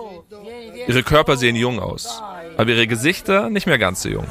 Ihre 0.85 1.03
Körper 1.03 1.37
sehen 1.37 1.55
jung 1.55 1.79
aus, 1.79 2.21
aber 2.57 2.71
ihre 2.71 2.87
Gesichter 2.87 3.49
nicht 3.49 3.67
mehr 3.67 3.77
ganz 3.77 4.01
so 4.01 4.09
jung. 4.09 4.27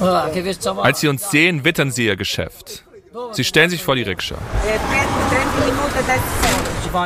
Ah. 0.00 0.28
Als 0.82 1.00
sie 1.00 1.08
uns 1.08 1.30
sehen, 1.30 1.64
wittern 1.64 1.90
sie 1.90 2.06
ihr 2.06 2.16
Geschäft. 2.16 2.84
Sie 3.32 3.44
stellen 3.44 3.70
sich 3.70 3.82
vor 3.82 3.96
die 3.96 4.02
Rikscha. 4.02 4.36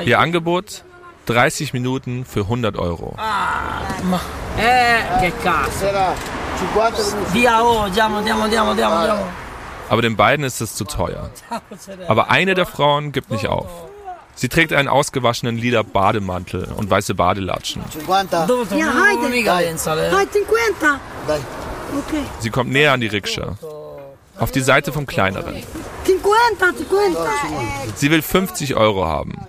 Ihr 0.04 0.18
Angebot? 0.18 0.85
30 1.26 1.72
Minuten 1.72 2.24
für 2.24 2.40
100 2.40 2.76
Euro. 2.76 3.14
Ma, 3.16 4.20
che 4.56 5.33
cazzo. 5.42 5.87
Sarà 5.87 6.14
50 6.59 7.14
minuti. 7.14 7.33
Via, 7.33 7.56
andiamo, 7.56 8.16
andiamo, 8.16 8.42
andiamo, 8.42 8.70
andiamo, 8.70 8.94
andiamo. 8.94 9.24
Aber 9.88 10.03
den 10.03 10.16
beiden 10.16 10.44
ist 10.44 10.61
es 10.61 10.74
zu 10.74 10.84
teuer. 10.84 11.30
Aber 12.09 12.30
eine 12.30 12.55
der 12.55 12.66
Frauen 12.66 13.12
gibt 13.12 13.30
nicht 13.30 13.49
auf. 13.49 13.68
Sie 14.34 14.49
trägt 14.49 14.72
einen 14.72 14.88
ausgewaschenen 14.88 15.59
lila 15.59 15.82
Bademantel 15.82 16.68
und 16.76 16.88
weiße 16.90 17.14
Badelatschen. 17.14 17.82
50. 17.82 18.47
Dove 18.47 18.68
torno? 18.68 18.84
Ja, 18.84 18.92
Heide. 18.94 19.30
Mica 21.93 22.16
pensare. 22.16 22.20
Hai 22.20 22.20
50? 22.20 22.20
Dai. 22.20 22.20
Ok. 22.20 22.26
Sie 22.41 22.51
kommt 22.51 22.70
näher 22.70 22.93
an 22.93 23.01
die 23.01 23.07
Rikscha. 23.07 23.57
Auf 24.38 24.51
die 24.51 24.61
Seite 24.61 24.93
vom 24.93 25.07
Kleineren. 25.07 25.62
50, 26.59 26.86
50. 26.88 27.97
Sie 27.97 28.11
will 28.11 28.22
50 28.22 28.76
Euro 28.76 29.05
haben. 29.05 29.47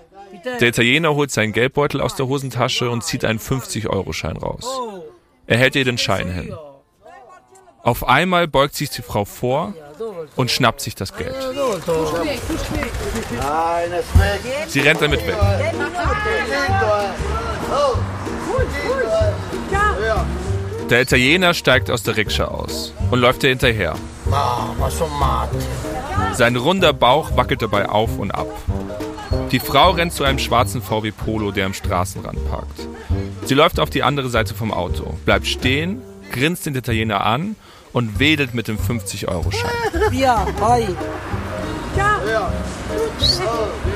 Der 0.59 0.67
Italiener 0.69 1.15
holt 1.15 1.31
seinen 1.31 1.53
Geldbeutel 1.53 2.01
aus 2.01 2.15
der 2.15 2.27
Hosentasche 2.27 2.89
und 2.89 3.03
zieht 3.03 3.25
einen 3.25 3.39
50-Euro-Schein 3.39 4.37
raus. 4.37 4.65
Er 5.47 5.57
hält 5.57 5.75
ihr 5.75 5.85
den 5.85 5.97
Schein 5.97 6.29
hin. 6.31 6.53
Auf 7.83 8.07
einmal 8.07 8.47
beugt 8.47 8.75
sich 8.75 8.89
die 8.89 9.01
Frau 9.01 9.25
vor 9.25 9.73
und 10.35 10.51
schnappt 10.51 10.81
sich 10.81 10.95
das 10.95 11.15
Geld. 11.15 11.35
Sie 14.67 14.79
rennt 14.79 15.01
damit 15.01 15.25
weg. 15.25 15.37
Der 20.91 21.01
Italiener 21.03 21.53
steigt 21.53 21.89
aus 21.89 22.03
der 22.03 22.17
Rikscha 22.17 22.43
aus 22.43 22.93
und 23.11 23.21
läuft 23.21 23.43
ihr 23.43 23.49
hinterher. 23.49 23.95
Sein 26.33 26.57
runder 26.57 26.91
Bauch 26.91 27.37
wackelt 27.37 27.61
dabei 27.61 27.87
auf 27.87 28.19
und 28.19 28.31
ab. 28.31 28.47
Die 29.53 29.59
Frau 29.59 29.91
rennt 29.91 30.11
zu 30.11 30.25
einem 30.25 30.37
schwarzen 30.37 30.81
VW 30.81 31.11
Polo, 31.11 31.51
der 31.51 31.67
am 31.67 31.73
Straßenrand 31.73 32.45
parkt. 32.49 32.89
Sie 33.45 33.53
läuft 33.53 33.79
auf 33.79 33.89
die 33.89 34.03
andere 34.03 34.29
Seite 34.29 34.53
vom 34.53 34.73
Auto, 34.73 35.17
bleibt 35.23 35.47
stehen, 35.47 36.01
grinst 36.29 36.65
den 36.65 36.75
Italiener 36.75 37.25
an 37.25 37.55
und 37.93 38.19
wedelt 38.19 38.53
mit 38.53 38.67
dem 38.67 38.77
50-Euro-Schein. 38.77 39.71
Via, 40.09 40.45
vai. 40.59 40.89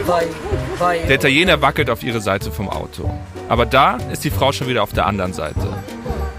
Vai, 0.05 0.27
vai. 0.77 0.99
Der 0.99 1.15
Italiener 1.15 1.61
wackelt 1.61 1.89
auf 1.89 2.03
ihre 2.03 2.21
Seite 2.21 2.53
vom 2.53 2.69
Auto. 2.69 3.13
Aber 3.49 3.65
da 3.65 3.97
ist 4.13 4.23
die 4.23 4.31
Frau 4.31 4.53
schon 4.53 4.69
wieder 4.69 4.81
auf 4.81 4.93
der 4.93 5.05
anderen 5.05 5.33
Seite. 5.33 5.67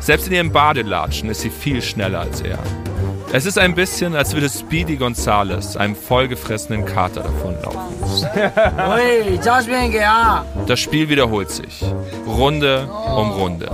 Selbst 0.01 0.29
in 0.29 0.35
ihrem 0.35 0.53
Badelatschen 0.53 1.31
ist 1.31 1.41
sie 1.41 1.51
viel 1.51 1.83
schneller 1.83 2.21
als 2.21 2.41
er. 2.41 2.59
Es 3.33 3.45
ist 3.45 3.59
ein 3.59 3.75
bisschen, 3.75 4.15
als 4.15 4.35
würde 4.35 4.49
Speedy 4.49 4.97
Gonzales 4.97 5.77
einem 5.77 5.97
vollgefressenen 5.97 6.85
Kater 6.85 7.23
davonlaufen. 7.23 7.81
Das 10.67 10.81
Spiel 10.81 11.09
wiederholt 11.09 11.51
sich. 11.51 11.85
Runde 12.27 12.89
um 13.17 13.31
Runde. 13.33 13.69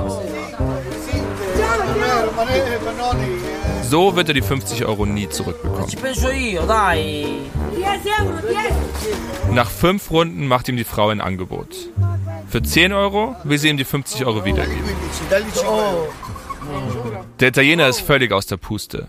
So 3.83 4.16
wird 4.16 4.29
er 4.29 4.35
die 4.35 4.43
50 4.43 4.87
Euro 4.87 5.05
nie 5.05 5.29
zurückbekommen. 5.29 5.89
Ci 5.89 5.97
penso 5.97 6.31
io, 6.31 6.62
dai. 6.66 7.27
10 7.75 8.27
euro, 8.27 8.39
10. 9.45 9.55
Nach 9.55 9.68
fünf 9.68 10.11
Runden 10.11 10.47
macht 10.47 10.68
ihm 10.68 10.77
die 10.77 10.85
Frau 10.85 11.09
ein 11.11 11.20
Angebot. 11.20 11.91
Für 12.49 12.62
10 12.62 12.93
Euro 12.93 13.36
will 13.45 13.59
sie 13.59 13.68
ihm 13.68 13.76
die 13.76 13.84
50 13.84 14.24
Euro 14.26 14.45
wiedergeben. 14.45 14.84
Der 17.40 17.49
Italiener 17.49 17.88
ist 17.88 18.01
völlig 18.01 18.32
aus 18.32 18.47
der 18.47 18.57
Puste 18.57 19.09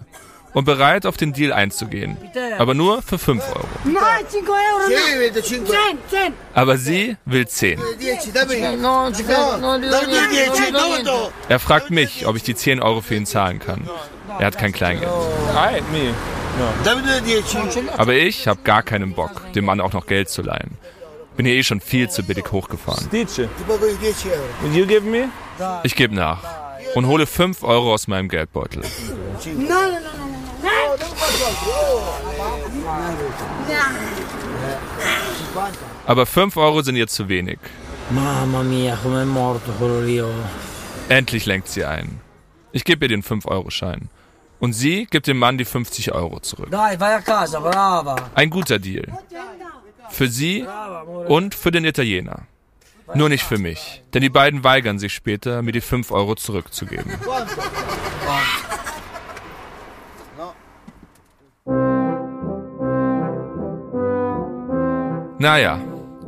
und 0.53 0.65
bereit, 0.65 1.05
auf 1.05 1.17
den 1.17 1.34
Deal 1.34 1.51
einzugehen. 1.51 2.17
Aber 2.57 2.73
nur 2.73 3.01
für 3.01 3.17
5 3.17 3.43
Euro. 3.55 3.67
No, 3.86 3.99
5 3.99 4.49
euro. 4.49 4.88
Sì, 4.88 5.19
vede, 5.19 5.43
5 5.43 5.69
10, 5.69 5.97
10. 6.09 6.34
Aber 6.53 6.77
sie 6.77 7.17
will 7.25 7.47
10. 7.47 7.79
10, 7.99 8.34
dammi. 8.34 8.77
No, 8.77 9.11
ci 9.11 9.23
credo, 9.23 9.57
non 9.57 9.79
gli 9.79 9.86
do 9.86 9.91
Dammi 9.91 10.13
niente, 10.13 10.51
10, 10.53 10.55
non 10.55 10.61
gli 10.61 10.71
do 10.71 10.77
dove 10.77 10.95
niente. 10.95 11.11
sto? 11.11 11.31
Er 11.49 11.59
fragt 11.59 11.89
mich, 11.89 12.25
ob 12.27 12.36
ich 12.36 12.43
die 12.43 12.55
10 12.55 12.81
Euro 12.81 13.01
für 13.01 13.15
ihn 13.15 13.25
zahlen 13.25 13.59
kann. 13.59 13.89
Er 14.39 14.45
hat 14.47 14.57
kein 14.57 14.71
Kleingeld. 14.71 15.11
Alright, 15.55 15.84
me. 15.91 16.13
Dammi 16.84 17.01
due 17.01 17.43
10. 17.43 17.89
Aber 17.97 18.13
ich 18.13 18.47
habe 18.47 18.61
gar 18.63 18.84
keinen 18.84 19.13
Bock, 19.13 19.51
dem 19.53 19.65
Mann 19.65 19.81
auch 19.81 19.93
noch 19.93 20.05
Geld 20.05 20.29
zu 20.29 20.43
leihen. 20.43 20.77
Bin 21.36 21.45
hier 21.45 21.55
eh 21.55 21.63
schon 21.63 21.81
viel 21.81 22.09
zu 22.09 22.23
billig 22.23 22.51
hochgefahren. 22.51 23.09
Dice, 23.11 23.36
Ti 23.36 23.47
pago 23.67 23.86
i 23.86 24.13
10 24.13 24.31
euro. 24.31 24.41
would 24.61 24.75
you 24.75 24.86
give 24.86 25.05
me? 25.05 25.29
Ich 25.84 25.95
gebe 25.95 26.13
nach 26.13 26.43
und 26.95 27.07
hole 27.07 27.25
5 27.25 27.63
Euro 27.63 27.93
aus 27.93 28.07
meinem 28.07 28.29
Geldbeutel. 28.29 28.84
Aber 36.05 36.25
5 36.25 36.57
Euro 36.57 36.81
sind 36.81 36.95
ihr 36.95 37.07
zu 37.07 37.29
wenig. 37.29 37.59
Oh. 38.15 38.19
Endlich 41.09 41.45
lenkt 41.45 41.67
sie 41.67 41.86
ein. 41.86 42.19
Ich 42.71 42.84
gebe 42.84 43.05
ihr 43.05 43.09
den 43.09 43.23
5-Euro-Schein. 43.23 44.09
Und 44.59 44.73
sie 44.73 45.05
gibt 45.05 45.27
dem 45.27 45.39
Mann 45.39 45.57
die 45.57 45.65
50 45.65 46.13
Euro 46.13 46.39
zurück. 46.39 46.69
Ein 48.36 48.49
guter 48.49 48.79
Deal. 48.79 49.05
Für 50.14 50.28
sie 50.28 50.64
und 51.28 51.55
für 51.55 51.72
den 51.72 51.86
Italiener. 51.86 52.43
Nur 53.16 53.30
nicht 53.30 53.43
für 53.43 53.57
mich, 53.57 54.03
denn 54.14 54.22
die 54.22 54.30
beiden 54.30 54.64
weigern 54.64 54.99
sich 54.99 55.11
später, 55.11 55.64
mir 55.64 55.72
die 55.72 55.82
5 55.82 56.11
Euro 56.11 56.36
zurückzugeben. 56.36 57.11
Naja, 65.39 65.80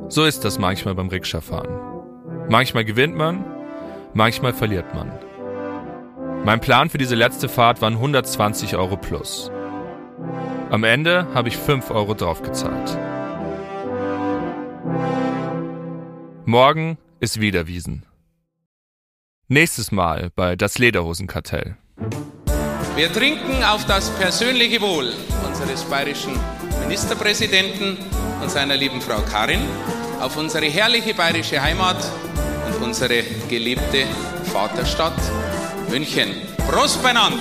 so 0.10 0.26
ist 0.26 0.44
das 0.44 0.58
manchmal 0.58 0.96
beim 0.96 1.10
Rikscha-Fahren. 1.10 2.50
Manchmal 2.50 2.86
gewinnt 2.86 3.16
man, 3.16 3.46
manchmal 4.16 4.54
verliert 4.54 4.96
man. 4.96 5.12
Mein 6.44 6.60
Plan 6.60 6.90
für 6.90 6.98
diese 6.98 7.16
letzte 7.16 7.48
Fahrt 7.48 7.84
waren 7.84 7.94
120 7.94 8.78
Euro 8.78 8.98
plus. 8.98 9.52
Am 10.72 10.84
Ende 10.84 11.28
habe 11.36 11.50
ich 11.50 11.58
5 11.58 11.92
Euro 11.92 12.16
draufgezahlt. 12.16 12.98
Morgen 16.48 17.00
ist 17.20 17.42
wieder 17.42 17.66
Wiesen. 17.66 18.06
Nächstes 19.48 19.92
Mal 19.92 20.30
bei 20.36 20.56
Das 20.56 20.78
Lederhosenkartell. 20.78 21.76
Wir 22.96 23.12
trinken 23.12 23.64
auf 23.64 23.86
das 23.86 24.12
persönliche 24.12 24.80
Wohl 24.80 25.12
unseres 25.48 25.84
bayerischen 25.86 26.40
Ministerpräsidenten 26.82 27.98
und 28.44 28.52
seiner 28.52 28.78
lieben 28.78 29.02
Frau 29.02 29.22
Karin, 29.22 29.62
auf 30.22 30.38
unsere 30.38 30.68
herrliche 30.68 31.16
bayerische 31.16 31.60
Heimat 31.60 31.98
und 32.68 32.86
unsere 32.86 33.24
geliebte 33.50 34.06
Vaterstadt 34.44 35.20
München. 35.90 36.30
Prost 36.70 37.02
beieinander! 37.02 37.40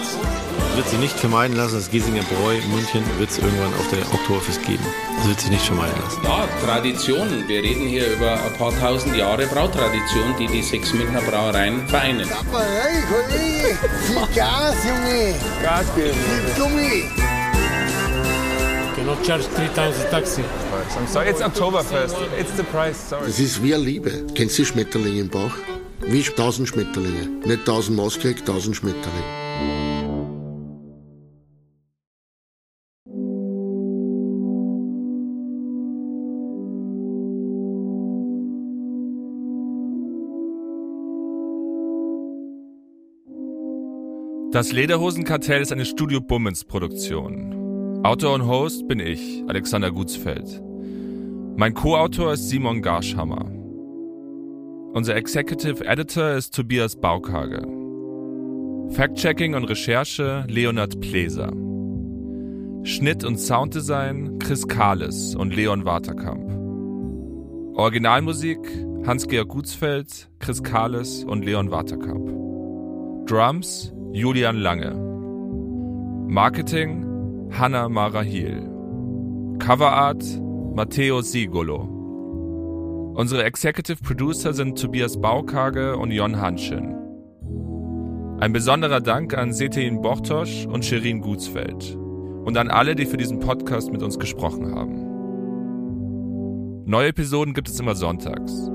wird 0.76 0.88
sich 0.88 0.98
nicht 0.98 1.18
vermeiden 1.18 1.56
lassen, 1.56 1.74
das 1.74 1.90
Giesinger 1.90 2.22
Bräu 2.22 2.56
in 2.56 2.70
München 2.70 3.04
wird 3.18 3.30
es 3.30 3.38
irgendwann 3.38 3.72
auf 3.74 3.88
der 3.90 4.00
Oktoberfest 4.12 4.64
geben. 4.64 4.84
Das 5.24 5.30
wird 5.30 5.40
sich 5.40 5.50
nicht 5.52 5.64
vermeiden 5.64 5.98
lassen. 6.02 6.20
Ja, 6.22 6.46
Tradition. 6.62 7.48
Wir 7.48 7.62
reden 7.62 7.86
hier 7.86 8.12
über 8.12 8.32
ein 8.32 8.52
paar 8.58 8.78
tausend 8.78 9.16
Jahre 9.16 9.46
Brautradition, 9.46 10.34
die 10.38 10.46
die 10.46 10.60
sechs 10.60 10.92
Münchner 10.92 11.22
Brauereien 11.22 11.88
vereinen. 11.88 12.28
Hey, 12.28 13.02
Kollege. 13.08 13.78
Gas, 14.34 14.74
Junge. 14.84 15.34
Gas 15.62 15.86
geben. 15.96 16.18
Viel 16.28 16.62
Gummi. 16.62 17.04
Cannot 18.94 19.26
charge 19.26 19.44
3000 19.56 20.10
taxi. 20.10 20.44
Sorry, 21.06 21.30
it's 21.30 21.40
Oktoberfest. 21.40 22.16
It's 22.38 22.54
the 22.58 22.62
price, 22.64 23.08
sorry. 23.08 23.24
Das 23.24 23.38
ist 23.38 23.62
wie 23.62 23.74
eine 23.74 23.82
Liebe. 23.82 24.26
Kennst 24.34 24.58
du 24.58 24.66
Schmetterlinge 24.66 25.20
im 25.20 25.30
Bauch? 25.30 25.54
Wie 26.02 26.22
tausend 26.22 26.68
Schmetterlinge. 26.68 27.30
Nicht 27.46 27.64
tausend 27.64 27.96
Mauskrieg, 27.96 28.44
tausend 28.44 28.76
Schmetterlinge. 28.76 29.43
Das 44.54 44.70
Lederhosenkartell 44.70 45.62
ist 45.62 45.72
eine 45.72 45.84
Studio 45.84 46.20
Bummens 46.20 46.64
Produktion. 46.64 48.04
Autor 48.04 48.34
und 48.34 48.46
Host 48.46 48.86
bin 48.86 49.00
ich, 49.00 49.42
Alexander 49.48 49.90
Gutsfeld. 49.90 50.62
Mein 51.56 51.74
Co-Autor 51.74 52.34
ist 52.34 52.50
Simon 52.50 52.80
Garschhammer. 52.80 53.50
Unser 54.92 55.16
Executive 55.16 55.84
Editor 55.84 56.34
ist 56.34 56.54
Tobias 56.54 56.94
Baukage. 56.94 57.66
Fact-Checking 58.90 59.56
und 59.56 59.64
Recherche 59.64 60.44
Leonard 60.46 61.00
Pleser. 61.00 61.50
Schnitt 62.84 63.24
und 63.24 63.40
Sounddesign 63.40 64.38
Chris 64.38 64.68
Kahles 64.68 65.34
und 65.34 65.52
Leon 65.52 65.84
Waterkamp. 65.84 66.48
Originalmusik 67.76 68.60
Hans-Georg 69.04 69.48
Gutsfeld, 69.48 70.30
Chris 70.38 70.62
Kahles 70.62 71.24
und 71.24 71.44
Leon 71.44 71.72
Waterkamp. 71.72 72.30
Drums 73.26 73.93
Julian 74.14 74.58
Lange. 74.58 74.94
Marketing 76.28 77.04
Hanna 77.50 77.88
Marahil. 77.88 78.62
Coverart 79.58 80.22
Matteo 80.72 81.20
Sigolo. 81.20 81.80
Unsere 83.16 83.42
Executive 83.42 84.00
Producer 84.04 84.52
sind 84.52 84.80
Tobias 84.80 85.20
Baukage 85.20 85.96
und 85.96 86.12
Jon 86.12 86.40
Hanschen. 86.40 86.94
Ein 88.38 88.52
besonderer 88.52 89.00
Dank 89.00 89.36
an 89.36 89.52
Setein 89.52 90.00
Bortosch 90.00 90.64
und 90.66 90.84
Sherin 90.84 91.20
Gutsfeld 91.20 91.96
und 92.44 92.56
an 92.56 92.70
alle, 92.70 92.94
die 92.94 93.06
für 93.06 93.16
diesen 93.16 93.40
Podcast 93.40 93.90
mit 93.90 94.04
uns 94.04 94.16
gesprochen 94.20 94.76
haben. 94.76 95.10
Neue 96.84 97.08
Episoden 97.08 97.52
gibt 97.52 97.68
es 97.68 97.80
immer 97.80 97.96
sonntags. 97.96 98.70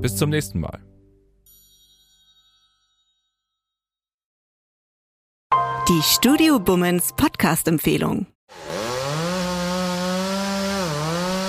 Bis 0.00 0.16
zum 0.16 0.30
nächsten 0.30 0.58
Mal. 0.58 0.89
Die 5.90 6.02
Studio 6.02 6.60
Bummens 6.60 7.12
Podcast-Empfehlung. 7.16 8.28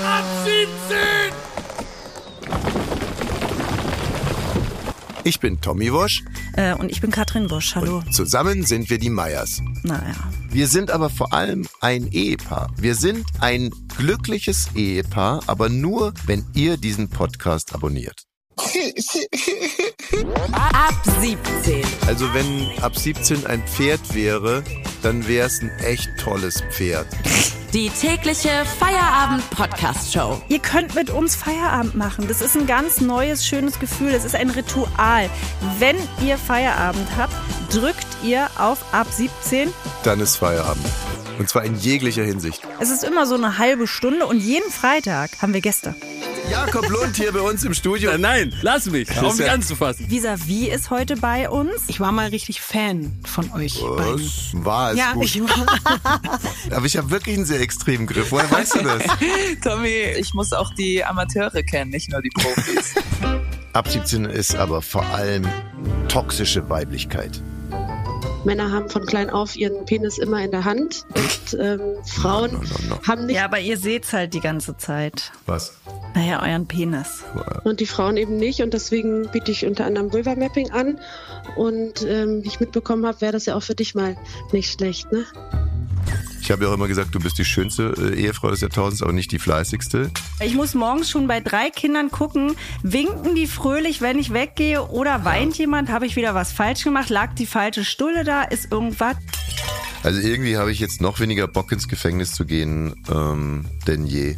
Ab 0.03 0.25
17! 0.43 0.97
Ich 5.25 5.39
bin 5.39 5.61
Tommy 5.61 5.93
Wosch. 5.93 6.23
Äh, 6.53 6.73
und 6.73 6.89
ich 6.89 7.01
bin 7.01 7.11
Katrin 7.11 7.51
Wosch. 7.51 7.75
Hallo. 7.75 8.01
Zusammen 8.09 8.65
sind 8.65 8.89
wir 8.89 8.97
die 8.97 9.11
Meyers. 9.11 9.61
Naja. 9.83 10.15
Wir 10.49 10.67
sind 10.67 10.89
aber 10.89 11.11
vor 11.11 11.33
allem 11.33 11.67
ein 11.79 12.07
Ehepaar. 12.07 12.71
Wir 12.77 12.95
sind 12.95 13.27
ein 13.41 13.69
glückliches 13.95 14.69
Ehepaar, 14.73 15.43
aber 15.45 15.69
nur, 15.69 16.15
wenn 16.25 16.47
ihr 16.55 16.77
diesen 16.77 17.11
Podcast 17.11 17.75
abonniert. 17.75 18.23
Ab 20.51 20.93
17. 21.19 21.83
Also 22.07 22.31
wenn 22.33 22.69
ab 22.81 22.95
17 22.95 23.45
ein 23.47 23.63
Pferd 23.67 24.13
wäre, 24.13 24.63
dann 25.01 25.27
wäre 25.27 25.47
es 25.47 25.61
ein 25.61 25.71
echt 25.79 26.09
tolles 26.17 26.61
Pferd. 26.71 27.07
Die 27.73 27.89
tägliche 27.89 28.49
Feierabend-Podcast-Show. 28.79 30.41
Ihr 30.49 30.59
könnt 30.59 30.93
mit 30.93 31.09
uns 31.09 31.35
Feierabend 31.35 31.95
machen. 31.95 32.27
Das 32.27 32.41
ist 32.41 32.55
ein 32.55 32.67
ganz 32.67 33.01
neues, 33.01 33.45
schönes 33.45 33.79
Gefühl. 33.79 34.11
Das 34.11 34.25
ist 34.25 34.35
ein 34.35 34.49
Ritual. 34.49 35.29
Wenn 35.79 35.95
ihr 36.23 36.37
Feierabend 36.37 37.07
habt, 37.17 37.33
drückt 37.73 38.07
ihr 38.23 38.49
auf 38.59 38.93
ab 38.93 39.07
17. 39.09 39.73
Dann 40.03 40.19
ist 40.19 40.35
Feierabend. 40.35 40.85
Und 41.41 41.49
zwar 41.49 41.63
in 41.63 41.75
jeglicher 41.75 42.23
Hinsicht. 42.23 42.61
Es 42.79 42.91
ist 42.91 43.03
immer 43.03 43.25
so 43.25 43.33
eine 43.33 43.57
halbe 43.57 43.87
Stunde 43.87 44.27
und 44.27 44.39
jeden 44.39 44.69
Freitag 44.69 45.31
haben 45.41 45.55
wir 45.55 45.61
Gäste. 45.61 45.95
Jakob 46.51 46.87
Lund 46.87 47.15
hier 47.15 47.31
bei 47.31 47.39
uns 47.41 47.63
im 47.63 47.73
Studio. 47.73 48.15
Nein, 48.15 48.53
lass 48.61 48.85
mich. 48.85 49.09
Auf 49.19 49.39
mich 49.39 49.49
anzufassen. 49.49 50.07
Visavi 50.07 50.69
ist 50.69 50.91
heute 50.91 51.15
bei 51.15 51.49
uns. 51.49 51.71
Ich 51.87 51.99
war 51.99 52.11
mal 52.11 52.27
richtig 52.27 52.61
Fan 52.61 53.11
von 53.25 53.51
euch 53.53 53.81
beiden. 53.81 54.23
Was? 54.23 54.51
War 54.53 54.91
es 54.91 54.99
Ja, 54.99 55.13
gut. 55.13 55.25
ich 55.25 55.41
war. 55.41 55.79
Aber 56.69 56.85
ich 56.85 56.95
habe 56.95 57.09
wirklich 57.09 57.37
einen 57.37 57.45
sehr 57.45 57.59
extremen 57.59 58.05
Griff. 58.05 58.31
Woher 58.31 58.51
weißt 58.51 58.75
du 58.75 58.83
das? 58.83 59.01
Tommy, 59.63 59.87
ich 60.19 60.35
muss 60.35 60.53
auch 60.53 60.71
die 60.75 61.03
Amateure 61.03 61.63
kennen, 61.63 61.89
nicht 61.89 62.11
nur 62.11 62.21
die 62.21 62.29
Profis. 62.29 62.93
Ab 63.73 63.87
17 63.89 64.25
ist 64.25 64.55
aber 64.55 64.83
vor 64.83 65.07
allem 65.07 65.47
toxische 66.07 66.69
Weiblichkeit. 66.69 67.41
Männer 68.43 68.71
haben 68.71 68.89
von 68.89 69.05
klein 69.05 69.29
auf 69.29 69.55
ihren 69.55 69.85
Penis 69.85 70.17
immer 70.17 70.43
in 70.43 70.51
der 70.51 70.65
Hand 70.65 71.05
und 71.13 71.59
ähm, 71.59 71.79
Frauen 72.05 72.59
haben 73.07 73.25
nicht. 73.27 73.35
Ja, 73.35 73.45
aber 73.45 73.59
ihr 73.59 73.77
seht's 73.77 74.13
halt 74.13 74.33
die 74.33 74.39
ganze 74.39 74.77
Zeit. 74.77 75.31
Was? 75.45 75.77
Naja, 76.15 76.41
euren 76.41 76.67
Penis. 76.67 77.23
Und 77.63 77.79
die 77.79 77.85
Frauen 77.85 78.17
eben 78.17 78.37
nicht. 78.37 78.61
Und 78.61 78.73
deswegen 78.73 79.29
biete 79.31 79.51
ich 79.51 79.65
unter 79.65 79.85
anderem 79.85 80.11
Vulva 80.11 80.35
Mapping 80.35 80.71
an. 80.71 80.99
Und 81.55 82.03
ähm, 82.03 82.43
wie 82.43 82.47
ich 82.47 82.59
mitbekommen 82.59 83.05
habe, 83.05 83.21
wäre 83.21 83.31
das 83.31 83.45
ja 83.45 83.55
auch 83.55 83.63
für 83.63 83.75
dich 83.75 83.95
mal 83.95 84.17
nicht 84.51 84.71
schlecht, 84.71 85.11
ne? 85.11 85.25
Ich 86.51 86.53
habe 86.53 86.65
ja 86.65 86.69
auch 86.69 86.75
immer 86.75 86.89
gesagt, 86.89 87.15
du 87.15 87.19
bist 87.21 87.37
die 87.37 87.45
schönste 87.45 87.93
äh, 87.97 88.23
Ehefrau 88.23 88.51
des 88.51 88.59
Jahrtausends, 88.59 89.01
aber 89.01 89.13
nicht 89.13 89.31
die 89.31 89.39
fleißigste. 89.39 90.11
Ich 90.41 90.53
muss 90.53 90.73
morgens 90.73 91.09
schon 91.09 91.25
bei 91.25 91.39
drei 91.39 91.69
Kindern 91.69 92.11
gucken, 92.11 92.57
winken 92.83 93.35
die 93.35 93.47
fröhlich, 93.47 94.01
wenn 94.01 94.19
ich 94.19 94.33
weggehe 94.33 94.85
oder 94.89 95.23
weint 95.23 95.57
jemand, 95.57 95.87
habe 95.89 96.05
ich 96.05 96.17
wieder 96.17 96.35
was 96.35 96.51
falsch 96.51 96.83
gemacht, 96.83 97.09
lag 97.09 97.35
die 97.35 97.45
falsche 97.45 97.85
Stulle 97.85 98.25
da, 98.25 98.41
ist 98.41 98.69
irgendwas. 98.69 99.15
Also 100.03 100.19
irgendwie 100.19 100.57
habe 100.57 100.73
ich 100.73 100.81
jetzt 100.81 100.99
noch 100.99 101.21
weniger 101.21 101.47
Bock 101.47 101.71
ins 101.71 101.87
Gefängnis 101.87 102.33
zu 102.33 102.43
gehen 102.43 103.01
ähm, 103.09 103.63
denn 103.87 104.05
je. 104.05 104.35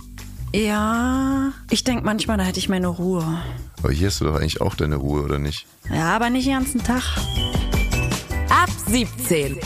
Ja, 0.54 1.52
ich 1.72 1.84
denke 1.84 2.06
manchmal, 2.06 2.38
da 2.38 2.44
hätte 2.44 2.60
ich 2.60 2.70
meine 2.70 2.90
Ruhe. 2.90 3.42
Aber 3.82 3.92
hier 3.92 4.10
hast 4.10 4.22
du 4.22 4.26
doch 4.26 4.36
eigentlich 4.36 4.62
auch 4.62 4.76
deine 4.76 4.98
Ruhe, 4.98 5.24
oder 5.24 5.40
nicht? 5.40 5.66
Ja, 5.90 6.16
aber 6.16 6.30
nicht 6.30 6.46
den 6.46 6.54
ganzen 6.54 6.84
Tag. 6.84 7.02
Ab 8.50 8.70
17. 8.86 9.58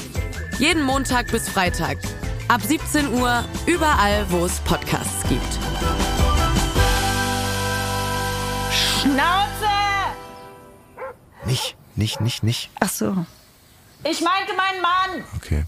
Jeden 0.59 0.83
Montag 0.83 1.29
bis 1.29 1.49
Freitag. 1.49 1.97
Ab 2.49 2.61
17 2.61 3.13
Uhr 3.13 3.43
überall, 3.65 4.25
wo 4.29 4.45
es 4.45 4.59
Podcasts 4.61 5.27
gibt. 5.27 5.53
Schnauze! 8.71 9.67
Nicht, 11.45 11.75
nicht, 11.95 12.21
nicht, 12.21 12.43
nicht. 12.43 12.69
Ach 12.79 12.89
so. 12.89 13.25
Ich 14.05 14.21
meinte 14.21 14.53
meinen 14.55 14.81
Mann! 14.81 15.25
Okay. 15.35 15.65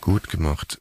Gut 0.00 0.28
gemacht. 0.28 0.80